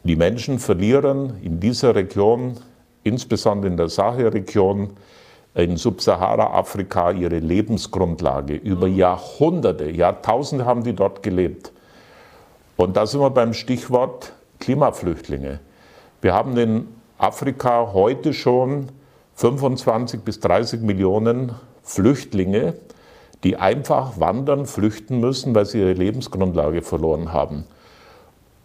Die 0.05 0.15
Menschen 0.15 0.59
verlieren 0.59 1.41
in 1.41 1.59
dieser 1.59 1.93
Region, 1.95 2.57
insbesondere 3.03 3.69
in 3.69 3.77
der 3.77 3.89
Sahelregion, 3.89 4.91
in 5.55 5.77
Subsahara-Afrika 5.77 7.11
ihre 7.11 7.39
Lebensgrundlage. 7.39 8.55
Über 8.55 8.87
Jahrhunderte, 8.87 9.89
Jahrtausende 9.89 10.65
haben 10.65 10.83
die 10.83 10.93
dort 10.93 11.21
gelebt. 11.21 11.71
Und 12.75 12.97
da 12.97 13.05
sind 13.05 13.19
wir 13.19 13.29
beim 13.29 13.53
Stichwort 13.53 14.33
Klimaflüchtlinge. 14.59 15.59
Wir 16.21 16.33
haben 16.33 16.55
den 16.55 16.87
Afrika 17.17 17.93
heute 17.93 18.33
schon 18.33 18.89
25 19.35 20.21
bis 20.21 20.39
30 20.39 20.81
Millionen 20.81 21.53
Flüchtlinge, 21.83 22.75
die 23.43 23.57
einfach 23.57 24.19
wandern, 24.19 24.65
flüchten 24.65 25.19
müssen, 25.19 25.53
weil 25.53 25.65
sie 25.65 25.79
ihre 25.79 25.93
Lebensgrundlage 25.93 26.81
verloren 26.81 27.33
haben. 27.33 27.65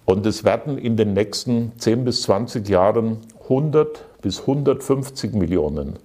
Und 0.05 0.25
es 0.25 0.45
werden 0.45 0.79
in 0.79 0.97
den 0.97 1.13
nächsten 1.13 1.73
10 1.79 2.05
bis 2.05 2.23
20 2.23 2.69
Jahren 2.69 3.19
100 3.43 4.05
bis 4.23 4.41
150 4.41 5.35
Millionen. 5.35 5.99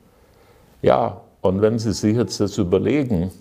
Ja, 0.81 1.21
und 1.41 1.61
wenn 1.61 1.79
Sie 1.79 1.93
sich 1.93 2.17
jetzt 2.17 2.39
das 2.39 2.57
überlegen, 2.57 3.31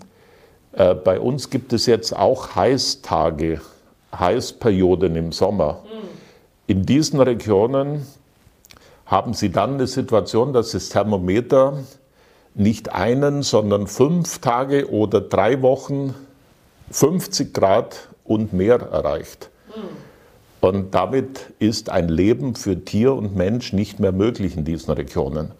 äh, 0.73 0.93
bei 0.93 1.19
uns 1.19 1.49
gibt 1.49 1.73
es 1.73 1.85
jetzt 1.85 2.17
auch 2.17 2.55
Heißtage, 2.55 3.59
Heißperioden 4.17 5.15
im 5.15 5.31
Sommer. 5.31 5.83
In 6.67 6.85
diesen 6.85 7.19
Regionen 7.19 8.05
haben 9.13 9.35
Sie 9.35 9.51
dann 9.51 9.75
eine 9.75 9.85
Situation, 9.85 10.53
dass 10.53 10.71
das 10.71 10.89
Thermometer 10.89 11.77
nicht 12.55 12.91
einen, 12.93 13.43
sondern 13.43 13.85
fünf 13.85 14.39
Tage 14.39 14.89
oder 14.89 15.21
drei 15.21 15.61
Wochen 15.61 16.15
50 16.89 17.53
Grad 17.53 18.09
und 18.23 18.53
mehr 18.53 18.79
erreicht. 18.79 19.51
Und 20.61 20.95
damit 20.95 21.41
ist 21.59 21.91
ein 21.91 22.09
Leben 22.09 22.55
für 22.55 22.83
Tier 22.83 23.13
und 23.13 23.35
Mensch 23.35 23.71
nicht 23.71 23.99
mehr 23.99 24.13
möglich 24.13 24.57
in 24.57 24.65
diesen 24.65 24.91
Regionen. 24.91 25.51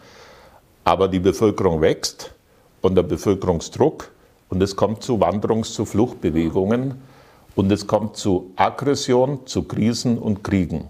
Aber 0.84 1.08
die 1.08 1.20
Bevölkerung 1.20 1.80
wächst 1.82 2.34
und 2.82 2.96
der 2.96 3.04
Bevölkerungsdruck 3.04 4.10
und 4.50 4.64
es 4.64 4.76
kommt 4.76 5.04
zu 5.04 5.20
Wanderungs-, 5.20 5.74
zu 5.74 5.86
Fluchtbewegungen. 5.86 6.96
und 7.56 7.72
es 7.72 7.86
kommt 7.86 8.18
zu 8.18 8.52
Aggression, 8.56 9.46
zu 9.46 9.62
Krisen 9.62 10.18
und 10.18 10.44
Kriegen. 10.44 10.90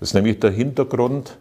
Das 0.00 0.08
ist 0.08 0.14
nämlich 0.14 0.40
der 0.40 0.50
Hintergrund 0.50 1.38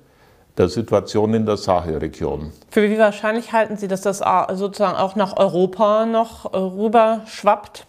der 0.57 0.69
Situation 0.69 1.33
in 1.33 1.45
der 1.45 1.57
Sahelregion. 1.57 2.51
Für 2.69 2.89
wie 2.89 2.97
wahrscheinlich 2.97 3.53
halten 3.53 3.77
Sie, 3.77 3.87
dass 3.87 4.01
das 4.01 4.21
sozusagen 4.53 4.97
auch 4.97 5.15
nach 5.15 5.37
Europa 5.37 6.05
noch 6.05 6.53
äh, 6.53 6.57
rüber 6.57 7.21
schwappt? 7.25 7.85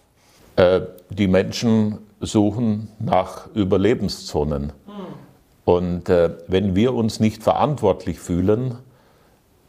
Äh, 0.57 0.83
die 1.11 1.27
Menschen 1.27 1.99
suchen 2.20 2.88
nach 2.99 3.49
Überlebenszonen. 3.55 4.73
Hm. 4.87 4.94
Und 5.64 6.09
äh, 6.09 6.31
wenn 6.46 6.77
wir 6.77 6.94
uns 6.94 7.18
nicht 7.18 7.42
verantwortlich 7.42 8.18
fühlen, 8.18 8.77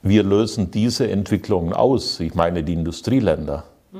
wir 0.03 0.23
lösen 0.23 0.71
diese 0.71 1.09
Entwicklungen 1.09 1.73
aus. 1.73 2.19
Ich 2.19 2.35
meine 2.35 2.63
die 2.63 2.73
Industrieländer. 2.73 3.63
Hm. 3.91 3.99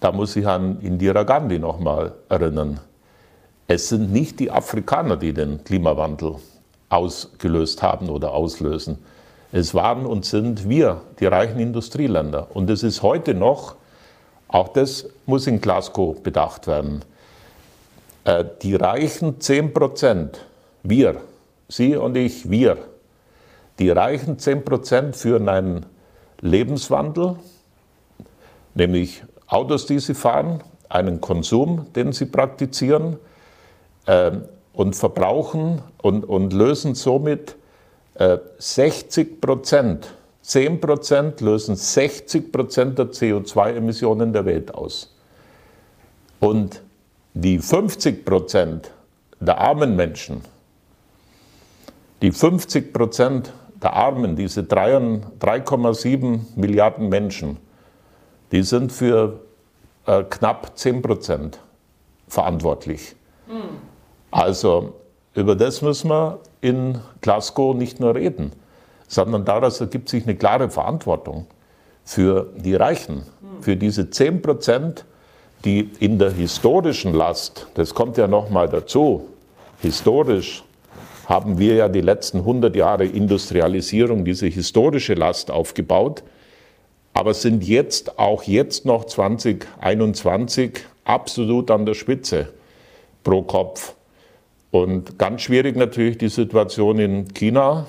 Da 0.00 0.12
muss 0.12 0.34
ich 0.34 0.46
an 0.46 0.80
Indira 0.80 1.24
Gandhi 1.24 1.58
nochmal 1.58 2.14
erinnern. 2.28 2.80
Es 3.68 3.88
sind 3.88 4.12
nicht 4.12 4.40
die 4.40 4.50
Afrikaner, 4.50 5.16
die 5.16 5.32
den 5.32 5.62
Klimawandel 5.62 6.36
ausgelöst 6.90 7.82
haben 7.82 8.10
oder 8.10 8.32
auslösen. 8.32 8.98
Es 9.52 9.74
waren 9.74 10.06
und 10.06 10.24
sind 10.24 10.68
wir, 10.68 11.00
die 11.18 11.26
reichen 11.26 11.58
Industrieländer. 11.58 12.48
Und 12.54 12.68
es 12.68 12.82
ist 12.82 13.02
heute 13.02 13.34
noch, 13.34 13.76
auch 14.48 14.68
das 14.68 15.06
muss 15.26 15.46
in 15.46 15.60
Glasgow 15.60 16.22
bedacht 16.22 16.66
werden, 16.66 17.04
äh, 18.24 18.44
die 18.62 18.74
reichen 18.74 19.40
10 19.40 19.72
Prozent, 19.72 20.44
wir, 20.82 21.16
Sie 21.68 21.96
und 21.96 22.16
ich, 22.16 22.50
wir, 22.50 22.78
die 23.78 23.90
reichen 23.90 24.38
10 24.38 24.64
Prozent 24.64 25.16
führen 25.16 25.48
einen 25.48 25.86
Lebenswandel, 26.40 27.36
nämlich 28.74 29.22
Autos, 29.46 29.86
die 29.86 30.00
sie 30.00 30.14
fahren, 30.14 30.62
einen 30.88 31.20
Konsum, 31.20 31.86
den 31.94 32.12
sie 32.12 32.26
praktizieren, 32.26 33.18
äh, 34.06 34.32
und 34.72 34.96
verbrauchen 34.96 35.82
und, 36.02 36.24
und 36.24 36.52
lösen 36.52 36.94
somit 36.94 37.56
äh, 38.14 38.38
60 38.58 39.40
Prozent, 39.40 40.14
10 40.42 40.80
Prozent 40.80 41.40
lösen 41.40 41.76
60 41.76 42.52
Prozent 42.52 42.98
der 42.98 43.06
CO2-Emissionen 43.06 44.32
der 44.32 44.44
Welt 44.44 44.74
aus. 44.74 45.14
Und 46.40 46.82
die 47.34 47.58
50 47.58 48.24
Prozent 48.24 48.90
der 49.38 49.58
armen 49.58 49.96
Menschen, 49.96 50.42
die 52.22 52.32
50 52.32 52.92
Prozent 52.92 53.52
der 53.82 53.94
Armen, 53.94 54.36
diese 54.36 54.60
3,7 54.62 56.40
Milliarden 56.56 57.08
Menschen, 57.08 57.56
die 58.52 58.62
sind 58.62 58.92
für 58.92 59.40
äh, 60.06 60.24
knapp 60.24 60.76
10 60.76 61.02
Prozent 61.02 61.60
verantwortlich. 62.28 63.14
Mhm. 63.46 63.89
Also 64.30 64.94
über 65.34 65.56
das 65.56 65.82
müssen 65.82 66.10
wir 66.10 66.40
in 66.60 66.98
Glasgow 67.20 67.74
nicht 67.74 68.00
nur 68.00 68.14
reden, 68.14 68.52
sondern 69.08 69.44
daraus 69.44 69.80
ergibt 69.80 70.08
sich 70.08 70.24
eine 70.24 70.36
klare 70.36 70.70
Verantwortung 70.70 71.46
für 72.04 72.48
die 72.56 72.74
Reichen, 72.74 73.22
für 73.60 73.76
diese 73.76 74.10
10 74.10 74.42
Prozent, 74.42 75.04
die 75.64 75.90
in 76.00 76.18
der 76.18 76.30
historischen 76.30 77.14
Last, 77.14 77.66
das 77.74 77.94
kommt 77.94 78.16
ja 78.16 78.26
nochmal 78.26 78.68
dazu, 78.68 79.28
historisch 79.80 80.64
haben 81.26 81.58
wir 81.58 81.74
ja 81.74 81.88
die 81.88 82.00
letzten 82.00 82.38
100 82.38 82.74
Jahre 82.74 83.04
Industrialisierung, 83.04 84.24
diese 84.24 84.46
historische 84.46 85.14
Last 85.14 85.50
aufgebaut, 85.50 86.24
aber 87.12 87.34
sind 87.34 87.62
jetzt 87.62 88.18
auch 88.18 88.42
jetzt 88.42 88.84
noch 88.84 89.04
2021 89.04 90.80
absolut 91.04 91.70
an 91.70 91.86
der 91.86 91.94
Spitze 91.94 92.48
pro 93.22 93.42
Kopf. 93.42 93.94
Und 94.70 95.18
ganz 95.18 95.42
schwierig 95.42 95.76
natürlich 95.76 96.18
die 96.18 96.28
Situation 96.28 96.98
in 96.98 97.34
China. 97.34 97.86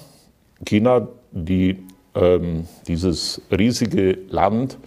China, 0.66 1.08
die, 1.32 1.84
ähm, 2.16 2.68
dieses 2.88 3.42
riesige 3.52 4.18
Land, 4.30 4.78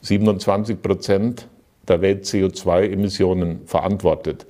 27 0.00 0.80
Prozent 0.80 1.48
der 1.88 2.00
Welt-CO2-Emissionen 2.00 3.66
verantwortet. 3.66 4.46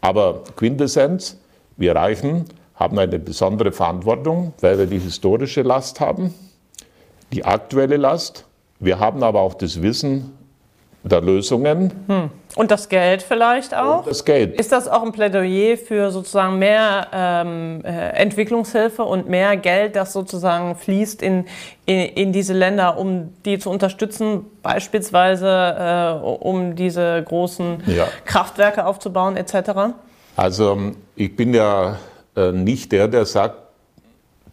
Aber 0.00 0.44
Quintessenz, 0.56 1.38
wir 1.76 1.94
Reichen 1.94 2.44
haben 2.74 2.98
eine 2.98 3.18
besondere 3.18 3.72
Verantwortung, 3.72 4.54
weil 4.60 4.78
wir 4.78 4.86
die 4.86 4.98
historische 4.98 5.62
Last 5.62 6.00
haben, 6.00 6.34
die 7.32 7.44
aktuelle 7.44 7.96
Last. 7.96 8.46
Wir 8.78 8.98
haben 8.98 9.22
aber 9.22 9.40
auch 9.40 9.54
das 9.54 9.82
Wissen, 9.82 10.32
der 11.02 11.20
Lösungen. 11.20 11.92
Hm. 12.06 12.30
Und 12.56 12.70
das 12.70 12.88
Geld 12.88 13.22
vielleicht 13.22 13.74
auch? 13.74 13.98
Und 13.98 14.08
das 14.08 14.24
Geld. 14.24 14.58
Ist 14.58 14.72
das 14.72 14.88
auch 14.88 15.02
ein 15.02 15.12
Plädoyer 15.12 15.76
für 15.76 16.10
sozusagen 16.10 16.58
mehr 16.58 17.06
ähm, 17.12 17.84
äh, 17.84 18.10
Entwicklungshilfe 18.10 19.04
und 19.04 19.28
mehr 19.28 19.56
Geld, 19.56 19.94
das 19.94 20.12
sozusagen 20.12 20.74
fließt 20.74 21.22
in, 21.22 21.46
in, 21.86 22.00
in 22.00 22.32
diese 22.32 22.52
Länder, 22.52 22.98
um 22.98 23.32
die 23.44 23.58
zu 23.58 23.70
unterstützen, 23.70 24.46
beispielsweise 24.62 25.46
äh, 25.48 26.26
um 26.26 26.74
diese 26.74 27.22
großen 27.22 27.84
ja. 27.86 28.08
Kraftwerke 28.24 28.84
aufzubauen 28.84 29.36
etc.? 29.36 29.94
Also 30.36 30.78
ich 31.14 31.36
bin 31.36 31.54
ja 31.54 31.98
äh, 32.36 32.50
nicht 32.50 32.90
der, 32.90 33.06
der 33.06 33.26
sagt, 33.26 33.56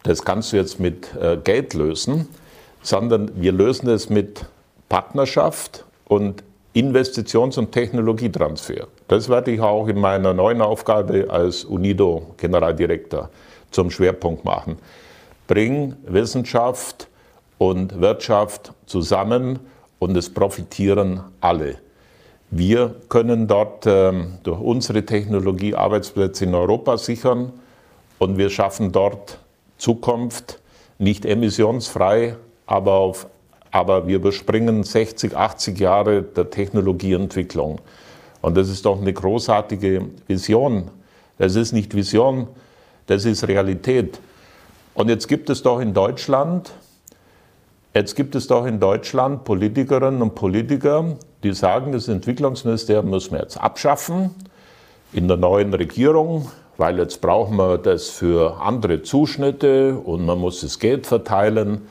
das 0.04 0.24
kannst 0.24 0.54
du 0.54 0.58
jetzt 0.58 0.80
mit 0.80 1.16
äh, 1.16 1.38
Geld 1.38 1.74
lösen, 1.74 2.28
sondern 2.84 3.32
wir 3.36 3.52
lösen 3.52 3.90
es 3.90 4.10
mit 4.10 4.46
Partnerschaft 4.88 5.84
und 6.06 6.44
Investitions- 6.74 7.58
und 7.58 7.72
Technologietransfer. 7.72 8.88
Das 9.08 9.30
werde 9.30 9.52
ich 9.52 9.62
auch 9.62 9.88
in 9.88 10.00
meiner 10.00 10.34
neuen 10.34 10.62
Aufgabe 10.62 11.28
als 11.30 11.64
UNIDO-Generaldirektor 11.64 13.30
zum 13.72 13.90
Schwerpunkt 13.90 14.46
machen. 14.46 14.78
Bring 15.48 15.96
Wissenschaft 16.06 17.08
und 17.58 18.00
Wirtschaft 18.00 18.74
zusammen 18.86 19.60
und 20.00 20.16
es 20.16 20.30
profitieren 20.32 21.22
alle. 21.42 21.78
Wir 22.50 22.96
können 23.10 23.48
dort 23.48 23.86
ähm, 23.86 24.38
durch 24.44 24.60
unsere 24.60 25.06
Technologie 25.06 25.76
Arbeitsplätze 25.76 26.46
in 26.46 26.56
Europa 26.56 26.98
sichern 26.98 27.52
und 28.20 28.38
wir 28.38 28.50
schaffen 28.50 28.92
dort 28.92 29.40
Zukunft 29.78 30.60
nicht 30.98 31.26
emissionsfrei, 31.26 32.38
aber 32.66 32.94
auf 32.94 33.28
aber 33.78 34.08
wir 34.08 34.16
überspringen 34.16 34.84
60, 34.84 35.38
80 35.38 35.80
Jahre 35.80 36.24
der 36.24 36.50
Technologieentwicklung. 36.50 37.80
Und 38.42 38.58
das 38.58 38.70
ist 38.70 38.86
doch 38.86 39.00
eine 39.00 39.14
großartige 39.14 40.04
Vision. 40.26 40.90
Das 41.38 41.56
ist 41.56 41.74
nicht 41.74 41.94
Vision, 41.94 42.48
das 43.06 43.26
ist 43.26 43.48
Realität. 43.48 44.20
Und 44.96 45.10
jetzt 45.10 45.28
gibt 45.28 45.52
es 45.52 45.62
doch 45.62 45.80
in 45.80 45.94
Deutschland, 45.94 46.72
jetzt 47.94 48.16
gibt 48.16 48.34
es 48.34 48.48
doch 48.48 48.66
in 48.66 48.80
Deutschland 48.80 49.44
Politikerinnen 49.44 50.24
und 50.24 50.34
Politiker, 50.34 51.16
die 51.44 51.54
sagen, 51.54 51.92
das 51.92 52.08
Entwicklungsministerium 52.08 53.12
müssen 53.12 53.34
wir 53.34 53.42
jetzt 53.42 53.62
abschaffen 53.62 54.32
in 55.14 55.28
der 55.28 55.38
neuen 55.38 55.72
Regierung, 55.72 56.50
weil 56.78 56.98
jetzt 56.98 57.22
brauchen 57.22 57.58
wir 57.58 57.78
das 57.78 58.10
für 58.10 58.60
andere 58.60 59.04
Zuschnitte 59.04 59.96
und 59.96 60.26
man 60.26 60.40
muss 60.40 60.62
das 60.62 60.80
Geld 60.80 61.06
verteilen. 61.06 61.84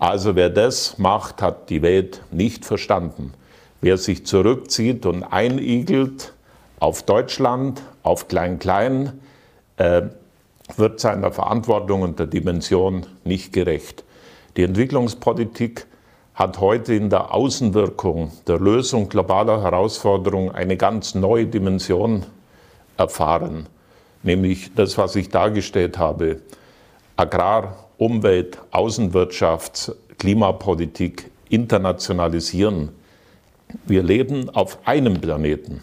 Also 0.00 0.34
wer 0.34 0.48
das 0.48 0.96
macht, 0.96 1.42
hat 1.42 1.68
die 1.68 1.82
Welt 1.82 2.22
nicht 2.30 2.64
verstanden. 2.64 3.34
Wer 3.82 3.98
sich 3.98 4.24
zurückzieht 4.24 5.04
und 5.04 5.22
einigelt 5.24 6.32
auf 6.80 7.02
Deutschland, 7.02 7.82
auf 8.02 8.26
Klein-Klein, 8.26 9.20
äh, 9.76 10.02
wird 10.76 11.00
seiner 11.00 11.32
Verantwortung 11.32 12.00
und 12.00 12.18
der 12.18 12.28
Dimension 12.28 13.04
nicht 13.24 13.52
gerecht. 13.52 14.04
Die 14.56 14.62
Entwicklungspolitik 14.62 15.86
hat 16.34 16.60
heute 16.60 16.94
in 16.94 17.10
der 17.10 17.34
Außenwirkung 17.34 18.32
der 18.46 18.58
Lösung 18.58 19.10
globaler 19.10 19.62
Herausforderungen 19.62 20.50
eine 20.50 20.78
ganz 20.78 21.14
neue 21.14 21.44
Dimension 21.46 22.24
erfahren, 22.96 23.66
nämlich 24.22 24.72
das, 24.74 24.96
was 24.96 25.14
ich 25.16 25.28
dargestellt 25.28 25.98
habe. 25.98 26.40
Agrar- 27.18 27.89
Umwelt, 28.00 28.58
Außenwirtschaft, 28.70 29.92
Klimapolitik 30.16 31.30
internationalisieren. 31.50 32.88
Wir 33.84 34.02
leben 34.02 34.48
auf 34.48 34.78
einem 34.86 35.20
Planeten. 35.20 35.82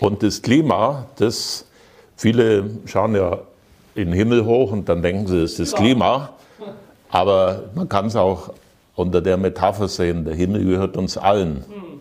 Und 0.00 0.24
das 0.24 0.42
Klima, 0.42 1.06
das 1.16 1.66
viele 2.16 2.68
schauen 2.86 3.14
ja 3.14 3.38
in 3.94 4.08
den 4.08 4.12
Himmel 4.12 4.44
hoch 4.44 4.72
und 4.72 4.88
dann 4.88 5.02
denken 5.02 5.28
sie, 5.28 5.38
es 5.38 5.52
ist 5.52 5.72
das 5.72 5.74
Klima. 5.78 6.30
Aber 7.10 7.70
man 7.76 7.88
kann 7.88 8.06
es 8.06 8.16
auch 8.16 8.52
unter 8.96 9.20
der 9.20 9.36
Metapher 9.36 9.86
sehen, 9.86 10.24
der 10.24 10.34
Himmel 10.34 10.64
gehört 10.64 10.96
uns 10.96 11.16
allen. 11.16 11.64
Hm. 11.68 12.00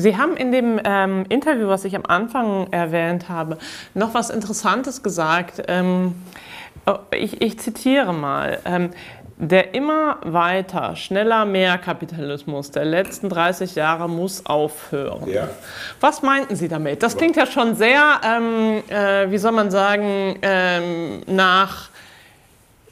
Sie 0.00 0.16
haben 0.16 0.36
in 0.36 0.52
dem 0.52 0.80
ähm, 0.84 1.26
Interview, 1.28 1.68
was 1.68 1.84
ich 1.84 1.96
am 1.96 2.06
Anfang 2.06 2.68
erwähnt 2.70 3.28
habe, 3.28 3.58
noch 3.94 4.14
was 4.14 4.30
Interessantes 4.30 5.02
gesagt. 5.02 5.62
Ähm, 5.68 6.14
Oh, 6.86 6.98
ich, 7.10 7.42
ich, 7.42 7.58
zitiere 7.58 8.14
mal. 8.14 8.60
Ähm, 8.64 8.90
Der 9.40 9.74
immer 9.74 10.16
weiter, 10.24 10.96
schneller, 10.96 11.44
mehr 11.44 11.76
Kapitalismus 11.76 12.70
der 12.70 12.84
letzten 12.84 13.28
30 13.28 13.74
Jahre 13.74 14.08
muss 14.08 14.46
aufhören. 14.46 15.28
Ja. 15.30 15.48
Was 16.00 16.22
meinten 16.22 16.56
Sie 16.56 16.66
damit? 16.66 17.02
Das 17.02 17.16
klingt 17.16 17.36
ja 17.36 17.46
schon 17.46 17.76
sehr, 17.76 18.20
ähm, 18.24 18.82
äh, 18.88 19.30
wie 19.30 19.38
soll 19.38 19.52
man 19.52 19.70
sagen, 19.70 20.38
ähm, 20.42 21.20
nach, 21.26 21.90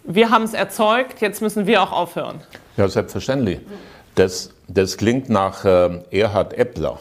wir 0.05 0.31
haben 0.31 0.45
es 0.45 0.53
erzeugt, 0.55 1.21
jetzt 1.21 1.41
müssen 1.43 1.67
wir 1.67 1.83
auch 1.83 1.93
aufhören. 1.93 2.41
Ja, 2.77 2.87
selbstverständlich. 2.87 3.61
Das, 4.17 4.51
das 4.67 4.97
klingt 4.97 5.29
nach 5.29 5.65
äh, 5.65 6.01
Erhard 6.11 6.55
Eppler, 6.55 6.99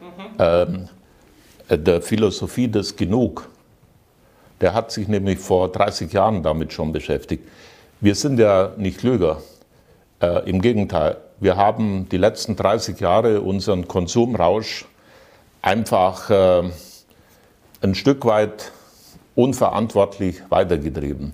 mhm. 0.00 0.06
ähm, 0.38 0.88
der 1.70 2.02
Philosophie 2.02 2.68
des 2.68 2.94
Genug. 2.94 3.48
Der 4.60 4.74
hat 4.74 4.92
sich 4.92 5.08
nämlich 5.08 5.38
vor 5.38 5.72
30 5.72 6.12
Jahren 6.12 6.42
damit 6.42 6.72
schon 6.72 6.92
beschäftigt. 6.92 7.48
Wir 8.00 8.14
sind 8.14 8.38
ja 8.38 8.72
nicht 8.76 8.98
Klüger. 8.98 9.42
Äh, 10.20 10.48
Im 10.50 10.60
Gegenteil, 10.60 11.16
wir 11.40 11.56
haben 11.56 12.08
die 12.10 12.18
letzten 12.18 12.54
30 12.54 13.00
Jahre 13.00 13.40
unseren 13.40 13.88
Konsumrausch 13.88 14.84
einfach 15.62 16.28
äh, 16.28 16.64
ein 17.80 17.94
Stück 17.94 18.24
weit 18.26 18.72
unverantwortlich 19.34 20.42
weitergetrieben. 20.50 21.32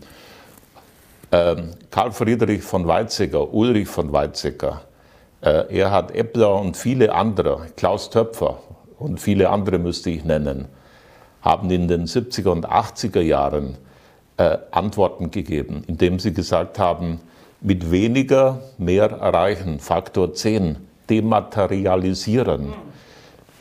Ähm, 1.32 1.70
Karl 1.90 2.12
Friedrich 2.12 2.62
von 2.62 2.86
Weizsäcker, 2.86 3.52
Ulrich 3.52 3.88
von 3.88 4.12
Weizsäcker, 4.12 4.82
äh, 4.82 4.93
Erhard 5.50 6.14
Eppler 6.14 6.54
und 6.60 6.76
viele 6.76 7.14
andere, 7.14 7.66
Klaus 7.76 8.10
Töpfer 8.10 8.58
und 8.98 9.20
viele 9.20 9.50
andere 9.50 9.78
müsste 9.78 10.10
ich 10.10 10.24
nennen, 10.24 10.66
haben 11.42 11.70
in 11.70 11.88
den 11.88 12.06
70er 12.06 12.48
und 12.48 12.68
80er 12.68 13.20
Jahren 13.20 13.76
äh, 14.36 14.58
Antworten 14.70 15.30
gegeben, 15.30 15.84
indem 15.86 16.18
sie 16.18 16.32
gesagt 16.32 16.78
haben, 16.78 17.20
mit 17.60 17.90
weniger 17.90 18.60
mehr 18.78 19.10
erreichen, 19.10 19.78
Faktor 19.78 20.34
10, 20.34 20.76
dematerialisieren. 21.08 22.72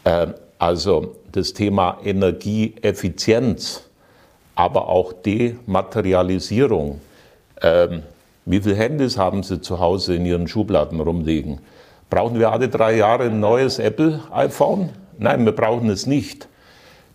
Äh, 0.04 0.28
also 0.58 1.16
das 1.32 1.54
Thema 1.54 1.98
Energieeffizienz, 2.04 3.84
aber 4.56 4.88
auch 4.88 5.14
Dematerialisierung. 5.14 7.02
Ähm, 7.62 8.04
wie 8.46 8.62
viele 8.62 8.76
Handys 8.76 9.18
haben 9.18 9.44
Sie 9.44 9.62
zu 9.62 9.80
Hause 9.80 10.16
in 10.16 10.26
Ihren 10.26 10.48
Schubladen 10.48 11.00
rumliegen? 11.00 11.60
Brauchen 12.14 12.38
wir 12.38 12.52
alle 12.52 12.70
drei 12.70 12.98
Jahre 12.98 13.24
ein 13.24 13.40
neues 13.40 13.80
Apple-iPhone? 13.80 14.90
Nein, 15.18 15.46
wir 15.46 15.52
brauchen 15.52 15.90
es 15.90 16.06
nicht. 16.06 16.48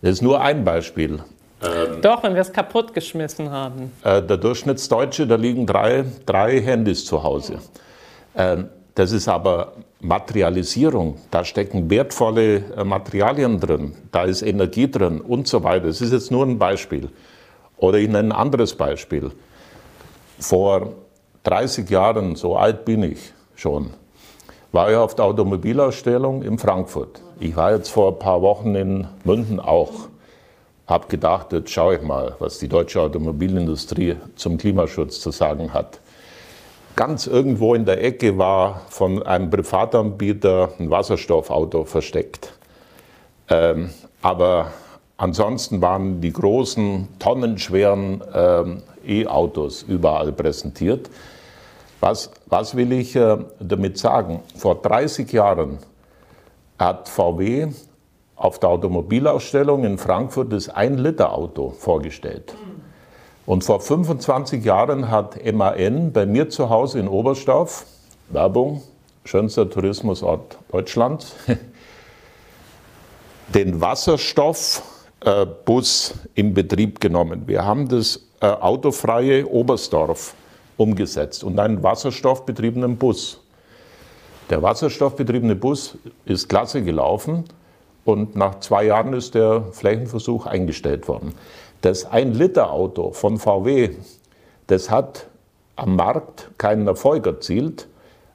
Das 0.02 0.14
ist 0.14 0.22
nur 0.22 0.40
ein 0.40 0.64
Beispiel. 0.64 1.20
Ähm, 1.62 2.00
Doch, 2.02 2.24
wenn 2.24 2.34
wir 2.34 2.40
es 2.40 2.52
kaputtgeschmissen 2.52 3.48
haben. 3.48 3.92
Äh, 4.02 4.22
der 4.22 4.38
Durchschnittsdeutsche, 4.38 5.28
da 5.28 5.36
liegen 5.36 5.66
drei, 5.66 6.04
drei 6.26 6.60
Handys 6.60 7.04
zu 7.04 7.22
Hause. 7.22 7.60
Ähm, 8.34 8.70
das 8.96 9.12
ist 9.12 9.28
aber 9.28 9.74
Materialisierung. 10.00 11.18
Da 11.30 11.44
stecken 11.44 11.88
wertvolle 11.88 12.64
äh, 12.76 12.82
Materialien 12.82 13.60
drin, 13.60 13.94
da 14.10 14.24
ist 14.24 14.42
Energie 14.42 14.90
drin 14.90 15.20
und 15.20 15.46
so 15.46 15.62
weiter. 15.62 15.86
Das 15.86 16.00
ist 16.00 16.12
jetzt 16.12 16.32
nur 16.32 16.44
ein 16.44 16.58
Beispiel. 16.58 17.08
Oder 17.76 17.98
ich 17.98 18.08
nenne 18.08 18.30
ein 18.30 18.32
anderes 18.32 18.74
Beispiel. 18.74 19.30
Vor 20.40 20.94
30 21.44 21.88
Jahren, 21.88 22.34
so 22.34 22.56
alt 22.56 22.84
bin 22.84 23.04
ich 23.04 23.32
schon, 23.54 23.90
war 24.72 24.90
ich 24.90 24.96
auf 24.96 25.14
der 25.14 25.24
Automobilausstellung 25.24 26.42
in 26.42 26.58
Frankfurt. 26.58 27.22
Ich 27.40 27.56
war 27.56 27.72
jetzt 27.72 27.88
vor 27.88 28.12
ein 28.12 28.18
paar 28.18 28.42
Wochen 28.42 28.74
in 28.74 29.06
München 29.24 29.60
auch 29.60 30.08
habe 30.88 31.06
gedacht, 31.08 31.52
jetzt 31.52 31.70
schaue 31.70 31.96
ich 31.96 32.02
mal, 32.02 32.34
was 32.38 32.58
die 32.58 32.68
deutsche 32.68 33.00
Automobilindustrie 33.00 34.16
zum 34.36 34.56
Klimaschutz 34.56 35.20
zu 35.20 35.30
sagen 35.30 35.74
hat. 35.74 36.00
Ganz 36.96 37.26
irgendwo 37.26 37.74
in 37.74 37.84
der 37.84 38.02
Ecke 38.02 38.38
war 38.38 38.80
von 38.88 39.22
einem 39.22 39.50
Privatanbieter 39.50 40.70
ein 40.80 40.90
Wasserstoffauto 40.90 41.84
versteckt. 41.84 42.54
Ähm, 43.50 43.90
aber 44.22 44.72
ansonsten 45.18 45.80
waren 45.82 46.22
die 46.22 46.32
großen, 46.32 47.06
tonnenschweren 47.18 48.22
ähm, 48.34 48.82
E-Autos 49.06 49.82
überall 49.82 50.32
präsentiert. 50.32 51.10
Was, 52.00 52.30
was 52.46 52.76
will 52.76 52.92
ich 52.92 53.16
äh, 53.16 53.38
damit 53.58 53.98
sagen? 53.98 54.40
Vor 54.56 54.76
30 54.76 55.32
Jahren 55.32 55.78
hat 56.78 57.08
VW 57.08 57.72
auf 58.36 58.60
der 58.60 58.68
Automobilausstellung 58.68 59.82
in 59.84 59.98
Frankfurt 59.98 60.52
das 60.52 60.72
1-Liter-Auto 60.72 61.70
vorgestellt. 61.70 62.54
Und 63.46 63.64
vor 63.64 63.80
25 63.80 64.64
Jahren 64.64 65.10
hat 65.10 65.44
MAN 65.52 66.12
bei 66.12 66.24
mir 66.24 66.48
zu 66.50 66.70
Hause 66.70 67.00
in 67.00 67.08
Oberstdorf, 67.08 67.84
Werbung, 68.28 68.80
schönster 69.24 69.68
Tourismusort 69.68 70.56
Deutschlands, 70.70 71.34
den 73.54 73.80
Wasserstoffbus 73.80 76.14
in 76.34 76.54
Betrieb 76.54 77.00
genommen. 77.00 77.42
Wir 77.46 77.64
haben 77.64 77.88
das 77.88 78.20
äh, 78.40 78.46
autofreie 78.46 79.48
Oberstdorf 79.48 80.34
umgesetzt 80.78 81.44
und 81.44 81.58
einen 81.60 81.82
wasserstoffbetriebenen 81.82 82.96
Bus. 82.96 83.42
Der 84.48 84.62
wasserstoffbetriebene 84.62 85.54
Bus 85.54 85.98
ist 86.24 86.48
klasse 86.48 86.82
gelaufen 86.82 87.44
und 88.06 88.34
nach 88.34 88.60
zwei 88.60 88.84
Jahren 88.84 89.12
ist 89.12 89.34
der 89.34 89.64
Flächenversuch 89.72 90.46
eingestellt 90.46 91.06
worden. 91.08 91.34
Das 91.82 92.10
1-Liter-Auto 92.10 93.12
von 93.12 93.38
VW, 93.38 93.90
das 94.68 94.90
hat 94.90 95.26
am 95.76 95.96
Markt 95.96 96.50
keinen 96.56 96.86
Erfolg 96.86 97.26
erzielt, 97.26 97.88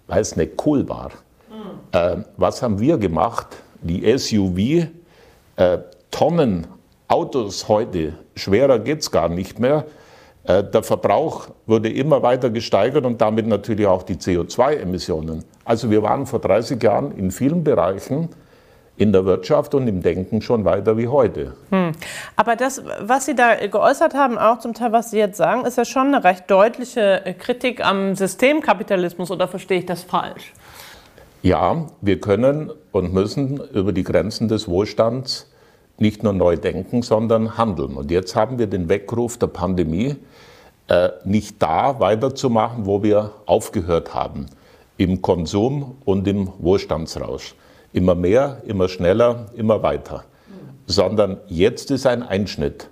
weil 0.08 0.22
es 0.22 0.36
nicht 0.36 0.66
cool 0.66 0.88
war. 0.88 1.10
Mhm. 1.50 1.98
Äh, 1.98 2.18
was 2.38 2.62
haben 2.62 2.80
wir 2.80 2.98
gemacht? 2.98 3.48
Die 3.82 4.18
SUV, 4.18 4.88
äh, 5.56 5.80
Tonnen 6.12 6.68
Autos 7.08 7.68
heute, 7.68 8.14
schwerer 8.36 8.80
geht 8.80 9.00
es 9.00 9.12
gar 9.12 9.30
nicht 9.30 9.60
mehr. 9.60 9.86
Äh, 10.46 10.64
der 10.64 10.84
Verbrauch 10.84 11.48
wurde 11.66 11.90
immer 11.90 12.22
weiter 12.22 12.50
gesteigert 12.50 13.06
und 13.06 13.22
damit 13.22 13.48
natürlich 13.48 13.88
auch 13.88 14.04
die 14.04 14.16
CO2-Emissionen. 14.16 15.44
Also 15.64 15.90
wir 15.90 16.04
waren 16.04 16.26
vor 16.26 16.40
30 16.40 16.82
Jahren 16.82 17.12
in 17.18 17.32
vielen 17.32 17.64
Bereichen 17.64 18.30
in 18.96 19.12
der 19.12 19.26
Wirtschaft 19.26 19.74
und 19.74 19.88
im 19.88 20.04
Denken 20.04 20.42
schon 20.42 20.66
weiter 20.66 20.98
wie 20.98 21.08
heute. 21.08 21.54
Hm. 21.72 21.94
Aber 22.36 22.56
das, 22.56 22.84
was 23.02 23.26
Sie 23.26 23.36
da 23.36 23.56
geäußert 23.56 24.14
haben, 24.14 24.38
auch 24.38 24.60
zum 24.60 24.74
Teil, 24.74 24.92
was 24.92 25.10
Sie 25.12 25.18
jetzt 25.18 25.38
sagen, 25.38 25.66
ist 25.66 25.78
ja 25.78 25.86
schon 25.86 26.14
eine 26.14 26.24
recht 26.24 26.50
deutliche 26.52 27.36
Kritik 27.40 27.84
am 27.84 28.16
Systemkapitalismus 28.16 29.32
oder 29.32 29.48
verstehe 29.48 29.80
ich 29.80 29.86
das 29.86 30.04
falsch? 30.04 30.54
Ja, 31.42 31.88
wir 32.02 32.22
können 32.22 32.72
und 32.92 33.14
müssen 33.14 33.60
über 33.74 33.92
die 33.94 34.04
Grenzen 34.04 34.48
des 34.48 34.68
Wohlstands 34.68 35.50
nicht 35.98 36.24
nur 36.24 36.34
neu 36.34 36.58
denken, 36.58 37.02
sondern 37.02 37.58
handeln. 37.58 37.96
Und 37.96 38.12
jetzt 38.12 38.36
haben 38.36 38.60
wir 38.60 38.68
den 38.68 38.90
Weckruf 38.90 39.38
der 39.38 39.48
Pandemie, 39.48 40.16
äh, 40.88 41.10
nicht 41.24 41.62
da 41.62 42.00
weiterzumachen, 42.00 42.86
wo 42.86 43.04
wir 43.04 43.32
aufgehört 43.46 44.14
haben, 44.14 44.48
im 44.98 45.22
Konsum 45.22 45.98
und 46.06 46.28
im 46.28 46.52
Wohlstandsrausch 46.60 47.56
immer 47.94 48.16
mehr, 48.16 48.62
immer 48.66 48.90
schneller, 48.90 49.48
immer 49.56 49.84
weiter, 49.84 50.26
sondern 50.88 51.40
jetzt 51.48 51.92
ist 51.92 52.06
ein 52.06 52.24
Einschnitt. 52.24 52.90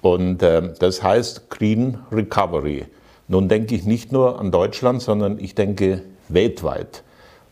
Und 0.00 0.42
äh, 0.42 0.72
das 0.78 1.02
heißt 1.02 1.50
Green 1.50 1.98
Recovery. 2.10 2.86
Nun 3.28 3.48
denke 3.48 3.74
ich 3.74 3.84
nicht 3.84 4.10
nur 4.10 4.40
an 4.40 4.50
Deutschland, 4.50 5.02
sondern 5.02 5.38
ich 5.38 5.54
denke 5.54 6.02
weltweit. 6.28 7.02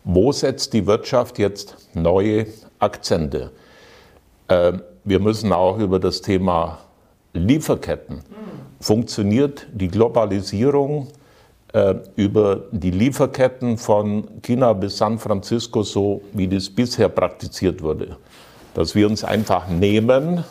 Wo 0.03 0.31
setzt 0.31 0.73
die 0.73 0.87
Wirtschaft 0.87 1.37
jetzt 1.37 1.75
neue 1.93 2.47
Akzente? 2.79 3.51
Äh, 4.47 4.73
wir 5.03 5.19
müssen 5.19 5.53
auch 5.53 5.77
über 5.77 5.99
das 5.99 6.21
Thema 6.21 6.79
Lieferketten. 7.33 8.21
Funktioniert 8.79 9.67
die 9.73 9.87
Globalisierung 9.87 11.07
äh, 11.73 11.95
über 12.15 12.65
die 12.71 12.91
Lieferketten 12.91 13.77
von 13.77 14.41
China 14.41 14.73
bis 14.73 14.97
San 14.97 15.17
Francisco 15.17 15.83
so, 15.83 16.21
wie 16.33 16.47
das 16.47 16.69
bisher 16.69 17.09
praktiziert 17.09 17.81
wurde. 17.81 18.17
Dass 18.73 18.95
wir 18.95 19.07
uns 19.07 19.23
einfach 19.23 19.67
nehmen, 19.67 20.43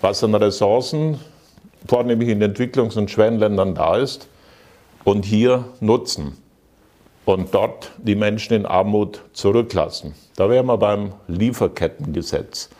was 0.00 0.22
an 0.24 0.34
Ressourcen, 0.34 1.18
vornehmlich 1.86 2.28
in 2.28 2.42
Entwicklungs- 2.42 2.96
und 2.96 3.10
Schwellenländern 3.10 3.74
da 3.74 3.96
ist, 3.96 4.28
und 5.04 5.24
hier 5.24 5.64
nutzen 5.80 6.36
und 7.24 7.54
dort 7.54 7.92
die 7.98 8.14
Menschen 8.14 8.54
in 8.54 8.66
Armut 8.66 9.22
zurücklassen. 9.32 10.14
Da 10.36 10.48
wären 10.50 10.66
wir 10.66 10.78
beim 10.78 11.12
Lieferkettengesetz, 11.26 12.70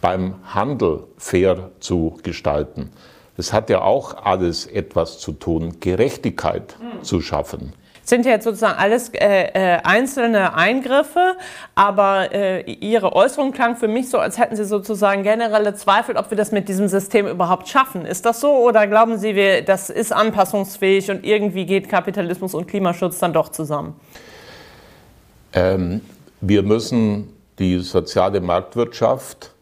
beim 0.00 0.34
Handel 0.44 1.04
fair 1.16 1.70
zu 1.80 2.18
gestalten. 2.22 2.90
Das 3.36 3.52
hat 3.52 3.68
ja 3.68 3.82
auch 3.82 4.24
alles 4.24 4.66
etwas 4.66 5.18
zu 5.18 5.32
tun, 5.32 5.76
Gerechtigkeit 5.80 6.76
mhm. 6.80 7.02
zu 7.02 7.20
schaffen. 7.20 7.74
sind 8.02 8.24
ja 8.24 8.32
jetzt 8.32 8.44
sozusagen 8.44 8.78
alles 8.78 9.10
äh, 9.10 9.76
äh, 9.76 9.78
einzelne 9.82 10.54
Eingriffe, 10.54 11.34
aber 11.74 12.32
äh, 12.32 12.62
Ihre 12.62 13.14
Äußerung 13.14 13.52
klang 13.52 13.76
für 13.76 13.88
mich 13.88 14.08
so, 14.08 14.18
als 14.18 14.38
hätten 14.38 14.56
Sie 14.56 14.64
sozusagen 14.64 15.22
generelle 15.22 15.74
Zweifel, 15.74 16.16
ob 16.16 16.30
wir 16.30 16.36
das 16.36 16.52
mit 16.52 16.68
diesem 16.68 16.88
System 16.88 17.26
überhaupt 17.26 17.68
schaffen. 17.68 18.06
Ist 18.06 18.24
das 18.24 18.40
so 18.40 18.52
oder 18.52 18.86
glauben 18.86 19.18
Sie, 19.18 19.34
wir, 19.34 19.62
das 19.62 19.90
ist 19.90 20.12
anpassungsfähig 20.12 21.10
und 21.10 21.24
irgendwie 21.24 21.66
geht 21.66 21.88
Kapitalismus 21.88 22.54
und 22.54 22.68
Klimaschutz 22.68 23.18
dann 23.18 23.32
doch 23.32 23.50
zusammen? 23.50 24.00
Ähm, 25.52 26.00
wir 26.40 26.62
müssen 26.62 27.32
die 27.58 27.80
soziale 27.80 28.40
Marktwirtschaft 28.40 29.55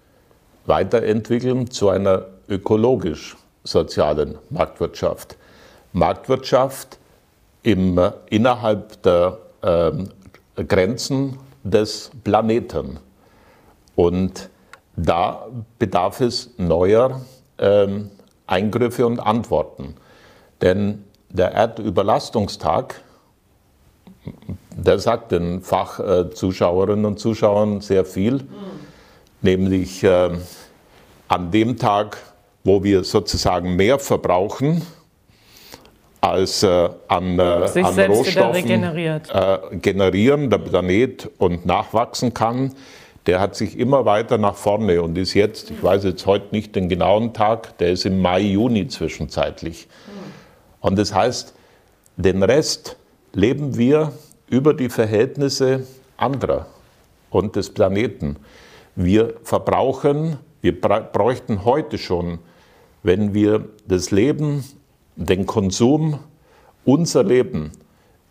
weiterentwickeln 0.66 1.70
zu 1.70 1.88
einer 1.88 2.26
ökologisch-sozialen 2.48 4.38
Marktwirtschaft. 4.50 5.36
Marktwirtschaft 5.92 6.98
im, 7.62 8.00
innerhalb 8.30 9.02
der 9.02 9.38
äh, 9.62 9.92
Grenzen 10.64 11.38
des 11.62 12.10
Planeten. 12.22 12.98
Und 13.96 14.50
da 14.96 15.46
bedarf 15.78 16.20
es 16.20 16.50
neuer 16.56 17.20
äh, 17.56 17.86
Eingriffe 18.46 19.06
und 19.06 19.20
Antworten. 19.20 19.94
Denn 20.60 21.04
der 21.30 21.52
Erdüberlastungstag, 21.52 23.02
der 24.76 24.98
sagt 24.98 25.32
den 25.32 25.62
Fachzuschauerinnen 25.62 27.04
und 27.04 27.18
Zuschauern 27.18 27.80
sehr 27.80 28.04
viel, 28.04 28.34
mhm. 28.34 28.73
Nämlich 29.44 30.02
äh, 30.02 30.30
an 31.28 31.50
dem 31.50 31.76
Tag, 31.76 32.18
wo 32.64 32.82
wir 32.82 33.04
sozusagen 33.04 33.76
mehr 33.76 33.98
verbrauchen, 33.98 34.82
als 36.20 36.62
äh, 36.62 36.88
an, 37.08 37.38
äh, 37.38 37.42
an 37.42 38.00
Rohstoffen 38.10 38.64
äh, 38.66 39.76
generieren, 39.76 40.48
der 40.48 40.58
Planet 40.58 41.30
und 41.38 41.66
nachwachsen 41.66 42.32
kann, 42.32 42.72
der 43.26 43.40
hat 43.40 43.54
sich 43.56 43.78
immer 43.78 44.04
weiter 44.04 44.38
nach 44.38 44.54
vorne 44.54 45.02
und 45.02 45.16
ist 45.16 45.34
jetzt, 45.34 45.70
ich 45.70 45.82
weiß 45.82 46.04
jetzt 46.04 46.26
heute 46.26 46.46
nicht 46.52 46.74
den 46.76 46.88
genauen 46.88 47.32
Tag, 47.32 47.76
der 47.78 47.92
ist 47.92 48.06
im 48.06 48.20
Mai, 48.20 48.40
Juni 48.40 48.88
zwischenzeitlich. 48.88 49.88
Und 50.80 50.98
das 50.98 51.14
heißt, 51.14 51.54
den 52.16 52.42
Rest 52.42 52.96
leben 53.32 53.76
wir 53.76 54.12
über 54.48 54.74
die 54.74 54.88
Verhältnisse 54.88 55.86
anderer 56.16 56.66
und 57.30 57.56
des 57.56 57.70
Planeten. 57.70 58.36
Wir 58.96 59.34
verbrauchen, 59.42 60.38
wir 60.60 60.80
bräuchten 60.80 61.64
heute 61.64 61.98
schon, 61.98 62.38
wenn 63.02 63.34
wir 63.34 63.68
das 63.86 64.10
Leben 64.10 64.64
den 65.16 65.46
Konsum, 65.46 66.20
unser 66.84 67.24
Leben 67.24 67.72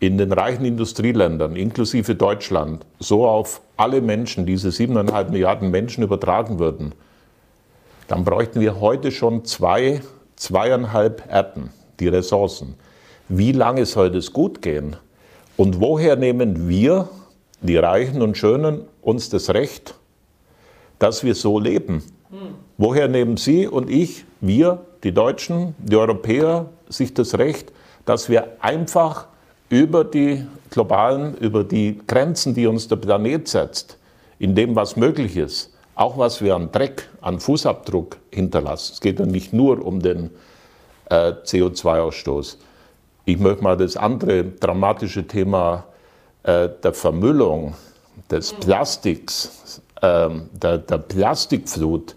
in 0.00 0.18
den 0.18 0.32
reichen 0.32 0.64
Industrieländern, 0.64 1.56
inklusive 1.56 2.14
Deutschland, 2.14 2.84
so 2.98 3.26
auf 3.26 3.60
alle 3.76 4.00
Menschen, 4.00 4.46
diese 4.46 4.70
siebeneinhalb 4.70 5.30
Milliarden 5.30 5.70
Menschen 5.70 6.02
übertragen 6.02 6.58
würden, 6.58 6.92
dann 8.08 8.24
bräuchten 8.24 8.60
wir 8.60 8.80
heute 8.80 9.10
schon 9.10 9.44
zwei, 9.44 10.00
zweieinhalb 10.36 11.30
Erden, 11.30 11.70
die 12.00 12.08
Ressourcen. 12.08 12.74
Wie 13.28 13.52
lange 13.52 13.86
soll 13.86 14.10
das 14.10 14.32
gut 14.32 14.60
gehen? 14.60 14.96
Und 15.56 15.80
woher 15.80 16.16
nehmen 16.16 16.68
wir, 16.68 17.08
die 17.62 17.76
Reichen 17.76 18.20
und 18.20 18.36
Schönen, 18.36 18.82
uns 19.00 19.30
das 19.30 19.50
Recht, 19.50 19.94
dass 21.04 21.22
wir 21.22 21.34
so 21.34 21.60
leben? 21.60 22.02
Woher 22.78 23.08
nehmen 23.08 23.36
Sie 23.36 23.66
und 23.66 23.90
ich, 23.90 24.24
wir, 24.40 24.86
die 25.02 25.12
Deutschen, 25.12 25.74
die 25.78 25.96
Europäer, 25.96 26.70
sich 26.88 27.12
das 27.12 27.36
Recht, 27.36 27.72
dass 28.06 28.30
wir 28.30 28.56
einfach 28.60 29.26
über 29.68 30.02
die 30.02 30.46
globalen, 30.70 31.36
über 31.36 31.62
die 31.62 32.00
Grenzen, 32.06 32.54
die 32.54 32.66
uns 32.66 32.88
der 32.88 32.96
Planet 32.96 33.46
setzt, 33.46 33.98
in 34.38 34.54
dem, 34.54 34.74
was 34.76 34.96
möglich 34.96 35.36
ist, 35.36 35.74
auch 35.94 36.16
was 36.16 36.40
wir 36.40 36.54
an 36.54 36.72
Dreck, 36.72 37.06
an 37.20 37.38
Fußabdruck 37.38 38.16
hinterlassen. 38.30 38.92
Es 38.94 39.00
geht 39.02 39.20
ja 39.20 39.26
nicht 39.26 39.52
nur 39.52 39.84
um 39.84 40.00
den 40.00 40.30
äh, 41.10 41.32
CO2-Ausstoß. 41.44 42.56
Ich 43.26 43.38
möchte 43.38 43.62
mal 43.62 43.76
das 43.76 43.98
andere 43.98 44.42
dramatische 44.42 45.26
Thema 45.26 45.84
äh, 46.44 46.70
der 46.82 46.94
Vermüllung, 46.94 47.74
des 48.30 48.52
Plastiks, 48.52 49.82
äh, 50.04 50.28
der, 50.52 50.78
der, 50.78 50.98
Plastikflut 50.98 52.14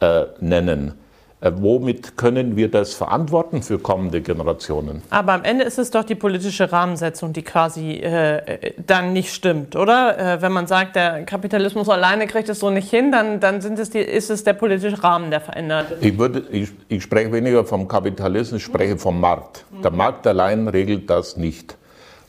äh, 0.00 0.24
nennen. 0.40 0.94
Äh, 1.40 1.52
womit 1.56 2.16
können 2.16 2.56
wir 2.56 2.70
das 2.70 2.94
verantworten 2.94 3.62
für 3.62 3.78
kommende 3.78 4.22
Generationen? 4.22 5.02
Aber 5.10 5.34
am 5.34 5.44
Ende 5.44 5.64
ist 5.64 5.78
es 5.78 5.90
doch 5.90 6.04
die 6.04 6.14
politische 6.14 6.72
Rahmensetzung, 6.72 7.34
die 7.34 7.42
quasi 7.42 7.92
äh, 7.92 8.72
dann 8.86 9.12
nicht 9.12 9.32
stimmt, 9.32 9.76
oder? 9.76 10.18
Äh, 10.18 10.42
wenn 10.42 10.52
man 10.52 10.66
sagt, 10.66 10.96
der 10.96 11.24
Kapitalismus 11.24 11.88
alleine 11.90 12.26
kriegt 12.26 12.48
es 12.48 12.60
so 12.60 12.70
nicht 12.70 12.88
hin, 12.88 13.12
dann, 13.12 13.40
dann 13.40 13.60
sind 13.60 13.78
es 13.78 13.90
die, 13.90 13.98
ist 13.98 14.30
es 14.30 14.42
der 14.42 14.54
politische 14.54 15.02
Rahmen, 15.04 15.30
der 15.30 15.42
verändert. 15.42 15.86
Ich, 16.00 16.18
würde, 16.18 16.44
ich, 16.50 16.70
ich 16.88 17.02
spreche 17.02 17.30
weniger 17.30 17.64
vom 17.64 17.86
Kapitalismus, 17.86 18.60
ich 18.60 18.64
spreche 18.64 18.96
vom 18.96 19.20
Markt. 19.20 19.64
Der 19.82 19.90
Markt 19.90 20.26
allein 20.26 20.66
regelt 20.68 21.10
das 21.10 21.36
nicht. 21.36 21.76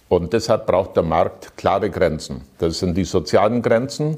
Und 0.10 0.34
deshalb 0.34 0.68
braucht 0.68 0.96
der 0.98 1.04
Markt 1.04 1.56
klare 1.58 1.90
Grenzen. 1.90 2.42
Das 2.58 2.80
sind 2.80 2.96
die 2.96 3.06
sozialen 3.06 3.62
Grenzen. 3.62 4.18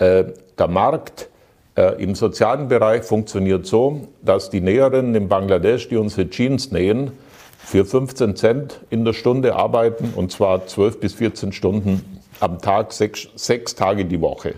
Äh, 0.00 0.24
der 0.58 0.68
Markt 0.68 1.30
äh, 1.76 2.02
Im 2.02 2.14
sozialen 2.14 2.68
Bereich 2.68 3.04
funktioniert 3.04 3.64
so, 3.64 4.08
dass 4.22 4.50
die 4.50 4.60
Näherinnen 4.60 5.14
in 5.14 5.28
Bangladesch, 5.28 5.88
die 5.88 5.96
unsere 5.96 6.28
Jeans 6.28 6.72
nähen, 6.72 7.12
für 7.58 7.84
15 7.84 8.36
Cent 8.36 8.80
in 8.90 9.04
der 9.04 9.12
Stunde 9.12 9.54
arbeiten 9.54 10.12
und 10.16 10.32
zwar 10.32 10.66
12 10.66 11.00
bis 11.00 11.14
14 11.14 11.52
Stunden 11.52 12.20
am 12.40 12.60
Tag, 12.60 12.92
sechs, 12.92 13.28
sechs 13.34 13.74
Tage 13.74 14.04
die 14.04 14.20
Woche. 14.20 14.54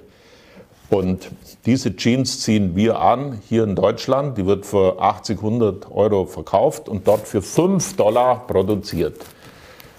Und 0.88 1.30
diese 1.64 1.95
Jeans 1.97 2.40
ziehen 2.40 2.74
wir 2.76 3.01
an 3.01 3.40
hier 3.49 3.64
in 3.64 3.76
Deutschland. 3.76 4.36
Die 4.38 4.47
wird 4.47 4.66
für 4.66 5.01
80, 5.01 5.38
100 5.38 5.90
Euro 5.90 6.26
verkauft 6.26 6.88
und 6.88 7.07
dort 7.07 7.26
für 7.26 7.43
5 7.43 7.97
Dollar 7.97 8.47
produziert. 8.47 9.16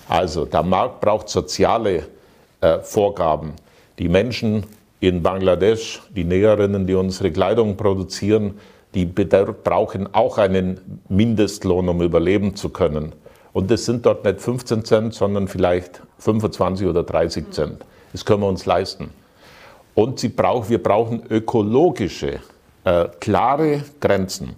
Also 0.07 0.45
der 0.45 0.63
Markt 0.63 1.01
braucht 1.01 1.29
soziale 1.29 2.07
äh, 2.61 2.79
Vorgaben. 2.79 3.53
Die 3.97 4.09
Menschen 4.09 4.65
in 5.07 5.21
Bangladesch, 5.21 6.01
die 6.15 6.23
Näherinnen, 6.23 6.87
die 6.87 6.93
unsere 6.93 7.29
Kleidung 7.29 7.75
produzieren, 7.75 8.57
die 8.93 9.05
brauchen 9.05 10.15
auch 10.15 10.37
einen 10.37 11.01
Mindestlohn, 11.09 11.89
um 11.89 12.01
überleben 12.01 12.55
zu 12.55 12.69
können. 12.69 13.11
Und 13.51 13.69
das 13.69 13.83
sind 13.83 14.05
dort 14.05 14.23
nicht 14.23 14.39
15 14.39 14.85
Cent, 14.85 15.13
sondern 15.13 15.49
vielleicht 15.49 16.01
25 16.19 16.87
oder 16.87 17.03
30 17.03 17.51
Cent. 17.51 17.85
Das 18.13 18.23
können 18.23 18.43
wir 18.43 18.47
uns 18.47 18.65
leisten. 18.65 19.09
Und 19.93 20.19
sie 20.21 20.29
brauch, 20.29 20.69
wir 20.69 20.81
brauchen 20.81 21.21
ökologische, 21.29 22.39
äh, 22.85 23.09
klare 23.19 23.83
Grenzen. 23.99 24.55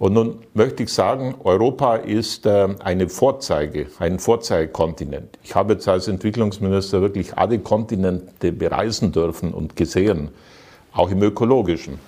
Und 0.00 0.14
nun 0.14 0.38
möchte 0.54 0.84
ich 0.84 0.94
sagen, 0.94 1.34
Europa 1.44 1.96
ist 1.96 2.46
äh, 2.46 2.68
eine 2.82 3.10
Vorzeige, 3.10 3.88
ein 3.98 4.18
Vorzeigekontinent. 4.18 5.38
Ich 5.42 5.54
habe 5.54 5.74
jetzt 5.74 5.86
als 5.88 6.08
Entwicklungsminister 6.08 7.02
wirklich 7.02 7.36
alle 7.36 7.58
Kontinente 7.58 8.50
bereisen 8.50 9.12
dürfen 9.12 9.52
und 9.52 9.76
gesehen, 9.76 10.30
auch 10.94 11.10
im 11.10 11.22
ökologischen. 11.22 11.98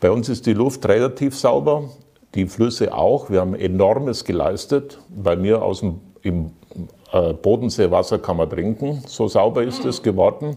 Bei 0.00 0.10
uns 0.10 0.30
ist 0.30 0.46
die 0.46 0.54
Luft 0.54 0.88
relativ 0.88 1.38
sauber, 1.38 1.90
die 2.34 2.46
Flüsse 2.46 2.94
auch. 2.94 3.28
Wir 3.28 3.42
haben 3.42 3.54
enormes 3.54 4.24
geleistet. 4.24 4.98
Bei 5.10 5.36
mir 5.36 5.60
aus 5.60 5.80
dem 5.80 6.00
im, 6.22 6.52
äh, 7.12 7.34
Bodenseewasser 7.34 8.20
kann 8.20 8.38
man 8.38 8.48
trinken, 8.48 9.02
so 9.06 9.28
sauber 9.28 9.64
ist 9.64 9.84
es 9.84 10.02
geworden. 10.02 10.56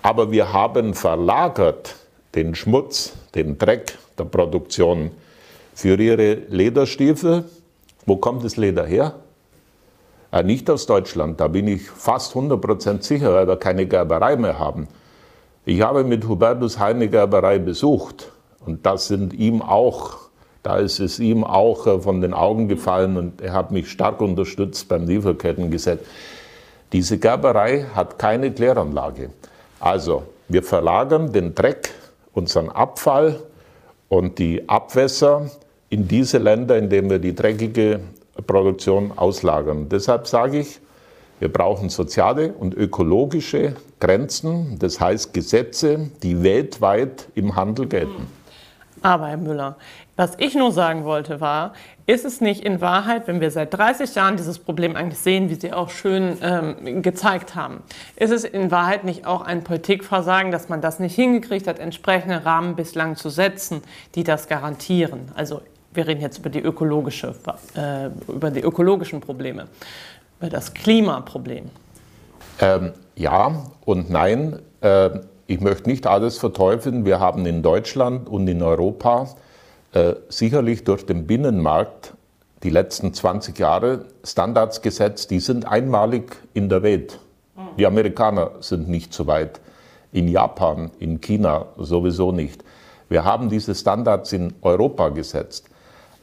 Aber 0.00 0.30
wir 0.30 0.52
haben 0.52 0.94
verlagert 0.94 1.96
den 2.36 2.54
Schmutz, 2.54 3.14
den 3.34 3.58
Dreck 3.58 3.98
der 4.16 4.26
Produktion 4.26 5.10
für 5.74 6.00
ihre 6.00 6.34
Lederstiefel. 6.48 7.44
Wo 8.06 8.16
kommt 8.16 8.44
das 8.44 8.56
Leder 8.56 8.84
her? 8.84 9.14
Äh, 10.32 10.42
nicht 10.42 10.68
aus 10.70 10.86
Deutschland, 10.86 11.40
da 11.40 11.48
bin 11.48 11.68
ich 11.68 11.88
fast 11.90 12.34
100% 12.34 13.02
sicher, 13.02 13.34
weil 13.34 13.46
wir 13.46 13.56
keine 13.56 13.86
Gerberei 13.86 14.36
mehr 14.36 14.58
haben. 14.58 14.88
Ich 15.64 15.82
habe 15.82 16.02
mit 16.04 16.26
Hubertus 16.26 16.78
Heine 16.78 17.08
Gerberei 17.08 17.58
besucht 17.58 18.32
und 18.64 18.84
das 18.86 19.08
sind 19.08 19.34
ihm 19.34 19.62
auch, 19.62 20.16
da 20.62 20.78
ist 20.78 21.00
es 21.00 21.20
ihm 21.20 21.44
auch 21.44 21.86
äh, 21.86 22.00
von 22.00 22.20
den 22.20 22.32
Augen 22.32 22.66
gefallen 22.66 23.16
und 23.16 23.40
er 23.40 23.52
hat 23.52 23.70
mich 23.70 23.90
stark 23.90 24.20
unterstützt 24.20 24.88
beim 24.88 25.06
Lieferkettengesetz. 25.06 26.00
Diese 26.92 27.18
Gerberei 27.18 27.86
hat 27.94 28.18
keine 28.18 28.50
Kläranlage. 28.52 29.30
Also, 29.80 30.24
wir 30.48 30.62
verlagern 30.62 31.32
den 31.32 31.54
Dreck, 31.54 31.90
unseren 32.34 32.68
Abfall 32.68 33.40
und 34.08 34.38
die 34.38 34.68
Abwässer 34.68 35.50
in 35.92 36.08
diese 36.08 36.38
Länder, 36.38 36.78
in 36.78 36.88
denen 36.88 37.10
wir 37.10 37.18
die 37.18 37.34
dreckige 37.34 38.00
Produktion 38.46 39.12
auslagern. 39.14 39.90
Deshalb 39.90 40.26
sage 40.26 40.60
ich, 40.60 40.80
wir 41.38 41.52
brauchen 41.52 41.90
soziale 41.90 42.54
und 42.54 42.72
ökologische 42.74 43.74
Grenzen, 44.00 44.78
das 44.78 45.00
heißt 45.00 45.34
Gesetze, 45.34 46.10
die 46.22 46.42
weltweit 46.42 47.28
im 47.34 47.56
Handel 47.56 47.88
gelten. 47.88 48.26
Aber 49.02 49.26
Herr 49.26 49.36
Müller, 49.36 49.76
was 50.16 50.32
ich 50.38 50.54
nur 50.54 50.72
sagen 50.72 51.04
wollte 51.04 51.40
war, 51.42 51.74
ist 52.06 52.24
es 52.24 52.40
nicht 52.40 52.64
in 52.64 52.80
Wahrheit, 52.80 53.26
wenn 53.26 53.40
wir 53.40 53.50
seit 53.50 53.74
30 53.74 54.14
Jahren 54.14 54.36
dieses 54.36 54.58
Problem 54.58 54.96
eigentlich 54.96 55.18
sehen, 55.18 55.50
wie 55.50 55.56
Sie 55.56 55.72
auch 55.72 55.90
schön 55.90 56.38
ähm, 56.40 57.02
gezeigt 57.02 57.54
haben, 57.54 57.82
ist 58.16 58.30
es 58.30 58.44
in 58.44 58.70
Wahrheit 58.70 59.04
nicht 59.04 59.26
auch 59.26 59.42
ein 59.42 59.62
Politikversagen, 59.62 60.52
dass 60.52 60.68
man 60.68 60.80
das 60.80 61.00
nicht 61.00 61.16
hingekriegt 61.16 61.66
hat, 61.66 61.78
entsprechende 61.78 62.46
Rahmen 62.46 62.76
bislang 62.76 63.16
zu 63.16 63.28
setzen, 63.28 63.82
die 64.14 64.24
das 64.24 64.48
garantieren? 64.48 65.32
Also 65.34 65.60
wir 65.94 66.06
reden 66.06 66.20
jetzt 66.20 66.38
über 66.38 66.50
die, 66.50 66.60
ökologische, 66.60 67.34
äh, 67.76 68.06
über 68.28 68.50
die 68.50 68.60
ökologischen 68.60 69.20
Probleme, 69.20 69.68
über 70.40 70.50
das 70.50 70.72
Klimaproblem. 70.74 71.70
Ähm, 72.60 72.92
ja 73.16 73.64
und 73.84 74.10
nein. 74.10 74.58
Äh, 74.80 75.10
ich 75.46 75.60
möchte 75.60 75.88
nicht 75.88 76.06
alles 76.06 76.38
verteufeln. 76.38 77.04
Wir 77.04 77.20
haben 77.20 77.44
in 77.46 77.62
Deutschland 77.62 78.28
und 78.28 78.48
in 78.48 78.62
Europa 78.62 79.28
äh, 79.92 80.14
sicherlich 80.28 80.84
durch 80.84 81.04
den 81.04 81.26
Binnenmarkt 81.26 82.14
die 82.62 82.70
letzten 82.70 83.12
20 83.12 83.58
Jahre 83.58 84.06
Standards 84.24 84.82
gesetzt, 84.82 85.30
die 85.30 85.40
sind 85.40 85.66
einmalig 85.66 86.36
in 86.54 86.68
der 86.68 86.82
Welt. 86.82 87.18
Die 87.76 87.86
Amerikaner 87.86 88.52
sind 88.60 88.88
nicht 88.88 89.12
so 89.12 89.26
weit. 89.26 89.60
In 90.12 90.28
Japan, 90.28 90.90
in 90.98 91.20
China 91.20 91.66
sowieso 91.76 92.32
nicht. 92.32 92.64
Wir 93.08 93.24
haben 93.24 93.48
diese 93.48 93.74
Standards 93.74 94.32
in 94.32 94.54
Europa 94.62 95.08
gesetzt. 95.08 95.68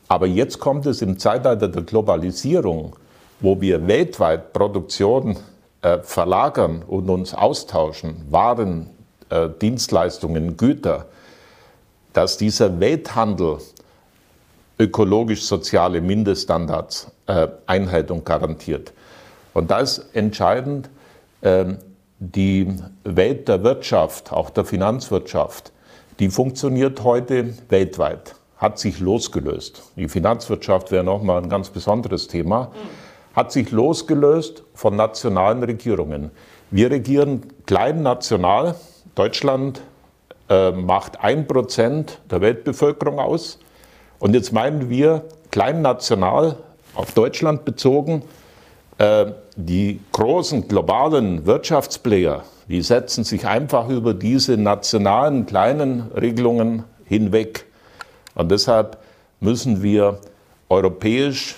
Aber 0.10 0.26
jetzt 0.26 0.60
kommt 0.60 0.88
es 0.88 1.02
im 1.02 1.20
Zeitalter 1.20 1.68
der 1.68 1.84
Globalisierung, 1.84 2.96
wo 3.40 3.62
wir 3.62 3.88
weltweit 3.88 4.52
Produktion 4.52 5.38
äh, 5.82 6.00
verlagern 6.00 6.84
und 6.86 7.10
uns 7.10 7.34
austauschen, 7.34 8.26
Waren, 8.30 8.90
äh, 9.30 9.48
Dienstleistungen, 9.62 10.58
Güter, 10.58 11.06
dass 12.12 12.38
dieser 12.38 12.80
Welthandel 12.80 13.60
ökologisch-soziale 14.80 16.02
Mindeststandards 16.02 17.12
äh, 17.28 17.48
einhält 17.68 18.10
und 18.10 18.26
garantiert. 18.26 18.94
Und 19.54 19.70
da 19.70 19.80
ist 19.80 20.10
entscheidend, 20.14 20.90
äh, 21.42 21.66
die 22.18 22.74
Welt 23.04 23.48
der 23.48 23.64
Wirtschaft, 23.64 24.32
auch 24.34 24.50
der 24.50 24.66
Finanzwirtschaft, 24.66 25.72
die 26.20 26.30
funktioniert 26.30 27.04
heute 27.04 27.54
weltweit, 27.70 28.36
hat 28.60 28.78
sich 28.78 29.00
losgelöst. 29.00 29.82
Die 29.96 30.08
Finanzwirtschaft 30.08 30.92
wäre 30.92 31.04
nochmal 31.04 31.42
ein 31.42 31.50
ganz 31.50 31.70
besonderes 31.70 32.28
Thema, 32.28 32.72
hat 33.34 33.52
sich 33.52 33.72
losgelöst 33.72 34.64
von 34.74 34.96
nationalen 34.96 35.64
Regierungen. 35.64 36.30
Wir 36.70 36.92
regieren 36.92 37.48
klein 37.66 38.04
national, 38.04 38.76
Deutschland 39.16 39.82
äh, 40.50 40.72
macht 40.72 41.24
ein 41.24 41.48
Prozent 41.48 42.20
der 42.30 42.42
Weltbevölkerung 42.42 43.20
aus. 43.20 43.60
Und 44.20 44.34
jetzt 44.34 44.52
meinen 44.52 44.90
wir 44.90 45.24
kleinnational 45.52 46.58
auf 46.94 47.14
Deutschland 47.14 47.66
bezogen, 47.66 48.24
äh, 48.98 49.28
die 49.56 50.00
großen 50.12 50.68
globalen 50.68 51.46
Wirtschaftsplayer, 51.46 52.44
die 52.68 52.82
setzen 52.82 53.24
sich 53.24 53.48
einfach 53.48 53.88
über 53.88 54.14
diese 54.14 54.58
nationalen 54.58 55.46
kleinen 55.46 56.12
Regelungen 56.12 56.84
hinweg. 57.06 57.66
Und 58.36 58.52
deshalb 58.52 58.98
müssen 59.40 59.82
wir 59.82 60.20
europäisch 60.70 61.56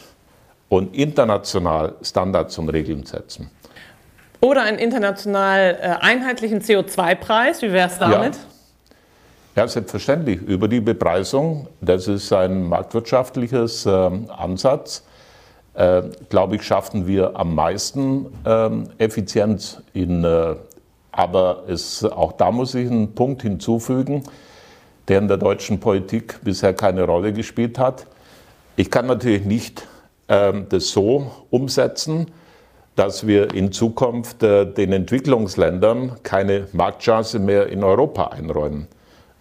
und 0.70 0.96
international 0.96 1.96
Standards 2.02 2.58
und 2.58 2.70
Regeln 2.70 3.06
setzen. 3.06 3.50
Oder 4.40 4.64
einen 4.64 4.80
international 4.80 5.78
äh, 5.80 6.04
einheitlichen 6.04 6.62
CO2-Preis, 6.62 7.62
wie 7.62 7.72
wäre 7.72 7.88
es 7.88 8.00
damit? 8.00 8.36
Ja. 8.36 8.42
Ja, 9.54 9.68
selbstverständlich. 9.68 10.42
Über 10.42 10.70
die 10.70 10.80
Bepreisung, 10.80 11.68
das 11.82 12.08
ist 12.08 12.32
ein 12.32 12.70
marktwirtschaftliches 12.70 13.86
äh, 13.86 13.90
Ansatz, 13.90 15.04
äh, 15.74 16.04
glaube 16.30 16.56
ich, 16.56 16.64
schaffen 16.64 17.06
wir 17.06 17.36
am 17.36 17.54
meisten 17.54 18.28
äh, 18.46 18.70
Effizienz. 18.98 19.82
In, 19.94 20.26
aber 21.12 21.64
es, 21.68 22.06
auch 22.06 22.32
da 22.32 22.50
muss 22.52 22.74
ich 22.76 22.90
einen 22.90 23.14
Punkt 23.14 23.42
hinzufügen, 23.42 24.24
der 25.08 25.20
in 25.20 25.28
der 25.28 25.38
deutschen 25.38 25.80
Politik 25.80 26.39
bisher 26.43 26.74
keine 26.74 27.04
Rolle 27.04 27.34
gespielt 27.34 27.80
hat. 27.80 28.08
Ich 28.76 28.89
kann 28.89 29.08
natürlich 29.08 29.45
nicht 29.45 29.88
ähm, 30.28 30.68
das 30.70 30.89
so 30.89 31.32
umsetzen, 31.49 32.28
dass 32.95 33.26
wir 33.26 33.54
in 33.54 33.72
Zukunft 33.72 34.43
äh, 34.43 34.66
den 34.66 34.93
Entwicklungsländern 34.93 36.18
keine 36.24 36.68
Marktchance 36.74 37.39
mehr 37.39 37.68
in 37.68 37.84
Europa 37.84 38.28
einräumen. 38.28 38.88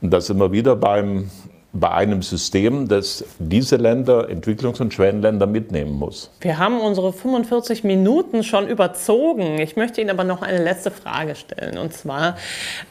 Und 0.00 0.10
da 0.10 0.20
sind 0.20 0.38
wir 0.38 0.52
wieder 0.52 0.76
beim, 0.76 1.30
bei 1.72 1.90
einem 1.90 2.22
System, 2.22 2.88
das 2.88 3.24
diese 3.38 3.76
Länder, 3.76 4.28
Entwicklungs- 4.28 4.80
und 4.80 4.92
Schwellenländer, 4.92 5.46
mitnehmen 5.46 5.92
muss. 5.92 6.30
Wir 6.40 6.58
haben 6.58 6.80
unsere 6.80 7.12
45 7.12 7.84
Minuten 7.84 8.42
schon 8.42 8.66
überzogen. 8.66 9.60
Ich 9.60 9.76
möchte 9.76 10.00
Ihnen 10.00 10.10
aber 10.10 10.24
noch 10.24 10.42
eine 10.42 10.62
letzte 10.62 10.90
Frage 10.90 11.36
stellen. 11.36 11.78
Und 11.78 11.92
zwar, 11.92 12.36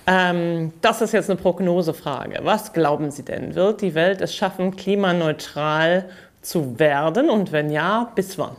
ähm, 0.08 0.72
das 0.82 1.02
ist 1.02 1.12
jetzt 1.12 1.30
eine 1.30 1.40
Prognosefrage. 1.40 2.40
Was 2.44 2.72
glauben 2.72 3.12
Sie 3.12 3.24
denn? 3.24 3.56
Wird 3.56 3.82
die 3.82 3.96
Welt 3.96 4.22
es 4.22 4.34
schaffen, 4.34 4.76
klimaneutral 4.76 6.06
zu 6.42 6.80
werden? 6.80 7.30
Und 7.30 7.52
wenn 7.52 7.70
ja, 7.70 8.12
bis 8.16 8.38
wann? 8.38 8.56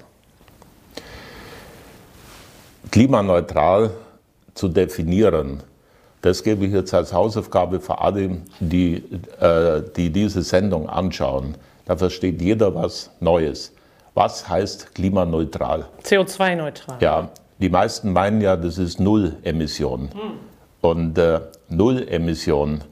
Klimaneutral 2.91 3.91
zu 4.55 4.69
definieren 4.69 5.63
das 6.23 6.43
gebe 6.43 6.67
ich 6.67 6.73
jetzt 6.73 6.93
als 6.93 7.13
Hausaufgabe 7.13 7.81
für 7.81 7.99
alle, 7.99 8.39
die, 8.61 9.03
äh, 9.41 9.83
die 9.97 10.11
diese 10.11 10.43
Sendung 10.43 10.89
anschauen. 10.89 11.55
Da 11.87 11.97
versteht 11.97 12.41
jeder 12.43 12.75
was 12.75 13.11
Neues. 13.21 13.73
Was 14.15 14.49
heißt 14.49 14.95
klimaneutral? 14.95 15.87
CO2-neutral. 16.05 16.99
Ja, 17.01 17.31
die 17.59 17.71
meisten 17.71 18.13
meinen 18.13 18.41
ja, 18.41 18.57
das 18.57 18.79
ist 18.79 19.01
Null-Emission. 19.01 20.11
Hm. 20.13 20.33
Und 20.81 21.19
äh, 21.19 21.41
Null-Emission 21.69 22.83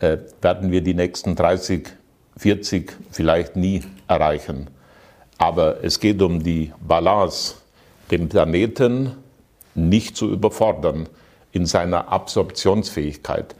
äh, 0.00 0.18
werden 0.40 0.70
wir 0.70 0.80
die 0.80 0.94
nächsten 0.94 1.34
30, 1.34 1.88
40 2.36 2.96
vielleicht 3.10 3.56
nie 3.56 3.82
erreichen. 4.06 4.68
Aber 5.36 5.84
es 5.84 6.00
geht 6.00 6.22
um 6.22 6.42
die 6.42 6.72
Balance, 6.80 7.56
den 8.10 8.28
Planeten 8.28 9.12
nicht 9.74 10.16
zu 10.16 10.30
überfordern 10.30 11.08
in 11.58 11.66
seiner 11.66 12.08
Absorptionsfähigkeit. 12.08 13.56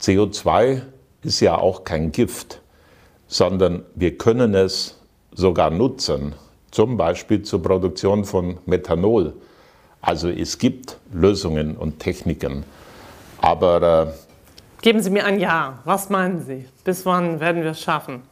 CO2 0.00 0.82
ist 1.22 1.40
ja 1.40 1.58
auch 1.58 1.82
kein 1.82 2.12
Gift, 2.12 2.60
sondern 3.26 3.82
wir 3.96 4.16
können 4.16 4.54
es 4.54 4.96
sogar 5.34 5.70
nutzen, 5.70 6.36
zum 6.70 6.96
Beispiel 6.96 7.42
zur 7.42 7.60
Produktion 7.60 8.24
von 8.24 8.58
Methanol. 8.66 9.32
Also 10.00 10.28
es 10.28 10.58
gibt 10.58 10.96
Lösungen 11.12 11.76
und 11.76 11.98
Techniken, 11.98 12.64
aber... 13.40 14.14
Äh, 14.16 14.82
Geben 14.82 15.02
Sie 15.02 15.10
mir 15.10 15.26
ein 15.26 15.40
Ja. 15.40 15.80
Was 15.84 16.08
meinen 16.08 16.40
Sie? 16.42 16.66
Bis 16.84 17.04
wann 17.04 17.40
werden 17.40 17.62
wir 17.64 17.72
es 17.72 17.80
schaffen? 17.82 18.22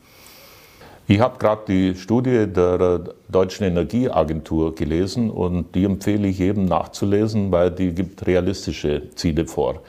Ich 1.10 1.20
habe 1.20 1.38
gerade 1.38 1.62
die 1.66 1.94
Studie 1.94 2.46
der 2.46 3.00
Deutschen 3.30 3.64
Energieagentur 3.64 4.74
gelesen 4.74 5.30
und 5.30 5.74
die 5.74 5.84
empfehle 5.84 6.28
ich 6.28 6.38
jedem 6.38 6.66
nachzulesen, 6.66 7.50
weil 7.50 7.70
die 7.70 7.94
gibt 7.94 8.26
realistische 8.26 9.08
Ziele 9.14 9.46
vor. 9.46 9.80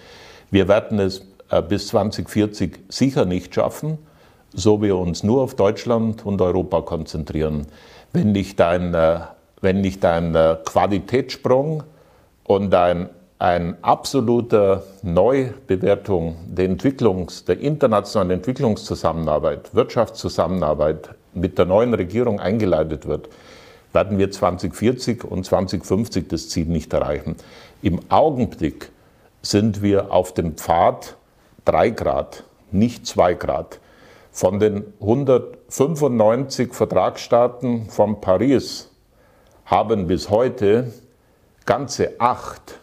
Wir 0.50 0.70
werden 0.70 0.98
es 0.98 1.28
äh, 1.50 1.62
bis 1.62 1.88
2040 1.88 2.80
sicher 2.88 3.26
nicht 3.26 3.54
schaffen, 3.54 3.98
so 4.54 4.82
wir 4.82 4.96
uns 4.96 5.22
nur 5.22 5.42
auf 5.42 5.56
Deutschland 5.56 6.26
und 6.26 6.42
Europa 6.42 6.80
konzentrieren. 6.84 7.68
Wenn 8.14 8.32
nicht 8.32 8.62
ein, 8.62 8.94
äh, 8.94 9.20
wenn 9.60 9.82
nicht 9.82 10.06
ein 10.06 10.34
äh, 10.36 10.56
Qualitätssprung 10.64 11.84
und 12.46 12.74
ein 12.74 13.10
ein 13.40 13.82
absoluter 13.82 14.84
Neubewertung 15.02 16.36
der 16.46 16.66
Entwicklungs-, 16.66 17.46
der 17.46 17.60
internationalen 17.60 18.32
Entwicklungszusammenarbeit, 18.32 19.74
Wirtschaftszusammenarbeit 19.74 21.16
mit 21.34 21.58
der 21.58 21.66
neuen 21.66 21.94
Regierung 21.94 22.42
eingeleitet 22.42 23.08
wird, 23.08 23.30
werden 23.94 24.18
wir 24.18 24.30
2040 24.30 25.24
und 25.24 25.46
2050 25.46 26.28
das 26.28 26.50
Ziel 26.50 26.66
nicht 26.66 26.92
erreichen. 26.94 27.38
Im 27.82 28.02
Augenblick 28.10 28.92
sind 29.42 29.82
wir 29.82 30.12
auf 30.12 30.34
dem 30.34 30.56
Pfad 30.58 31.16
3 31.64 31.92
Grad, 31.92 32.44
nicht 32.72 33.08
2 33.08 33.36
Grad. 33.36 33.80
Von 34.32 34.60
den 34.60 34.84
195 35.00 36.74
Vertragsstaaten 36.74 37.90
von 37.90 38.20
Paris 38.20 38.90
haben 39.64 40.08
bis 40.08 40.30
heute 40.30 40.92
ganze 41.66 42.20
acht 42.20 42.79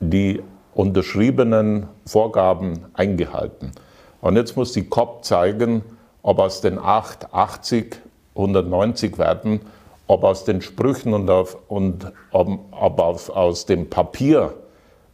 die 0.00 0.42
unterschriebenen 0.74 1.88
Vorgaben 2.06 2.86
eingehalten. 2.94 3.72
Und 4.20 4.36
jetzt 4.36 4.56
muss 4.56 4.72
die 4.72 4.84
COP 4.84 5.24
zeigen, 5.24 5.82
ob 6.22 6.38
aus 6.38 6.60
den 6.60 6.78
8, 6.78 7.32
80, 7.32 7.96
190 8.34 9.18
werden, 9.18 9.60
ob 10.06 10.24
aus 10.24 10.44
den 10.44 10.60
Sprüchen 10.60 11.14
und, 11.14 11.30
auf, 11.30 11.56
und 11.68 12.10
ob, 12.32 12.58
ob 12.72 13.00
auf, 13.00 13.30
aus 13.30 13.66
dem 13.66 13.88
Papier 13.88 14.54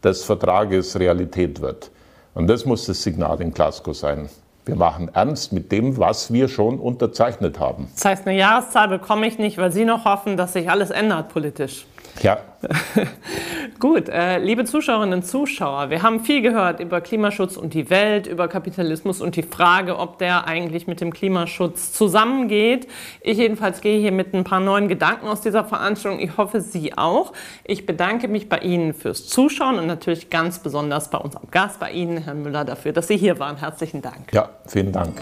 des 0.02 0.24
Vertrages 0.24 0.98
Realität 0.98 1.60
wird. 1.60 1.90
Und 2.34 2.48
das 2.48 2.64
muss 2.64 2.86
das 2.86 3.02
Signal 3.02 3.40
in 3.40 3.52
Glasgow 3.52 3.96
sein. 3.96 4.28
Wir 4.64 4.76
machen 4.76 5.10
ernst 5.14 5.52
mit 5.52 5.70
dem, 5.70 5.96
was 5.96 6.32
wir 6.32 6.48
schon 6.48 6.78
unterzeichnet 6.78 7.60
haben. 7.60 7.88
Das 7.94 8.04
heißt, 8.04 8.26
eine 8.26 8.36
Jahreszahl 8.36 8.88
bekomme 8.88 9.26
ich 9.26 9.38
nicht, 9.38 9.58
weil 9.58 9.70
Sie 9.70 9.84
noch 9.84 10.04
hoffen, 10.04 10.36
dass 10.36 10.54
sich 10.54 10.68
alles 10.68 10.90
ändert 10.90 11.28
politisch. 11.28 11.86
Ja. 12.22 12.38
Gut, 13.78 14.08
äh, 14.08 14.38
liebe 14.38 14.64
Zuschauerinnen 14.64 15.20
und 15.20 15.26
Zuschauer, 15.26 15.90
wir 15.90 16.02
haben 16.02 16.20
viel 16.20 16.40
gehört 16.40 16.80
über 16.80 17.00
Klimaschutz 17.00 17.56
und 17.56 17.74
die 17.74 17.90
Welt, 17.90 18.26
über 18.26 18.48
Kapitalismus 18.48 19.20
und 19.20 19.36
die 19.36 19.42
Frage, 19.42 19.98
ob 19.98 20.18
der 20.18 20.46
eigentlich 20.46 20.86
mit 20.86 21.00
dem 21.00 21.12
Klimaschutz 21.12 21.92
zusammengeht. 21.92 22.88
Ich 23.20 23.36
jedenfalls 23.38 23.80
gehe 23.80 24.00
hier 24.00 24.12
mit 24.12 24.34
ein 24.34 24.44
paar 24.44 24.60
neuen 24.60 24.88
Gedanken 24.88 25.28
aus 25.28 25.42
dieser 25.42 25.64
Veranstaltung. 25.64 26.20
Ich 26.20 26.36
hoffe, 26.36 26.60
Sie 26.60 26.96
auch. 26.96 27.32
Ich 27.64 27.84
bedanke 27.84 28.28
mich 28.28 28.48
bei 28.48 28.58
Ihnen 28.58 28.94
fürs 28.94 29.26
Zuschauen 29.26 29.78
und 29.78 29.86
natürlich 29.86 30.30
ganz 30.30 30.58
besonders 30.58 31.10
bei 31.10 31.18
unserem 31.18 31.50
Gast, 31.50 31.78
bei 31.78 31.90
Ihnen, 31.90 32.18
Herrn 32.18 32.42
Müller, 32.42 32.64
dafür, 32.64 32.92
dass 32.92 33.08
Sie 33.08 33.16
hier 33.16 33.38
waren. 33.38 33.56
Herzlichen 33.56 34.00
Dank. 34.00 34.32
Ja, 34.32 34.48
vielen 34.66 34.92
Dank. 34.92 35.20